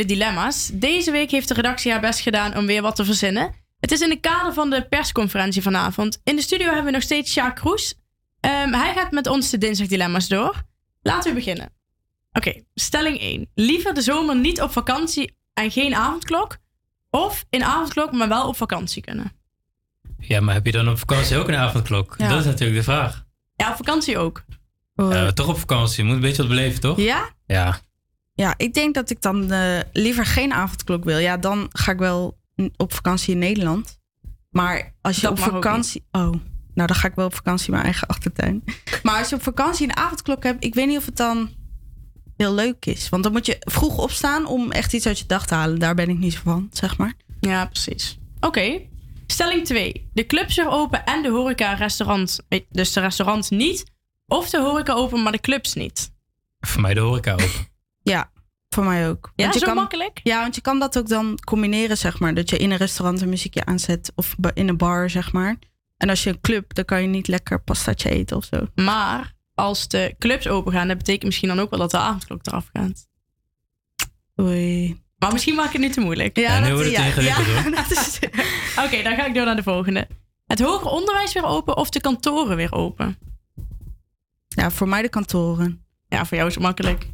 Dilemma's. 0.07 0.69
Deze 0.73 1.11
week 1.11 1.31
heeft 1.31 1.47
de 1.47 1.53
redactie 1.53 1.91
haar 1.91 2.01
best 2.01 2.19
gedaan 2.19 2.57
om 2.57 2.65
weer 2.65 2.81
wat 2.81 2.95
te 2.95 3.05
verzinnen. 3.05 3.53
Het 3.79 3.91
is 3.91 4.01
in 4.01 4.09
het 4.09 4.19
kader 4.19 4.53
van 4.53 4.69
de 4.69 4.87
persconferentie 4.87 5.61
vanavond. 5.61 6.21
In 6.23 6.35
de 6.35 6.41
studio 6.41 6.65
hebben 6.65 6.85
we 6.85 6.91
nog 6.91 7.01
steeds 7.01 7.31
Sjaak 7.31 7.55
Kroes. 7.55 7.95
Ehm, 8.39 8.73
hij 8.73 8.93
gaat 8.93 9.11
met 9.11 9.27
ons 9.27 9.49
de 9.49 9.57
dinsdagdilemma's 9.57 10.27
door. 10.27 10.63
Laten 11.01 11.29
we 11.29 11.35
beginnen. 11.35 11.73
Oké, 12.31 12.63
stelling 12.73 13.19
1. 13.21 13.49
Liever 13.55 13.93
de 13.93 14.01
zomer 14.01 14.35
niet 14.35 14.61
op 14.61 14.71
vakantie 14.71 15.35
en 15.53 15.71
geen 15.71 15.95
avondklok? 15.95 16.57
Of 17.09 17.45
in 17.49 17.63
avondklok, 17.63 18.11
maar 18.11 18.27
wel 18.27 18.47
op 18.47 18.55
vakantie 18.55 19.01
kunnen? 19.01 19.31
Ja, 20.19 20.39
maar 20.41 20.53
heb 20.53 20.65
je 20.65 20.71
dan 20.71 20.89
op 20.89 20.99
vakantie 20.99 21.37
ook 21.37 21.47
een 21.47 21.55
avondklok? 21.55 22.15
Ja. 22.17 22.29
Dat 22.29 22.39
is 22.39 22.45
natuurlijk 22.45 22.77
de 22.77 22.83
vraag. 22.83 23.25
Ja, 23.55 23.69
op 23.69 23.75
vakantie 23.75 24.17
ook. 24.17 24.43
Eh, 24.95 25.27
toch 25.27 25.47
op 25.47 25.59
vakantie. 25.59 25.97
Je 25.97 26.03
moet 26.03 26.15
een 26.15 26.21
beetje 26.21 26.37
wat 26.37 26.47
beleven, 26.47 26.79
toch? 26.79 26.97
Ja? 26.97 27.29
Ja. 27.45 27.79
Ja, 28.37 28.53
ik 28.57 28.73
denk 28.73 28.93
dat 28.93 29.09
ik 29.09 29.21
dan 29.21 29.51
eh, 29.51 29.79
liever 29.93 30.25
geen 30.25 30.53
avondklok 30.53 31.03
wil. 31.03 31.17
Ja, 31.17 31.37
dan 31.37 31.69
ga 31.71 31.91
ik 31.91 31.99
wel 31.99 32.37
op 32.75 32.93
vakantie 32.93 33.33
in 33.33 33.39
Nederland. 33.39 33.99
Maar 34.49 34.95
als 35.01 35.15
je 35.15 35.21
Dat 35.21 35.31
op 35.31 35.39
vakantie. 35.39 36.05
Oh, 36.11 36.21
nou 36.73 36.87
dan 36.87 36.95
ga 36.95 37.07
ik 37.07 37.15
wel 37.15 37.25
op 37.25 37.35
vakantie 37.35 37.65
in 37.67 37.71
mijn 37.73 37.83
eigen 37.85 38.07
achtertuin. 38.07 38.63
Maar 39.03 39.19
als 39.19 39.29
je 39.29 39.35
op 39.35 39.43
vakantie 39.43 39.87
een 39.87 39.95
avondklok 39.97 40.43
hebt, 40.43 40.63
ik 40.63 40.73
weet 40.75 40.87
niet 40.87 40.97
of 40.97 41.05
het 41.05 41.17
dan 41.17 41.49
heel 42.37 42.53
leuk 42.53 42.85
is. 42.85 43.09
Want 43.09 43.23
dan 43.23 43.31
moet 43.31 43.45
je 43.45 43.55
vroeg 43.59 43.97
opstaan 43.97 44.45
om 44.45 44.71
echt 44.71 44.93
iets 44.93 45.05
uit 45.05 45.19
je 45.19 45.25
dag 45.25 45.47
te 45.47 45.53
halen. 45.53 45.79
Daar 45.79 45.95
ben 45.95 46.09
ik 46.09 46.17
niet 46.17 46.33
zo 46.33 46.39
van, 46.43 46.69
zeg 46.71 46.97
maar. 46.97 47.13
Ja, 47.39 47.65
precies. 47.65 48.17
Oké. 48.39 48.79
Stelling 49.27 49.65
2. 49.65 50.09
De 50.13 50.25
clubs 50.25 50.55
weer 50.55 50.69
open 50.69 51.05
en 51.05 51.21
de 51.23 51.29
horeca 51.29 51.73
restaurant. 51.73 52.39
eh, 52.47 52.59
Dus 52.69 52.93
de 52.93 52.99
restaurants 52.99 53.49
niet. 53.49 53.83
Of 54.27 54.49
de 54.49 54.59
horeca 54.61 54.93
open, 54.93 55.23
maar 55.23 55.31
de 55.31 55.39
clubs 55.39 55.73
niet. 55.73 56.11
Voor 56.59 56.81
mij 56.81 56.93
de 56.93 56.99
horeca 56.99 57.31
open. 57.33 57.75
Ja, 58.09 58.31
voor 58.69 58.83
mij 58.83 59.09
ook. 59.09 59.31
Ja, 59.35 59.43
Want 59.43 59.53
je 59.53 59.59
zo 59.59 59.65
kan, 59.65 59.75
makkelijk? 59.75 60.19
Ja, 60.23 60.41
want 60.41 60.55
je 60.55 60.61
kan 60.61 60.79
dat 60.79 60.97
ook 60.97 61.07
dan 61.07 61.39
combineren, 61.45 61.97
zeg 61.97 62.19
maar. 62.19 62.33
Dat 62.33 62.49
je 62.49 62.57
in 62.57 62.71
een 62.71 62.77
restaurant 62.77 63.21
een 63.21 63.29
muziekje 63.29 63.65
aanzet 63.65 64.11
of 64.15 64.35
in 64.53 64.67
een 64.67 64.77
bar, 64.77 65.09
zeg 65.09 65.31
maar. 65.31 65.55
En 65.97 66.09
als 66.09 66.23
je 66.23 66.29
een 66.29 66.41
club, 66.41 66.73
dan 66.73 66.85
kan 66.85 67.01
je 67.01 67.07
niet 67.07 67.27
lekker 67.27 67.61
pastaatje 67.61 68.09
eten 68.09 68.37
of 68.37 68.45
zo. 68.45 68.67
Maar 68.75 69.33
als 69.53 69.87
de 69.87 70.15
clubs 70.17 70.47
open 70.47 70.71
gaan, 70.71 70.87
dat 70.87 70.97
betekent 70.97 71.23
misschien 71.23 71.47
dan 71.47 71.59
ook 71.59 71.69
wel 71.69 71.79
dat 71.79 71.91
de 71.91 71.97
avondklok 71.97 72.45
eraf 72.45 72.69
gaat. 72.73 73.07
Oei. 74.41 75.01
Maar 75.17 75.31
misschien 75.31 75.55
maak 75.55 75.65
ik 75.65 75.71
het 75.71 75.81
nu 75.81 75.89
te 75.89 75.99
moeilijk. 75.99 76.37
Ja, 76.37 76.59
nu 76.59 76.73
wordt 76.73 76.95
het 76.95 77.05
ingewikkeld, 77.05 77.47
hoor. 77.47 77.71
dat 77.83 77.91
is... 77.91 78.19
Oké, 78.85 79.03
dan 79.03 79.15
ga 79.15 79.25
ik 79.25 79.33
door 79.33 79.45
naar 79.45 79.55
de 79.55 79.63
volgende. 79.63 80.07
Het 80.45 80.59
hoger 80.59 80.87
onderwijs 80.87 81.33
weer 81.33 81.45
open 81.45 81.77
of 81.77 81.89
de 81.89 82.01
kantoren 82.01 82.55
weer 82.55 82.71
open? 82.71 83.17
Ja, 84.47 84.71
voor 84.71 84.87
mij 84.87 85.01
de 85.01 85.09
kantoren. 85.09 85.85
Ja, 86.07 86.25
voor 86.25 86.37
jou 86.37 86.49
is 86.49 86.55
het 86.55 86.63
makkelijk. 86.63 87.07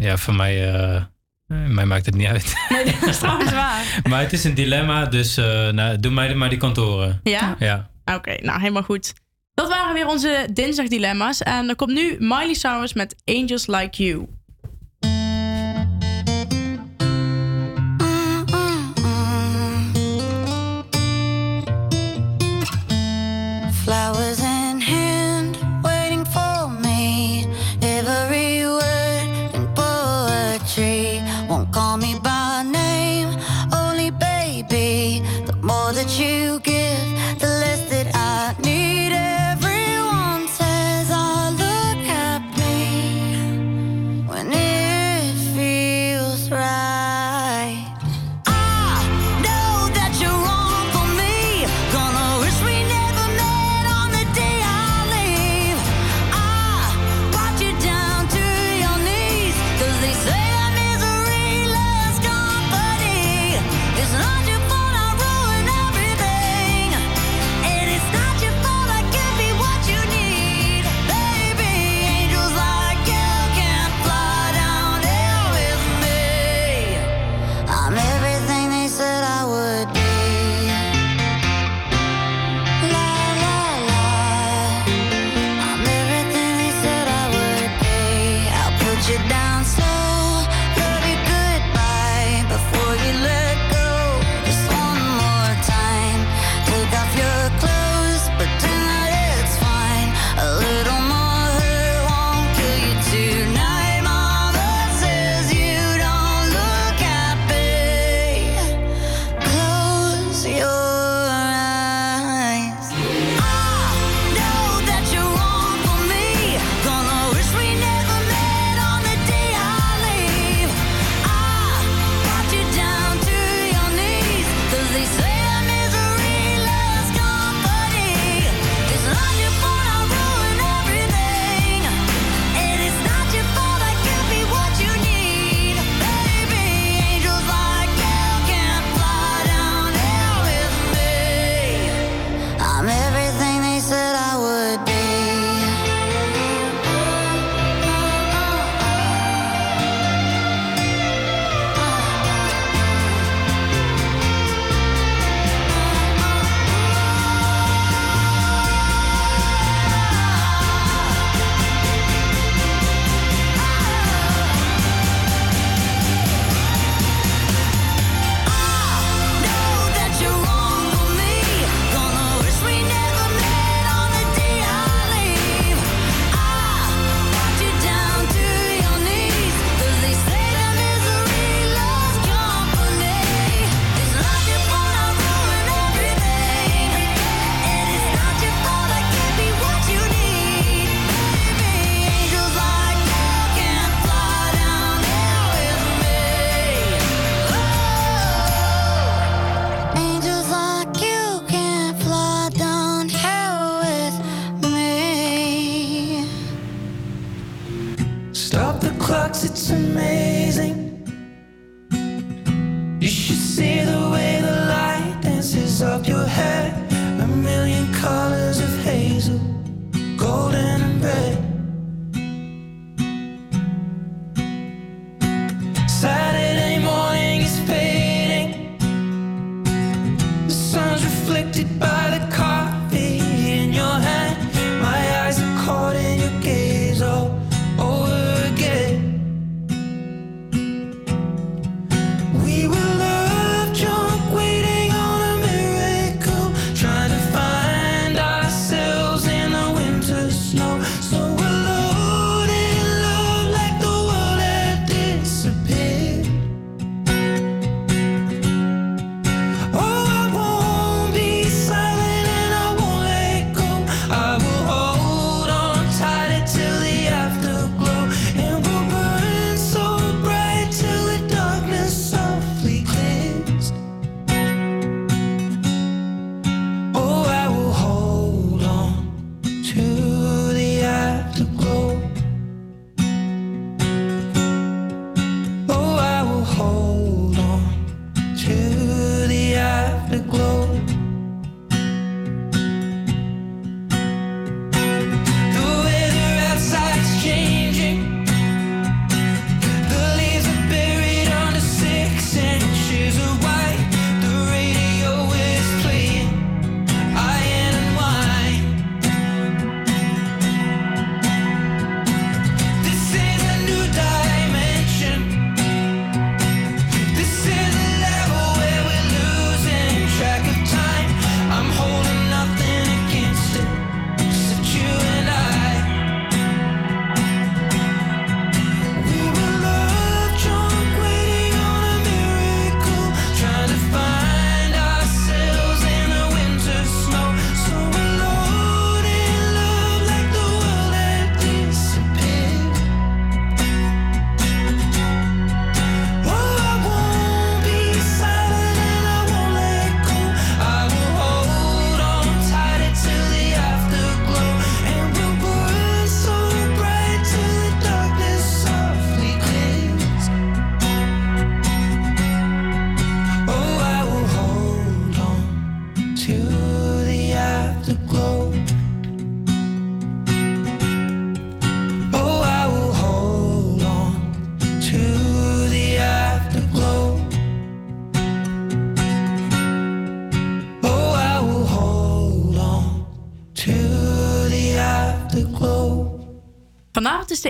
Ja, 0.00 0.16
voor 0.16 0.34
mij, 0.34 0.72
eh, 0.72 1.02
mij 1.46 1.84
maakt 1.86 2.06
het 2.06 2.14
niet 2.14 2.26
uit. 2.26 2.54
Nee, 2.68 2.84
dat 2.84 3.08
is 3.08 3.18
trouwens 3.18 3.52
waar. 3.52 3.84
maar 4.08 4.20
het 4.20 4.32
is 4.32 4.44
een 4.44 4.54
dilemma, 4.54 5.06
dus 5.06 5.36
eh, 5.36 5.68
nou, 5.68 6.00
doe 6.00 6.12
mij 6.12 6.34
maar 6.34 6.48
die 6.48 6.58
kantoren. 6.58 7.20
Ja? 7.22 7.56
Ja. 7.58 7.90
Oké, 8.04 8.36
nou 8.42 8.60
helemaal 8.60 8.82
goed. 8.82 9.12
Dat 9.54 9.68
waren 9.68 9.94
weer 9.94 10.06
onze 10.06 10.48
dinsdagdilemma's. 10.52 11.42
En 11.42 11.66
dan 11.66 11.76
komt 11.76 11.92
nu 11.92 12.16
Miley 12.18 12.54
Cyrus 12.54 12.92
met 12.92 13.22
Angels 13.24 13.66
Like 13.66 14.02
You. 14.04 14.26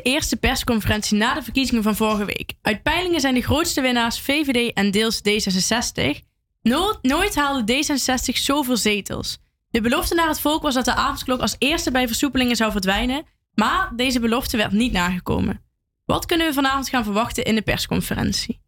De 0.02 0.10
eerste 0.10 0.36
persconferentie 0.36 1.16
na 1.16 1.35
de 1.35 1.43
verkiezingen 1.43 1.82
van 1.82 1.97
vorige 1.97 2.24
week. 2.24 2.52
Uit 2.62 2.82
peilingen 2.82 3.20
zijn 3.20 3.35
de 3.35 3.43
grootste 3.43 3.81
winnaars 3.81 4.20
VVD 4.20 4.72
en 4.72 4.90
deels 4.90 5.18
D66. 5.18 6.18
No- 6.62 6.98
nooit 7.02 7.35
haalde 7.35 7.72
D66 7.72 8.32
zoveel 8.32 8.77
zetels. 8.77 9.39
De 9.70 9.81
belofte 9.81 10.14
naar 10.14 10.28
het 10.28 10.40
volk 10.40 10.62
was 10.62 10.74
dat 10.74 10.85
de 10.85 10.94
avondklok 10.94 11.40
als 11.40 11.56
eerste 11.59 11.90
bij 11.90 12.06
versoepelingen 12.06 12.56
zou 12.56 12.72
verdwijnen, 12.72 13.24
maar 13.55 13.93
deze 13.97 14.20
belofte 14.20 14.56
werd 14.56 14.72
niet 14.72 14.93
nagekomen. 14.93 15.62
Wat 16.05 16.27
kunnen 16.27 16.47
we 16.47 16.52
vanavond 16.52 16.89
gaan 16.89 17.05
verwachten 17.05 17.44
in 17.44 17.55
de 17.55 17.62
persconferentie? 17.62 18.60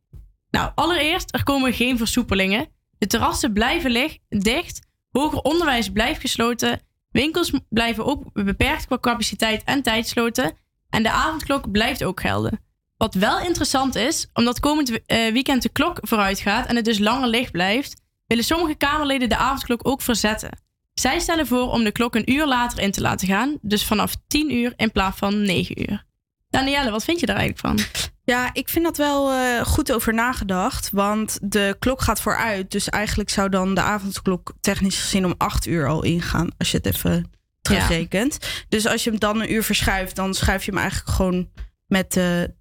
Nou, 0.51 0.73
allereerst, 0.75 1.35
er 1.35 1.45
komen 1.45 1.73
geen 1.73 1.99
versoepelingen. 1.99 2.69
De 2.99 3.07
terrassen 3.07 3.53
blijven 3.53 4.19
dicht, 4.29 4.87
hoger 5.11 5.39
onderwijs 5.39 5.91
blijft 5.91 6.21
gesloten, 6.21 6.81
winkels 7.11 7.53
blijven 7.69 8.05
ook 8.05 8.33
beperkt 8.33 8.87
qua 8.87 8.99
capaciteit 8.99 9.65
en 9.65 9.83
tijdsloten 9.83 10.61
en 10.93 11.03
de 11.03 11.11
avondklok 11.11 11.71
blijft 11.71 12.05
ook 12.05 12.21
gelden. 12.21 12.61
Wat 12.97 13.15
wel 13.15 13.41
interessant 13.41 13.95
is, 13.95 14.29
omdat 14.33 14.61
komend 14.61 15.07
eh, 15.07 15.33
weekend 15.33 15.63
de 15.63 15.69
klok 15.69 15.99
vooruit 16.01 16.41
gaat 16.41 16.67
en 16.67 16.77
het 16.77 16.85
dus 16.85 16.99
langer 16.99 17.29
licht 17.29 17.53
blijft, 17.53 18.01
willen 18.27 18.45
sommige 18.45 18.75
Kamerleden 18.75 19.29
de 19.29 19.37
avondklok 19.37 19.89
ook 19.89 20.03
verzetten. 20.03 20.59
Zij 20.95 21.19
stellen 21.19 21.47
voor 21.47 21.71
om 21.71 21.85
de 21.85 21.93
klok 21.93 22.15
een 22.15 22.33
uur 22.33 22.47
later 22.47 22.79
in 22.79 22.91
te 22.91 23.01
laten 23.01 23.29
gaan, 23.29 23.59
dus 23.61 23.85
vanaf 23.85 24.15
10 24.27 24.55
uur 24.55 24.73
in 24.77 24.93
plaats 24.93 25.19
van 25.19 25.43
9 25.43 25.91
uur. 25.91 26.05
Danielle, 26.51 26.91
wat 26.91 27.05
vind 27.05 27.21
je 27.21 27.27
daar 27.27 27.37
eigenlijk 27.37 27.67
van? 27.67 28.03
Ja, 28.25 28.51
ik 28.53 28.69
vind 28.69 28.85
dat 28.85 28.97
wel 28.97 29.33
eh, 29.33 29.65
goed 29.65 29.93
over 29.93 30.15
nagedacht. 30.15 30.91
Want 30.91 31.39
de 31.43 31.77
klok 31.79 32.01
gaat 32.03 32.21
vooruit. 32.21 32.71
Dus 32.71 32.89
eigenlijk 32.89 33.31
zou 33.31 33.49
dan 33.49 33.75
de 33.75 33.81
avondklok 33.81 34.53
technisch 34.61 35.01
gezien 35.01 35.25
om 35.25 35.35
8 35.37 35.67
uur 35.67 35.89
al 35.89 36.03
ingaan. 36.03 36.49
Als 36.59 36.71
je 36.71 36.77
het 36.77 36.87
even 36.87 37.31
terugrekent. 37.63 38.39
Dus 38.69 38.87
als 38.87 39.05
je 39.05 39.11
hem 39.11 39.19
dan 39.19 39.41
een 39.41 39.53
uur 39.53 39.63
verschuift, 39.63 40.17
dan 40.17 40.35
schuif 40.35 40.65
je 40.65 40.71
hem 40.71 40.81
eigenlijk 40.81 41.11
gewoon 41.11 41.49
met 41.87 42.13
de. 42.13 42.55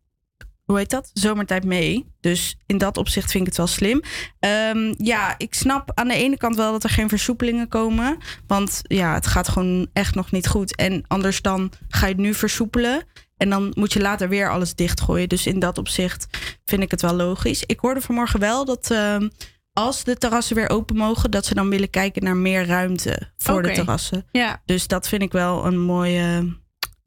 Hoe 0.65 0.78
heet 0.80 0.90
dat? 0.90 1.10
Zomertijd 1.14 1.64
mee. 1.64 2.06
Dus 2.19 2.57
in 2.65 2.78
dat 2.78 2.98
opzicht 2.98 3.32
vind 3.32 3.44
ik 3.44 3.49
het 3.49 3.57
wel 3.57 3.68
slim. 3.68 4.02
Ehm, 4.40 4.94
ja, 4.98 5.36
ik 5.38 5.53
snap 5.53 5.91
aan 5.94 6.07
de 6.07 6.14
ene 6.14 6.38
kant 6.38 6.56
wel 6.56 6.72
dat 6.72 6.84
er 6.84 6.90
geen 6.90 7.10
versoepelingen 7.10 7.68
komen. 7.68 8.18
Want 8.48 8.82
ja, 8.84 9.14
het 9.14 9.28
gaat 9.28 9.48
gewoon 9.48 9.90
echt 9.94 10.15
nog 10.15 10.32
niet 10.32 10.48
goed. 10.48 10.76
En 10.76 11.03
anders 11.07 11.41
dan 11.41 11.72
ga 11.88 12.06
je 12.06 12.14
het 12.14 12.22
nu 12.22 12.34
versoepelen. 12.34 13.03
En 13.38 13.49
dan 13.49 13.72
moet 13.73 13.94
je 13.94 14.02
later 14.02 14.30
weer 14.30 14.52
alles 14.52 14.76
dichtgooien. 14.76 15.30
Dus 15.30 15.48
in 15.48 15.60
dat 15.60 15.78
opzicht 15.78 16.28
vind 16.65 16.82
ik 16.82 16.91
het 16.91 17.02
wel 17.02 17.14
logisch. 17.14 17.64
Ik 17.65 17.80
hoorde 17.80 18.02
vanmorgen 18.02 18.40
wel 18.40 18.65
dat 18.65 18.91
ehm, 18.91 19.28
als 19.73 20.03
de 20.03 20.18
terrassen 20.18 20.56
weer 20.56 20.69
open 20.69 20.95
mogen, 20.95 21.31
dat 21.31 21.45
ze 21.45 21.53
dan 21.53 21.69
willen 21.69 21.89
kijken 21.89 22.23
naar 22.23 22.35
meer 22.35 22.65
ruimte 22.65 23.31
voor 23.38 23.61
de 23.61 23.72
terrassen. 23.72 24.26
Ja. 24.31 24.61
Dus 24.65 24.88
dat 24.88 25.07
vind 25.07 25.22
ik 25.22 25.31
wel 25.31 25.65
een 25.65 25.80
mooie 25.80 26.57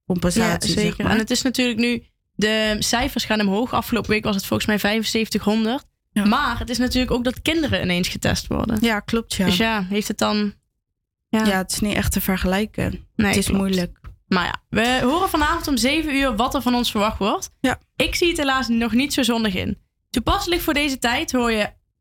compensatie. 0.06 0.70
Ja, 0.70 0.74
zeg 0.74 0.84
zeker. 0.84 1.04
maar. 1.04 1.12
En 1.12 1.18
het 1.18 1.30
is 1.30 1.42
natuurlijk 1.42 1.78
nu, 1.78 2.04
de 2.34 2.76
cijfers 2.78 3.24
gaan 3.24 3.40
omhoog. 3.40 3.72
Afgelopen 3.72 4.10
week 4.10 4.24
was 4.24 4.34
het 4.34 4.46
volgens 4.46 4.68
mij 4.68 4.78
7500. 4.78 5.84
Maar 6.12 6.58
het 6.58 6.70
is 6.70 6.78
natuurlijk 6.78 7.12
ook 7.12 7.24
dat 7.24 7.42
kinderen 7.42 7.82
ineens 7.82 8.08
getest 8.08 8.46
worden. 8.46 8.78
Ja, 8.80 9.00
klopt. 9.00 9.34
Ja. 9.34 9.44
Dus 9.44 9.56
ja, 9.56 9.86
heeft 9.88 10.08
het 10.08 10.18
dan. 10.18 10.54
Ja, 11.28 11.44
Ja, 11.46 11.56
het 11.56 11.72
is 11.72 11.80
niet 11.80 11.94
echt 11.94 12.12
te 12.12 12.20
vergelijken. 12.20 13.06
Nee, 13.16 13.26
het 13.26 13.36
is 13.36 13.44
klopt. 13.44 13.60
moeilijk. 13.60 13.98
Maar 14.26 14.44
ja, 14.44 14.62
we 14.68 15.00
horen 15.02 15.28
vanavond 15.28 15.68
om 15.68 15.76
7 15.76 16.14
uur 16.14 16.36
wat 16.36 16.54
er 16.54 16.62
van 16.62 16.74
ons 16.74 16.90
verwacht 16.90 17.18
wordt. 17.18 17.50
Ja. 17.60 17.78
Ik 17.96 18.14
zie 18.14 18.28
het 18.28 18.36
helaas 18.36 18.68
nog 18.68 18.92
niet 18.92 19.12
zo 19.12 19.22
zonnig 19.22 19.54
in. 19.54 19.78
Toepasselijk 20.10 20.60
voor 20.60 20.74
deze 20.74 20.98
tijd 20.98 21.32
hoor 21.32 21.52
je 21.52 21.68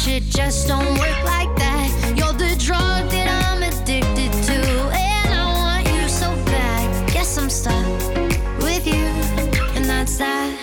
shit 0.00 0.22
just 0.22 0.66
don't 0.66 0.98
work 0.98 1.24
like 1.24 1.54
that. 1.56 2.14
You're 2.16 2.32
the 2.32 2.56
drug 2.58 3.10
that 3.10 3.28
I'm 3.44 3.62
addicted 3.62 4.32
to, 4.48 4.58
and 4.96 5.34
I 5.34 5.44
want 5.60 5.86
you 5.94 6.08
so 6.08 6.28
bad. 6.46 7.12
Guess 7.12 7.36
I'm 7.36 7.50
stuck 7.50 7.86
with 8.62 8.86
you, 8.86 9.04
and 9.76 9.84
that's 9.84 10.16
that. 10.16 10.56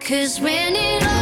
Cause 0.00 0.40
when 0.40 0.74
it 0.74 1.06
all 1.06 1.21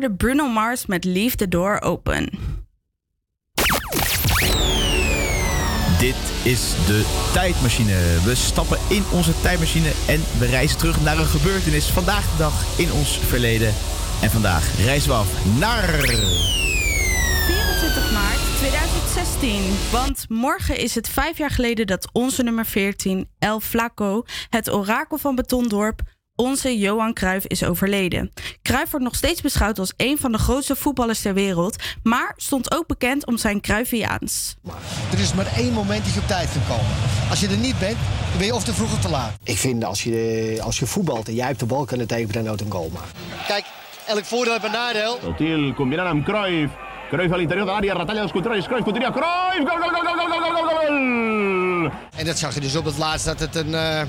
hoorde 0.00 0.16
Bruno 0.16 0.48
Mars 0.48 0.86
met 0.86 1.04
Leave 1.04 1.36
the 1.36 1.48
Door 1.48 1.80
Open. 1.80 2.30
Dit 5.98 6.16
is 6.44 6.74
de 6.86 7.28
tijdmachine. 7.32 8.20
We 8.24 8.34
stappen 8.34 8.78
in 8.88 9.04
onze 9.12 9.40
tijdmachine 9.40 9.92
en 10.06 10.20
we 10.38 10.46
reizen 10.46 10.78
terug 10.78 11.02
naar 11.02 11.18
een 11.18 11.26
gebeurtenis 11.26 11.90
vandaag 11.90 12.30
de 12.30 12.36
dag 12.38 12.78
in 12.78 12.92
ons 12.92 13.18
verleden. 13.18 13.74
En 14.22 14.30
vandaag 14.30 14.76
reizen 14.84 15.08
we 15.08 15.14
af 15.16 15.46
naar 15.58 15.84
24 15.84 18.12
maart 18.12 18.40
2016. 18.58 19.62
Want 19.92 20.24
morgen 20.28 20.78
is 20.78 20.94
het 20.94 21.08
vijf 21.08 21.38
jaar 21.38 21.50
geleden 21.50 21.86
dat 21.86 22.08
onze 22.12 22.42
nummer 22.42 22.66
14, 22.66 23.28
El 23.38 23.60
Flaco, 23.60 24.22
het 24.48 24.70
orakel 24.70 25.18
van 25.18 25.34
Betondorp, 25.34 26.00
onze 26.40 26.78
Johan 26.78 27.12
Cruijff 27.12 27.46
is 27.46 27.64
overleden. 27.64 28.32
Cruijff 28.62 28.90
wordt 28.90 29.06
nog 29.06 29.14
steeds 29.14 29.40
beschouwd 29.40 29.78
als 29.78 29.92
een 29.96 30.18
van 30.18 30.32
de 30.32 30.38
grootste 30.38 30.76
voetballers 30.76 31.20
ter 31.20 31.34
wereld, 31.34 31.76
maar 32.02 32.34
stond 32.36 32.74
ook 32.74 32.86
bekend 32.86 33.26
om 33.26 33.38
zijn 33.38 33.60
Cruyffiaans. 33.60 34.56
Er 35.12 35.18
is 35.18 35.34
maar 35.34 35.46
één 35.56 35.72
moment 35.72 36.04
dat 36.04 36.14
je 36.14 36.20
op 36.20 36.26
tijd 36.26 36.48
kan 36.52 36.76
komen. 36.76 36.92
Als 37.30 37.40
je 37.40 37.48
er 37.48 37.56
niet 37.56 37.78
bent, 37.78 37.96
dan 38.28 38.38
ben 38.38 38.46
je 38.46 38.54
of 38.54 38.64
te 38.64 38.74
vroeg 38.74 38.92
of 38.92 39.00
te 39.00 39.08
laat. 39.08 39.32
Ik 39.44 39.58
vind 39.58 39.84
als 39.84 40.02
je, 40.02 40.58
als 40.62 40.78
je 40.78 40.86
voetbalt 40.86 41.28
en 41.28 41.34
jij 41.34 41.46
hebt 41.46 41.60
de 41.60 41.66
bal, 41.66 41.84
kan 41.84 41.98
het 41.98 42.08
tegen 42.08 42.44
nooit 42.44 42.60
een 42.60 42.70
goal 42.70 42.90
maken. 42.92 43.10
Kijk, 43.46 43.64
elk 44.06 44.24
voordeel 44.24 44.52
heeft 44.52 44.64
een 44.64 44.72
nadeel. 44.72 45.18
Sotil, 45.22 45.74
combinan 45.74 46.06
amb 46.06 46.24
Cruyff. 46.24 46.72
Cruyff 47.10 47.32
a 47.32 47.36
l'interior 47.36 47.66
de 47.66 47.72
l'àrea, 47.72 47.94
retalla 47.94 48.20
els 48.20 48.32
contraris. 48.32 48.66
Cruyff 48.66 48.84
continua. 48.84 49.10
Cruyff! 49.10 49.68
Gol, 49.68 49.78
gol, 49.80 49.90
gol, 49.90 50.68
gol! 50.68 51.90
En 52.16 52.24
dat 52.24 52.38
zag 52.38 52.54
je 52.54 52.60
dus 52.60 52.76
op 52.76 52.84
het 52.84 52.98
laatst 52.98 53.24
dat 53.24 53.40
het 53.40 53.54
een, 53.56 53.74
eh, 53.74 54.02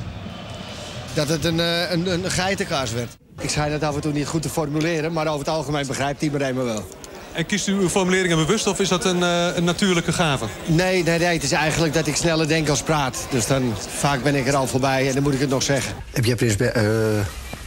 dat 1.14 1.30
het 1.30 1.46
een, 1.46 1.60
eh, 1.60 1.92
een, 1.92 2.14
een 2.14 2.32
geitenkaas 2.32 2.92
werd. 2.92 3.18
Ik 3.40 3.50
zei 3.50 3.72
dat 3.72 3.84
af 3.84 3.96
en 3.96 4.02
toe 4.02 4.12
niet 4.12 4.28
goed 4.28 4.42
te 4.42 4.50
formuleren, 4.50 5.14
maar 5.14 5.28
over 5.28 5.40
het 5.40 5.48
algemeen 5.48 5.88
begrijpt 5.88 6.22
iedereen 6.22 6.56
me 6.56 6.64
wel. 6.64 6.88
En 7.32 7.46
kiest 7.46 7.68
u 7.68 7.74
uw 7.74 7.90
formuleringen 7.90 8.38
bewust 8.38 8.68
of 8.68 8.80
is 8.80 8.88
dat 8.88 9.06
een, 9.06 9.24
eh, 9.24 9.56
een 9.56 9.64
natuurlijke 9.64 10.14
gave? 10.14 10.46
Nee, 10.66 11.04
nee, 11.04 11.20
nee, 11.20 11.34
het 11.34 11.44
is 11.44 11.52
eigenlijk 11.52 11.94
dat 11.94 12.08
ik 12.08 12.16
sneller 12.16 12.48
denk 12.48 12.70
als 12.70 12.82
praat. 12.82 13.28
Dus 13.30 13.48
dan 13.48 13.74
vaak 13.98 14.24
ben 14.24 14.36
ik 14.36 14.48
er 14.48 14.56
al 14.56 14.68
voorbij 14.68 15.08
en 15.08 15.14
dan 15.14 15.24
moet 15.24 15.34
ik 15.34 15.40
het 15.40 15.50
nog 15.50 15.64
zeggen. 15.64 15.94
Heb 16.12 16.26
jij 16.26 16.36
Prins, 16.36 16.58
eh, 16.58 16.84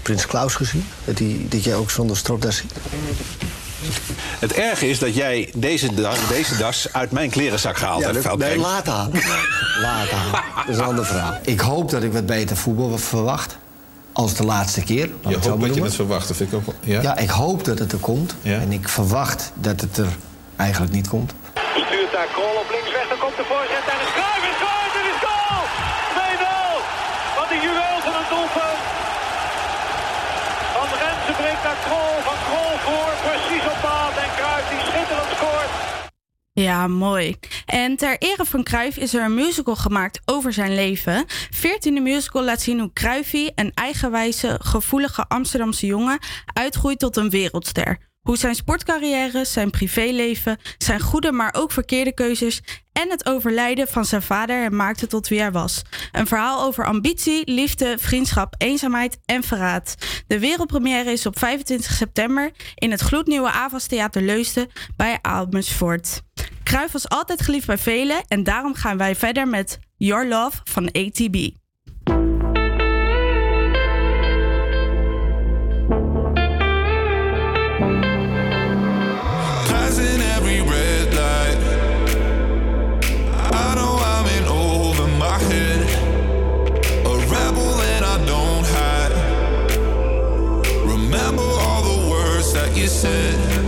Prins 0.03 0.27
Klaus 0.27 0.55
gezien? 0.55 0.87
Dat, 1.05 1.17
die, 1.17 1.49
dat 1.49 1.65
jij 1.65 1.75
ook 1.75 1.91
zonder 1.91 2.17
stropdas 2.17 2.57
ziet? 2.57 2.73
Het 4.39 4.53
erge 4.53 4.89
is 4.89 4.99
dat 4.99 5.15
jij 5.15 5.51
deze, 5.55 5.95
da- 5.95 6.13
deze 6.29 6.57
das 6.57 6.89
uit 6.93 7.11
mijn 7.11 7.31
klerenzak 7.31 7.77
gehaald 7.77 8.01
Ja, 8.03 8.13
hebt. 8.13 8.37
Nee, 8.37 8.59
laat 8.59 8.87
halen. 8.87 9.13
Laat. 9.81 10.11
Dat 10.11 10.69
is 10.69 10.77
een 10.77 10.85
ander 10.85 11.07
verhaal. 11.07 11.39
Ik 11.43 11.61
hoop 11.61 11.91
dat 11.91 12.03
ik 12.03 12.13
wat 12.13 12.27
beter 12.27 12.57
voetbal 12.57 12.99
verwacht. 12.99 13.57
Als 14.13 14.35
de 14.35 14.45
laatste 14.45 14.81
keer. 14.83 15.09
Je 15.27 15.35
het 15.35 15.47
hoopt 15.47 15.61
dat 15.67 15.75
je 15.75 15.83
het 15.83 15.95
verwacht, 15.95 16.29
dat 16.29 16.37
vind 16.37 16.53
ik 16.53 16.57
ook 16.59 16.67
wel- 16.67 16.75
ja? 16.95 17.01
Ja, 17.03 17.17
ik 17.17 17.31
hoop 17.31 17.65
dat 17.65 17.79
het 17.79 17.93
er 17.93 17.99
komt. 17.99 18.35
En 18.43 18.73
ik 18.73 18.89
verwacht 18.89 19.53
dat 19.55 19.81
het 19.81 19.97
er 19.97 20.09
eigenlijk 20.57 20.93
niet 20.93 21.09
komt. 21.09 21.33
Stuurt 21.87 22.13
daar 22.13 22.29
Krol 22.37 22.55
op 22.65 22.69
links 22.75 22.91
weg, 22.99 23.07
dan 23.13 23.19
komt 23.25 23.37
de 23.41 23.47
voorzet 23.53 23.85
en 23.93 23.99
is 24.07 24.13
Cruijff 24.19 24.45
is 24.53 24.59
goal, 24.65 24.83
het 24.89 24.97
is 25.13 25.19
goal! 25.27 25.63
2-0! 26.17 26.75
Wat 27.39 27.49
een 27.55 27.63
juweel 27.67 27.97
van 28.07 28.15
een 28.21 28.29
doelpunt! 28.35 28.81
Van 30.77 30.89
Rensen 31.03 31.37
brengt 31.43 31.63
naar 31.69 31.81
Krol, 31.87 32.15
van 32.29 32.39
Krol 32.49 32.75
voor, 32.87 33.11
precies 33.29 33.65
op 33.73 33.79
maat 33.87 34.15
en 34.25 34.31
Cruijff 34.39 34.67
die 34.73 34.83
schitterend 34.89 35.31
scoort. 35.37 35.73
Ja, 36.61 36.87
mooi. 36.87 37.37
En 37.67 37.97
ter 37.97 38.19
ere 38.19 38.45
van 38.45 38.63
Cruijff 38.63 38.97
is 38.97 39.15
er 39.15 39.25
een 39.25 39.35
musical 39.35 39.77
gemaakt 39.77 40.21
over 40.25 40.53
zijn 40.53 40.75
leven. 40.75 41.27
14e 41.55 42.03
musical 42.03 42.45
laat 42.45 42.61
zien 42.61 42.81
hoe 42.81 42.93
Cruijffie, 42.93 43.53
een 43.55 43.73
eigenwijze, 43.75 44.59
gevoelige 44.63 45.25
Amsterdamse 45.29 45.87
jongen, 45.87 46.19
uitgroeit 46.53 46.99
tot 46.99 47.17
een 47.17 47.31
wereldster. 47.31 47.99
Hoe 48.25 48.37
zijn 48.37 48.55
sportcarrière, 48.55 49.45
zijn 49.45 49.71
privéleven, 49.71 50.59
zijn 50.79 51.01
goede 51.01 51.33
maar 51.33 51.55
ook 51.57 51.73
verkeerde 51.73 52.15
keuzes 52.15 52.63
en 52.93 53.11
het 53.11 53.27
overlijden 53.27 53.89
van 53.89 54.05
zijn 54.05 54.23
vader 54.23 54.63
hem 54.63 54.77
maakte 54.77 55.07
tot 55.07 55.29
wie 55.29 55.41
hij 55.41 55.53
was. 55.53 55.83
Een 56.13 56.27
verhaal 56.27 56.63
over 56.63 56.87
ambitie, 56.87 57.51
liefde, 57.51 57.99
vriendschap, 57.99 58.55
eenzaamheid 58.59 59.19
en 59.25 59.43
verraad. 59.43 59.95
De 60.27 60.39
wereldpremière 60.39 61.13
is 61.13 61.27
op 61.27 61.39
25 61.39 61.93
september 61.93 62.51
in 62.75 62.91
het 62.91 63.01
gloednieuwe 63.01 63.51
Avas 63.51 63.87
Theater 63.87 64.23
Leusden 64.23 64.71
bij 64.97 65.19
Amersfoort. 65.23 66.23
Cruijff 66.63 66.93
was 66.93 67.09
altijd 67.09 67.43
geliefd 67.43 67.67
bij 67.67 67.79
velen 67.79 68.25
en 68.29 68.43
daarom 68.43 68.75
gaan 68.75 68.97
wij 68.97 69.17
verder 69.17 69.49
met 69.49 69.79
Your 69.97 70.29
Love 70.29 70.61
van 70.65 70.91
ATB. 70.93 71.64
You 92.85 92.91
said. 92.91 93.64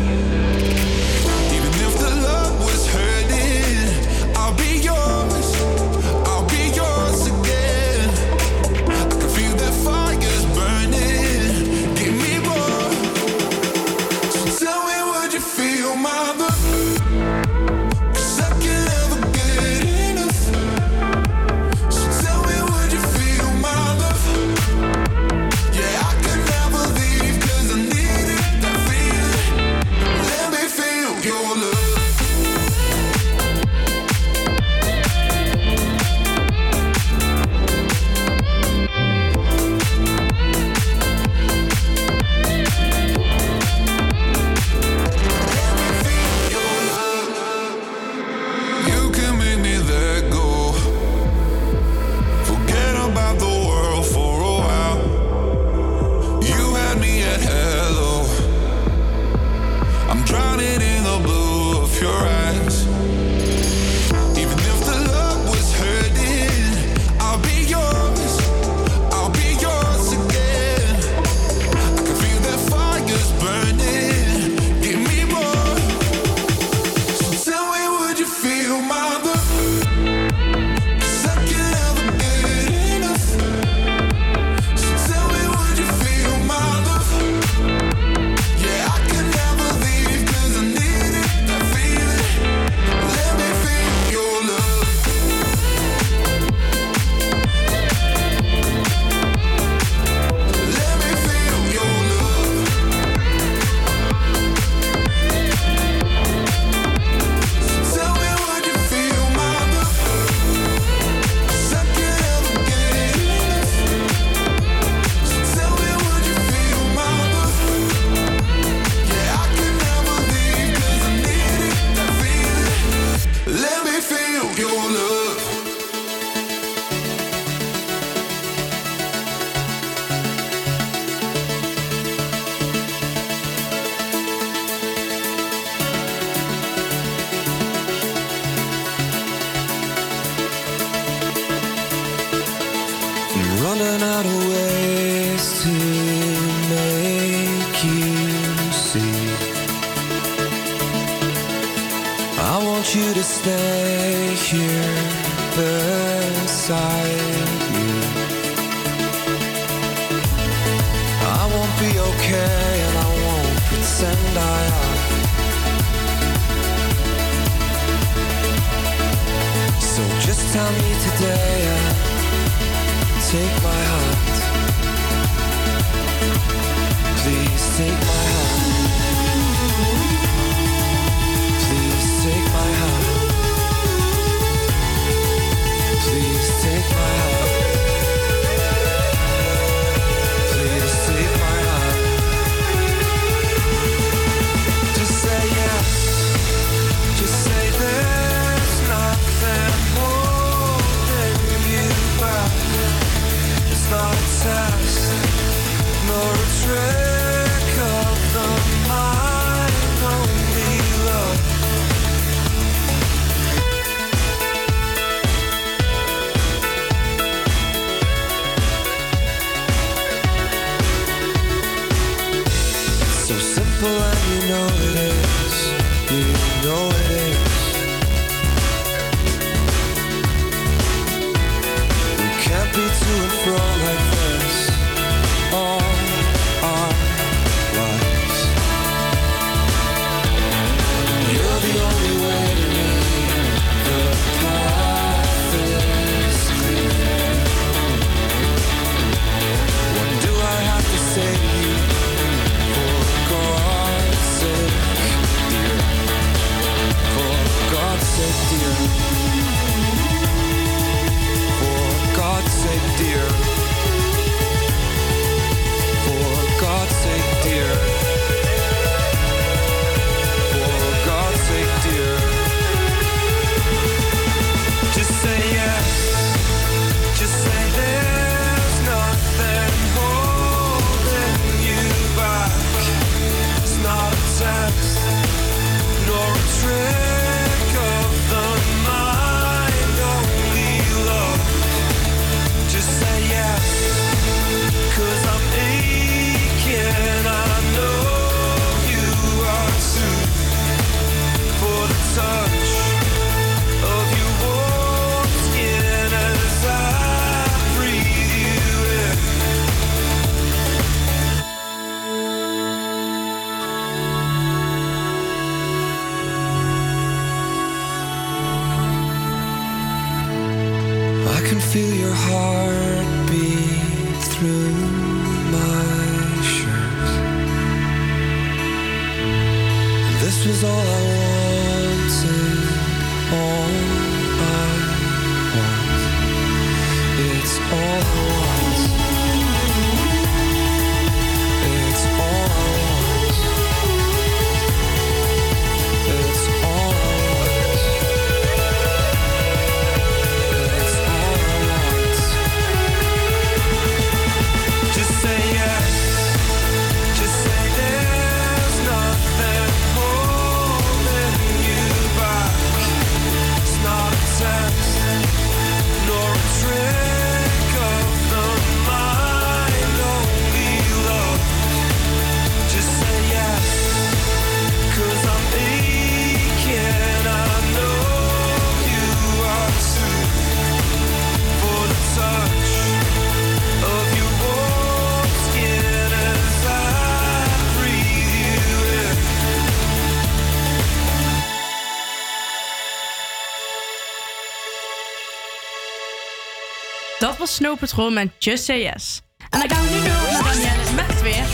Snow 397.57 397.79
Patrol 397.79 398.11
met 398.11 398.31
Just 398.39 398.65
Say 398.65 398.83
Yes. 398.83 399.23
En 399.51 399.61
dan 399.61 399.71
gaan 399.71 399.85
nu 399.85 400.03
door 400.03 400.43
naar 400.43 400.57
Danielle 400.57 401.23
weer. 401.23 401.45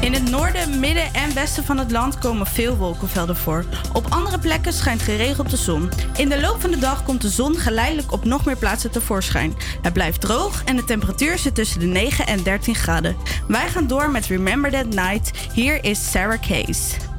In 0.00 0.12
het 0.12 0.30
noorden, 0.30 0.80
midden 0.80 1.14
en 1.14 1.34
westen 1.34 1.64
van 1.64 1.78
het 1.78 1.90
land 1.90 2.18
komen 2.18 2.46
veel 2.46 2.76
wolkenvelden 2.76 3.36
voor. 3.36 3.64
Op 3.92 4.06
andere 4.08 4.38
plekken 4.38 4.72
schijnt 4.72 5.02
geregeld 5.02 5.50
de 5.50 5.56
zon. 5.56 5.90
In 6.16 6.28
de 6.28 6.40
loop 6.40 6.60
van 6.60 6.70
de 6.70 6.78
dag 6.78 7.04
komt 7.04 7.22
de 7.22 7.28
zon 7.28 7.56
geleidelijk 7.56 8.12
op 8.12 8.24
nog 8.24 8.44
meer 8.44 8.56
plaatsen 8.56 8.90
tevoorschijn. 8.90 9.54
Het 9.82 9.92
blijft 9.92 10.20
droog 10.20 10.64
en 10.64 10.76
de 10.76 10.84
temperatuur 10.84 11.38
zit 11.38 11.54
tussen 11.54 11.80
de 11.80 11.86
9 11.86 12.26
en 12.26 12.42
13 12.42 12.74
graden. 12.74 13.16
Wij 13.48 13.68
gaan 13.68 13.86
door 13.86 14.10
met 14.10 14.26
Remember 14.26 14.70
That 14.70 14.86
Night. 14.86 15.30
Hier 15.52 15.84
is 15.84 16.10
Sarah 16.10 16.40
Case. 16.40 17.15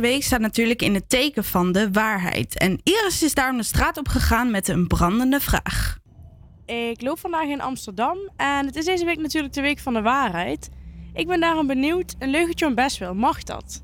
Deze 0.00 0.12
week 0.12 0.24
staat 0.24 0.40
natuurlijk 0.40 0.82
in 0.82 0.94
het 0.94 1.08
teken 1.08 1.44
van 1.44 1.72
de 1.72 1.90
waarheid. 1.90 2.58
En 2.58 2.80
Iris 2.82 3.22
is 3.22 3.34
daarom 3.34 3.56
de 3.56 3.62
straat 3.62 3.98
op 3.98 4.08
gegaan 4.08 4.50
met 4.50 4.68
een 4.68 4.86
brandende 4.86 5.40
vraag. 5.40 5.98
Ik 6.66 7.02
loop 7.02 7.18
vandaag 7.18 7.48
in 7.48 7.60
Amsterdam 7.60 8.18
en 8.36 8.66
het 8.66 8.76
is 8.76 8.84
deze 8.84 9.04
week 9.04 9.18
natuurlijk 9.18 9.54
de 9.54 9.60
week 9.60 9.78
van 9.78 9.94
de 9.94 10.02
waarheid. 10.02 10.68
Ik 11.12 11.26
ben 11.26 11.40
daarom 11.40 11.66
benieuwd, 11.66 12.14
een 12.18 12.30
leugentje 12.30 12.66
om 12.66 12.74
best 12.74 12.98
wel, 12.98 13.14
mag 13.14 13.42
dat? 13.42 13.82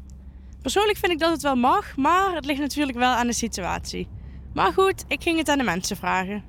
Persoonlijk 0.62 0.98
vind 0.98 1.12
ik 1.12 1.18
dat 1.18 1.30
het 1.30 1.42
wel 1.42 1.56
mag, 1.56 1.96
maar 1.96 2.34
het 2.34 2.44
ligt 2.44 2.60
natuurlijk 2.60 2.98
wel 2.98 3.12
aan 3.12 3.26
de 3.26 3.32
situatie. 3.32 4.08
Maar 4.52 4.72
goed, 4.72 5.04
ik 5.08 5.22
ging 5.22 5.38
het 5.38 5.48
aan 5.48 5.58
de 5.58 5.64
mensen 5.64 5.96
vragen. 5.96 6.44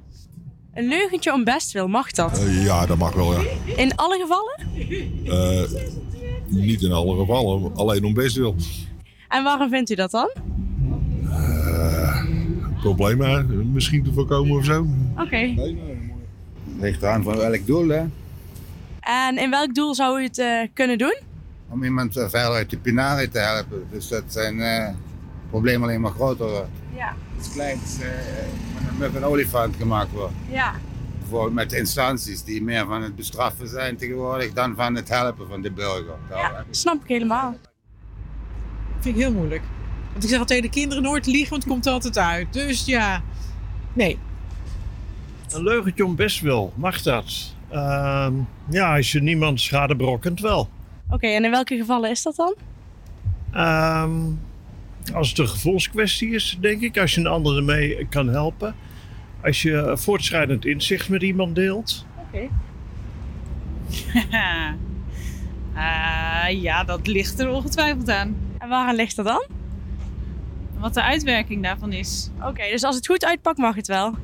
Een 0.73 0.87
leugentje 0.87 1.33
om 1.33 1.43
best 1.43 1.71
wil, 1.71 1.87
mag 1.87 2.11
dat? 2.11 2.39
Eh, 2.39 2.65
ja, 2.65 2.85
dat 2.85 2.97
mag 2.97 3.13
wel, 3.13 3.33
ja. 3.33 3.49
In 3.75 3.95
alle 3.95 4.17
gevallen? 4.19 4.59
Eh, 5.25 5.81
niet 6.47 6.81
in 6.81 6.91
alle 6.91 7.17
gevallen, 7.17 7.75
alleen 7.75 8.05
om 8.05 8.13
best 8.13 8.35
wil. 8.35 8.55
En 9.36 9.44
waarom 9.44 9.70
vindt 9.70 9.90
u 9.90 9.95
dat 9.95 10.12
dan? 10.12 10.30
Problemen 12.80 13.72
misschien 13.74 14.03
te 14.03 14.14
voorkomen 14.14 14.57
of 14.57 14.66
zo. 14.66 14.88
Oké. 15.18 15.53
Ligt 16.80 17.03
aan 17.03 17.24
van 17.24 17.38
welk 17.38 17.66
doel, 17.66 17.88
hè? 17.88 18.06
En 18.99 19.38
in 19.38 19.49
welk 19.49 19.76
doel 19.76 19.95
zou 19.95 20.20
u 20.20 20.24
het 20.24 20.38
eh, 20.38 20.68
kunnen 20.74 20.98
doen? 20.98 21.18
Om 21.70 21.84
iemand 21.84 22.18
eh, 22.18 22.30
verder 22.30 22.52
uit 22.52 22.70
de 22.70 22.78
pinare 22.78 23.30
te 23.30 23.40
helpen. 23.40 23.88
Dus 23.91 24.07
dat 24.07 24.24
zijn 24.28 24.62
eh 24.62 24.90
problemen 25.49 25.88
alleen 25.88 26.02
maar 26.02 26.12
groter 26.12 26.45
worden. 26.45 26.70
Ja. 26.95 27.16
Iets 27.38 27.52
kleins 27.52 27.99
eh, 27.99 28.10
van 28.99 29.16
een 29.16 29.24
olifant 29.24 29.76
gemaakt 29.76 30.12
wordt. 30.12 30.34
Ja. 30.52 30.74
Bijvoorbeeld 31.20 31.53
met 31.53 31.74
instanties 31.74 32.44
die 32.44 32.64
meer 32.64 32.86
van 32.86 33.02
het 33.02 33.16
bestraffen 33.16 33.68
zijn 33.68 33.98
tegenwoordig 33.98 34.53
dan 34.53 34.76
van 34.76 34.95
het 34.95 35.10
helpen 35.10 35.48
van 35.48 35.62
de 35.62 35.72
burger. 35.72 36.16
Ja, 36.30 36.66
snap 36.70 37.02
ik 37.03 37.07
helemaal. 37.07 37.56
Vind 39.06 39.18
ik 39.18 39.23
heel 39.23 39.34
moeilijk. 39.34 39.61
Want 40.11 40.23
ik 40.23 40.30
zeg 40.30 40.40
al 40.40 40.45
tegen 40.45 40.64
de 40.64 40.69
kinderen 40.69 41.03
nooit 41.03 41.26
liegen, 41.26 41.49
want 41.49 41.64
het 41.64 41.72
komt 41.72 41.86
er 41.86 41.91
altijd 41.91 42.18
uit. 42.18 42.53
Dus 42.53 42.86
ja, 42.86 43.22
nee. 43.94 44.18
Een 45.52 45.64
leugentje 45.64 46.06
om 46.06 46.15
best 46.15 46.40
wil, 46.41 46.73
mag 46.76 47.02
dat? 47.02 47.56
Ehm, 47.69 48.34
ja, 48.69 48.95
als 48.95 49.11
je 49.11 49.22
niemand 49.22 49.61
schade 49.61 49.95
berokkent, 49.95 50.40
wel. 50.40 50.69
Oké, 51.10 51.27
en 51.27 51.44
in 51.44 51.52
welke 51.52 51.77
gevallen 51.77 52.10
is 52.10 52.23
dat 52.23 52.36
dan? 52.36 52.56
Ehm, 53.52 54.11
als 55.14 55.30
het 55.30 55.38
een 55.38 55.48
gevoelskwestie 55.48 56.30
is, 56.30 56.57
denk 56.60 56.82
ik, 56.82 56.98
als 56.98 57.14
je 57.14 57.19
een 57.19 57.27
ander 57.27 57.57
ermee 57.57 58.07
kan 58.10 58.27
helpen. 58.27 58.76
Als 59.44 59.61
je 59.61 59.91
voortschrijdend 59.95 60.65
inzicht 60.65 61.10
met 61.10 61.22
iemand 61.22 61.56
deelt. 61.56 62.06
Oké. 62.27 62.48
Ah, 65.76 66.61
ja, 66.68 66.84
dat 66.84 67.07
ligt 67.07 67.40
er 67.40 67.49
ongetwijfeld 67.49 68.10
aan. 68.10 68.36
En 68.65 68.71
waaraan 68.71 68.95
ligt 68.95 69.15
dat 69.15 69.25
dan? 69.25 69.45
Wat 70.77 70.93
de 70.93 71.01
uitwerking 71.01 71.63
daarvan 71.63 71.93
is. 71.93 72.29
Oké, 72.41 72.69
dus 72.71 72.83
als 72.83 72.95
het 72.95 73.05
goed 73.05 73.25
uitpakt 73.25 73.57
mag 73.57 73.75
het 73.75 73.87
wel. 73.87 74.15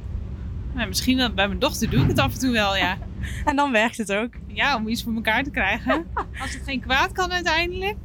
Nou, 0.73 0.87
misschien 0.87 1.17
wel 1.17 1.33
bij 1.33 1.47
mijn 1.47 1.59
dochter 1.59 1.89
doe 1.89 2.01
ik 2.01 2.07
het 2.07 2.19
af 2.19 2.33
en 2.33 2.39
toe 2.39 2.51
wel, 2.51 2.75
ja. 2.75 2.97
En 3.45 3.55
dan 3.55 3.71
werkt 3.71 3.97
het 3.97 4.13
ook. 4.13 4.33
Ja, 4.47 4.75
om 4.75 4.87
iets 4.87 5.03
voor 5.03 5.13
elkaar 5.13 5.43
te 5.43 5.51
krijgen. 5.51 6.07
Als 6.41 6.53
het 6.53 6.61
geen 6.65 6.81
kwaad 6.81 7.11
kan 7.11 7.31
uiteindelijk. 7.31 7.97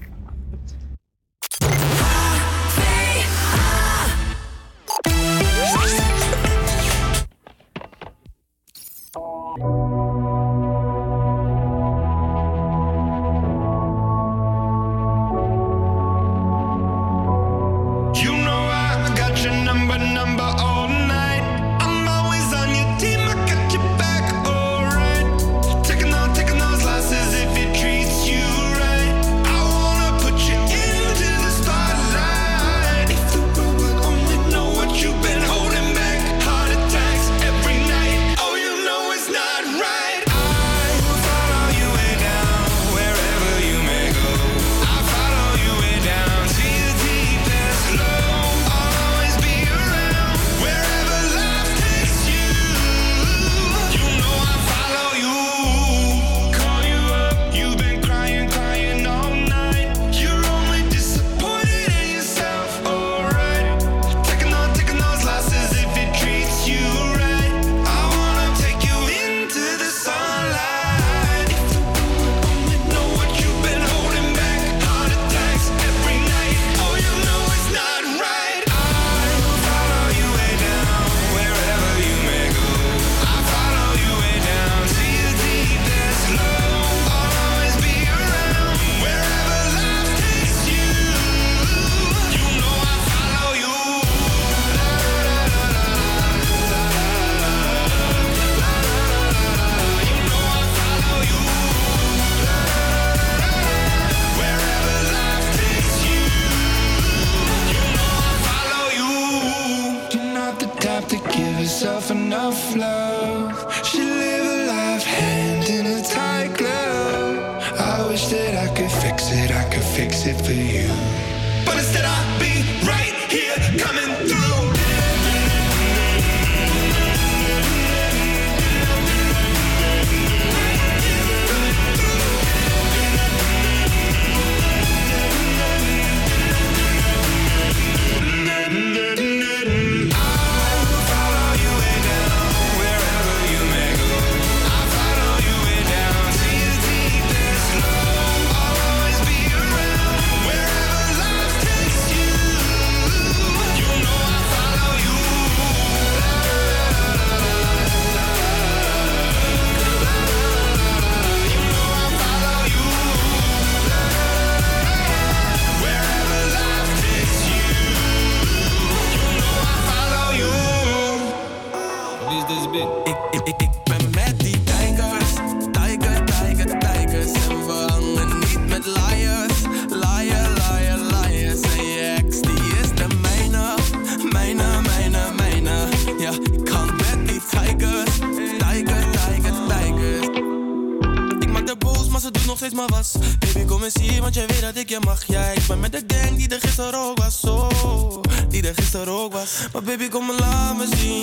Gisteren 196.77 197.01
ook 197.01 197.19
was. 197.19 197.41
Oh, 197.45 198.23
die 198.49 198.69
er 198.69 198.75
gisteren 198.75 199.13
ook 199.13 199.33
was. 199.33 199.67
Maar 199.73 199.83
baby, 199.83 200.09
kom 200.09 200.27
maar 200.27 200.37
laat 200.37 200.77
me 200.77 200.97
zien 200.97 201.16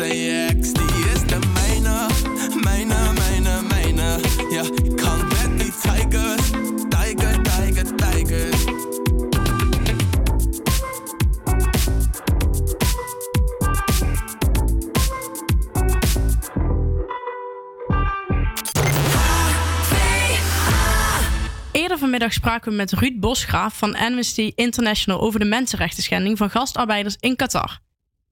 ex, 0.00 0.72
die 0.72 1.10
is 1.14 1.26
de 1.26 1.38
mijne. 1.52 2.06
Mijne, 2.62 3.12
mijne, 3.12 3.62
mijne. 3.68 4.18
Ja, 4.50 4.62
ik 4.62 5.00
hang 5.00 5.22
met 5.22 5.58
die 5.58 5.72
tigers. 5.80 6.50
Tiger, 6.88 7.42
tiger, 7.42 7.96
tigers. 7.96 8.64
Eerder 21.72 21.98
vanmiddag 21.98 22.32
spraken 22.32 22.70
we 22.70 22.76
met 22.76 22.92
Ruud 22.92 23.20
Bosgraaf 23.20 23.78
van 23.78 23.96
Amnesty 23.96 24.52
International 24.54 25.20
over 25.20 25.40
de 25.40 25.46
mensenrechten 25.46 26.02
schending 26.02 26.38
van 26.38 26.50
gastarbeiders 26.50 27.16
in 27.20 27.36
Qatar. 27.36 27.80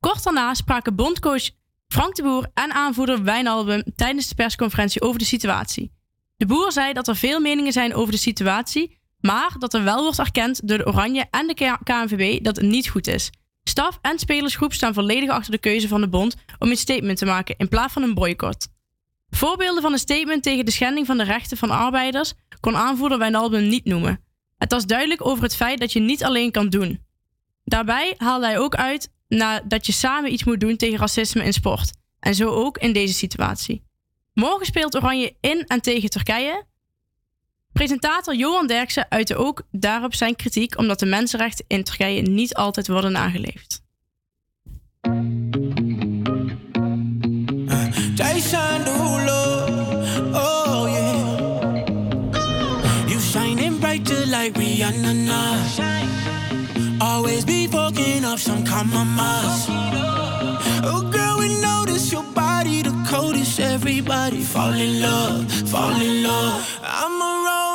Kort 0.01 0.23
daarna 0.23 0.55
spraken 0.55 0.95
bondcoach 0.95 1.51
Frank 1.89 2.17
de 2.17 2.23
Boer 2.23 2.51
en 2.55 2.73
aanvoerder 2.73 3.23
Wijnaldum 3.23 3.83
tijdens 3.97 4.29
de 4.29 4.35
persconferentie 4.35 5.03
over 5.03 5.19
de 5.19 5.25
situatie. 5.25 5.93
De 6.37 6.47
Boer 6.47 6.73
zei 6.73 6.93
dat 6.93 7.09
er 7.09 7.17
veel 7.17 7.41
meningen 7.41 7.73
zijn 7.73 7.95
over 7.95 8.13
de 8.13 8.19
situatie, 8.19 8.99
maar 9.21 9.55
dat 9.59 9.75
er 9.75 9.85
wel 9.85 10.03
wordt 10.03 10.19
erkend 10.19 10.69
door 10.69 10.79
de 10.79 10.87
Oranje 10.87 11.27
en 11.31 11.47
de 11.47 11.79
KNVB 11.85 12.45
dat 12.45 12.57
het 12.57 12.65
niet 12.65 12.89
goed 12.89 13.07
is. 13.07 13.31
Staf 13.63 13.99
en 14.03 14.19
spelersgroep 14.19 14.73
staan 14.73 14.95
volledig 14.95 15.31
achter 15.31 15.53
de 15.53 15.59
keuze 15.59 15.89
van 15.89 16.01
de 16.01 16.09
bond 16.09 16.37
om 16.59 16.71
een 16.71 16.77
statement 16.77 17.19
te 17.19 17.25
maken 17.25 17.55
in 17.59 17.69
plaats 17.69 17.93
van 17.93 18.03
een 18.03 18.15
boycott. 18.15 18.69
Voorbeelden 19.31 19.83
van 19.83 19.93
een 19.93 19.99
statement 19.99 20.43
tegen 20.43 20.65
de 20.65 20.71
schending 20.71 21.07
van 21.07 21.19
de 21.19 21.25
rechten 21.25 21.57
van 21.57 21.71
arbeiders 21.71 22.35
kon 22.61 22.77
aanvoerder 22.77 23.19
Wijnaldum 23.19 23.69
niet 23.69 23.85
noemen. 23.85 24.25
Het 24.59 24.73
was 24.73 24.87
duidelijk 24.87 25.27
over 25.27 25.43
het 25.43 25.57
feit 25.57 25.81
dat 25.81 25.93
je 25.93 26.01
niet 26.01 26.25
alleen 26.25 26.51
kan 26.51 26.69
doen. 26.69 27.05
Daarbij 27.65 28.15
haalde 28.17 28.47
hij 28.47 28.59
ook 28.59 28.75
uit 28.75 29.11
na 29.31 29.61
dat 29.61 29.87
je 29.87 29.93
samen 29.93 30.33
iets 30.33 30.45
moet 30.45 30.61
doen 30.61 30.77
tegen 30.77 30.99
racisme 30.99 31.45
in 31.45 31.53
sport. 31.53 31.93
En 32.21 32.35
zo 32.35 32.49
ook 32.49 32.79
in 32.79 32.93
deze 32.93 33.15
situatie. 33.15 33.83
Morgen 34.35 34.67
speelt 34.67 34.97
Oranje 34.97 35.37
in 35.41 35.65
en 35.67 35.81
tegen 35.81 36.11
Turkije. 36.11 36.65
Presentator 37.73 38.35
Johan 38.35 38.67
Derksen 38.67 39.07
uitte 39.11 39.37
ook 39.37 39.63
daarop 39.71 40.15
zijn 40.15 40.37
kritiek 40.37 40.79
omdat 40.79 40.99
de 40.99 41.07
mensenrechten 41.07 41.65
in 41.69 41.85
Turkije 41.85 42.23
niet 42.23 42.55
altijd 42.55 42.89
worden 42.89 43.13
nageleefd. 43.13 43.83
Jason 48.15 48.91
Always 57.31 57.45
be 57.45 57.69
fucking 57.69 58.25
up 58.25 58.41
some 58.41 58.65
compromise. 58.65 59.67
Oh 60.83 61.09
girl, 61.13 61.39
we 61.39 61.61
notice 61.61 62.11
your 62.11 62.25
body 62.25 62.83
the 62.83 62.91
coldest. 63.09 63.61
Everybody 63.61 64.43
fall 64.43 64.73
in 64.73 65.01
love, 65.01 65.49
fall 65.71 65.95
in 65.95 66.25
love. 66.25 66.81
I'm 66.83 67.23
a 67.23 67.31
rolling 67.47 67.70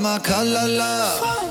my 0.00 0.18
color, 0.20 0.68
love. 0.68 1.41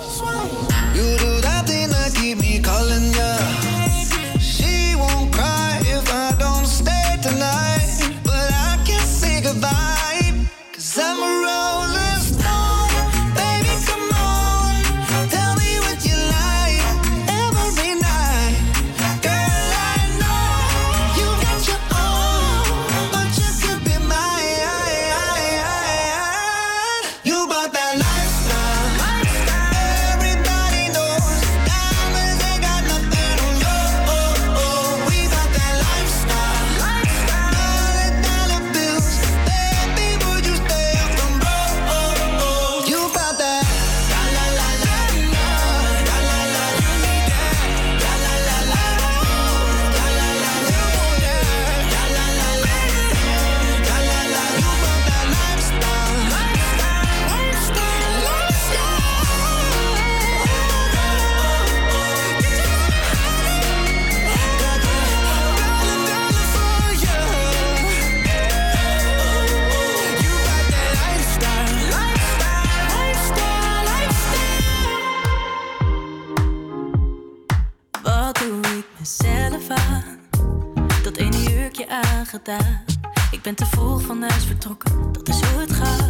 Aangedaan. 81.91 82.83
Ik 83.31 83.41
ben 83.41 83.55
te 83.55 83.65
vroeg 83.65 84.01
van 84.01 84.21
huis 84.21 84.45
vertrokken, 84.45 85.11
dat 85.11 85.27
is 85.27 85.41
hoe 85.41 85.61
het 85.61 85.71
gaat. 85.71 86.05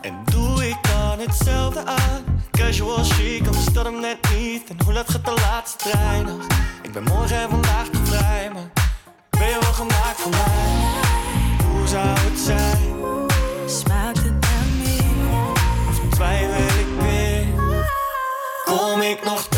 En 0.00 0.24
doe 0.24 0.68
ik 0.68 0.76
dan 0.82 1.18
hetzelfde 1.18 1.84
aan? 1.84 2.24
Casual 2.50 3.04
chic, 3.04 3.46
anders 3.46 3.64
dat 3.64 3.84
hem 3.84 4.00
net 4.00 4.18
niet. 4.36 4.68
En 4.68 4.84
hoe 4.84 4.92
laat 4.92 5.10
gaat 5.10 5.24
de 5.24 5.34
laatste 5.34 5.90
trein 5.90 6.24
nog? 6.24 6.46
Ik 6.82 6.92
ben 6.92 7.02
morgen 7.02 7.36
en 7.36 7.50
vandaag 7.50 7.86
te 7.88 7.98
vrij, 8.04 8.50
maar 8.52 8.70
ben 9.30 9.48
je 9.48 9.58
wel 9.60 9.72
gemaakt 9.72 10.20
voor 10.20 10.30
mij? 10.30 10.44
Hoe 11.70 11.86
zou 11.86 12.06
het 12.08 12.38
zijn? 12.38 12.94
Smaakt 13.66 14.22
het 14.22 14.40
naar 14.40 14.66
meer? 14.78 15.50
Of 15.88 16.00
twijfel 16.10 16.78
ik 16.78 17.00
weer? 17.00 17.46
Kom 18.64 19.00
ik 19.00 19.24
nog 19.24 19.46
thuis 19.48 19.55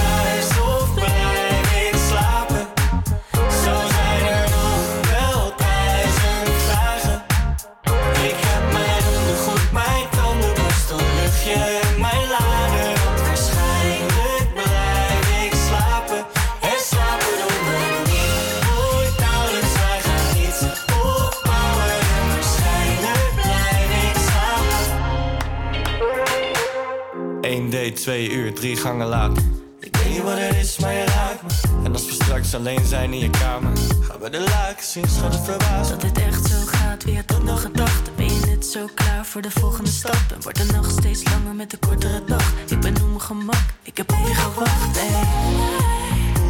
1 28.09 28.25
date, 28.25 28.29
2 28.29 28.31
uur, 28.31 28.55
drie 28.55 28.77
gangen 28.77 29.07
later. 29.07 29.43
Ik 29.81 29.97
weet 29.97 30.09
niet 30.09 30.23
wat 30.23 30.39
het 30.39 30.57
is, 30.57 30.79
maar 30.79 30.93
je 30.93 31.05
raakt 31.05 31.43
me. 31.43 31.85
En 31.85 31.93
als 31.93 32.07
we 32.07 32.13
straks 32.13 32.55
alleen 32.55 32.85
zijn 32.85 33.13
in 33.13 33.19
je 33.19 33.31
kamer, 33.31 33.73
gaan 34.01 34.21
we 34.21 34.31
de 34.31 34.41
laken 34.41 34.85
zien, 34.85 35.09
schat 35.09 35.35
het 35.35 35.45
verbaasd. 35.45 35.91
Dat 35.91 36.01
dit 36.01 36.19
echt 36.19 36.47
zo 36.47 36.57
gaat, 36.67 37.05
wie 37.05 37.17
had 37.17 37.29
dat 37.29 37.43
nog 37.43 37.61
gedacht? 37.61 38.17
Ben 38.17 38.27
je 38.27 38.47
net 38.47 38.67
zo 38.67 38.87
klaar 38.95 39.27
voor 39.27 39.43
de 39.43 39.51
volgende 39.51 39.91
stap? 39.91 40.23
En 40.35 40.43
wordt 40.43 40.59
er 40.59 40.73
nog 40.73 40.91
steeds 40.91 41.23
langer 41.25 41.55
met 41.55 41.71
de 41.71 41.77
kortere 41.77 42.25
dag? 42.27 42.53
Ik 42.69 42.81
ben 42.81 42.95
op 43.03 43.09
mijn 43.09 43.21
gemak, 43.21 43.67
ik 43.83 43.97
heb 43.97 44.13
op 44.13 44.27
je 44.27 44.35
gewacht, 44.35 44.99
hey. 44.99 45.25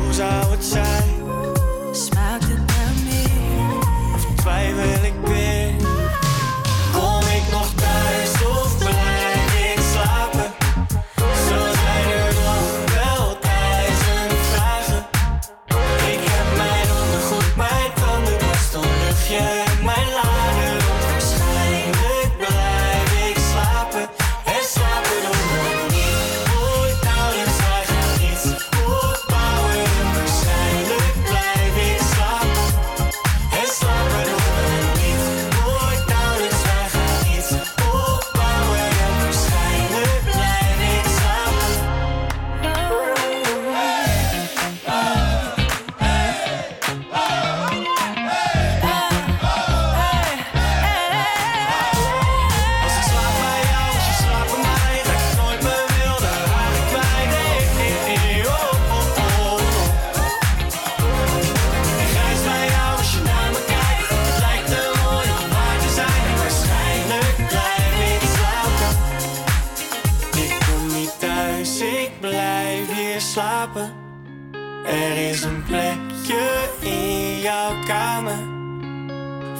Hoe 0.05 0.13
zou 0.13 0.51
het 0.51 0.65
zijn? 0.65 1.15
Smaakt 1.93 2.45
het 2.45 2.67
naar 2.67 2.93
meer? 3.05 3.79
Of 4.15 4.27
twijfel 4.37 5.05
ik 5.05 5.15
weer? 5.25 5.48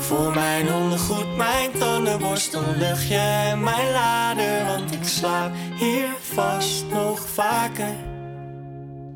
Voor 0.09 0.35
mijn 0.35 0.73
ondergoed, 0.73 1.37
mijn 1.37 1.71
tandenborstel, 1.79 2.63
luchtje 2.77 3.17
en 3.17 3.63
mijn 3.63 3.91
lader. 3.91 4.65
Want 4.65 4.93
ik 4.93 5.05
slaap 5.05 5.53
hier 5.79 6.09
vast 6.21 6.85
nog 6.91 7.29
vaker. 7.29 7.95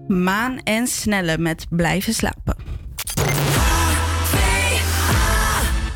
Maan 0.08 0.58
en 0.58 0.86
Snelle 0.86 1.38
met 1.38 1.66
Blijven 1.70 2.14
slapen. 2.14 2.56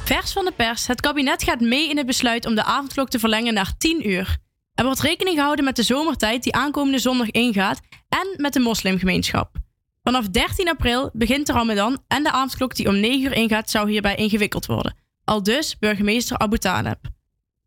Vers 0.05 0.33
van 0.33 0.45
de 0.45 0.53
pers. 0.57 0.87
Het 0.87 1.01
kabinet 1.01 1.43
gaat 1.43 1.61
mee 1.61 1.89
in 1.89 1.97
het 1.97 2.07
besluit 2.07 2.47
om 2.47 2.55
de 2.55 2.65
avondklok 2.65 3.09
te 3.09 3.19
verlengen 3.19 3.55
naar 3.55 3.73
10 3.79 4.09
uur. 4.09 4.37
Er 4.75 4.85
wordt 4.85 5.01
rekening 5.01 5.37
gehouden 5.37 5.65
met 5.65 5.77
de 5.77 5.83
zomertijd 5.83 6.43
die 6.43 6.55
aankomende 6.55 6.99
zondag 6.99 7.31
ingaat 7.31 7.81
en 8.09 8.35
met 8.37 8.53
de 8.53 8.61
moslimgemeenschap. 8.61 9.66
Vanaf 10.07 10.29
13 10.29 10.69
april 10.69 11.11
begint 11.13 11.47
de 11.47 11.53
Ramadan 11.53 12.03
en 12.09 12.23
de 12.23 12.31
avondklok 12.31 12.75
die 12.75 12.89
om 12.89 13.01
9 13.01 13.23
uur 13.23 13.33
ingaat 13.33 13.71
zou 13.71 13.91
hierbij 13.91 14.15
ingewikkeld 14.15 14.67
worden. 14.67 14.97
Al 15.25 15.43
dus 15.43 15.79
burgemeester 15.79 16.39
Abu 16.39 16.59
Taleb. 16.59 16.99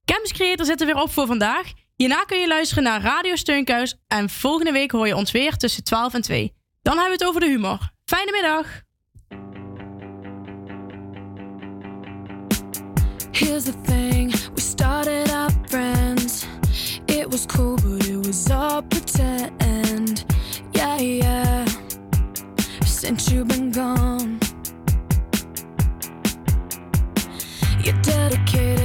Campus 0.05 0.33
Creator 0.33 0.65
zit 0.65 0.79
er 0.79 0.85
weer 0.85 1.01
op 1.01 1.11
voor 1.11 1.27
vandaag. 1.27 1.71
Hierna 1.95 2.23
kun 2.23 2.39
je 2.39 2.47
luisteren 2.47 2.83
naar 2.83 3.01
Radio 3.01 3.35
Steunkuis 3.35 3.97
en 4.07 4.29
volgende 4.29 4.71
week 4.71 4.91
hoor 4.91 5.07
je 5.07 5.15
ons 5.15 5.31
weer 5.31 5.57
tussen 5.57 5.83
12 5.83 6.13
en 6.13 6.21
2. 6.21 6.53
Dan 6.81 6.97
hebben 6.97 7.17
we 7.17 7.23
het 7.23 7.27
over 7.27 7.41
de 7.41 7.47
humor. 7.47 7.91
Fijne 8.05 8.31
middag! 8.31 8.81
Here's 13.31 13.63
the 13.63 13.81
thing, 13.81 14.31
we 14.53 14.61
started 14.61 15.31
out 15.31 15.53
friends. 15.67 16.45
It 17.05 17.31
was 17.31 17.45
cool, 17.45 17.75
but 17.75 18.07
it 18.07 18.25
was. 18.25 18.49
Since 22.99 23.31
you've 23.31 23.47
been 23.47 23.71
gone, 23.71 24.41
you're 27.81 27.95
dedicated, 28.01 28.78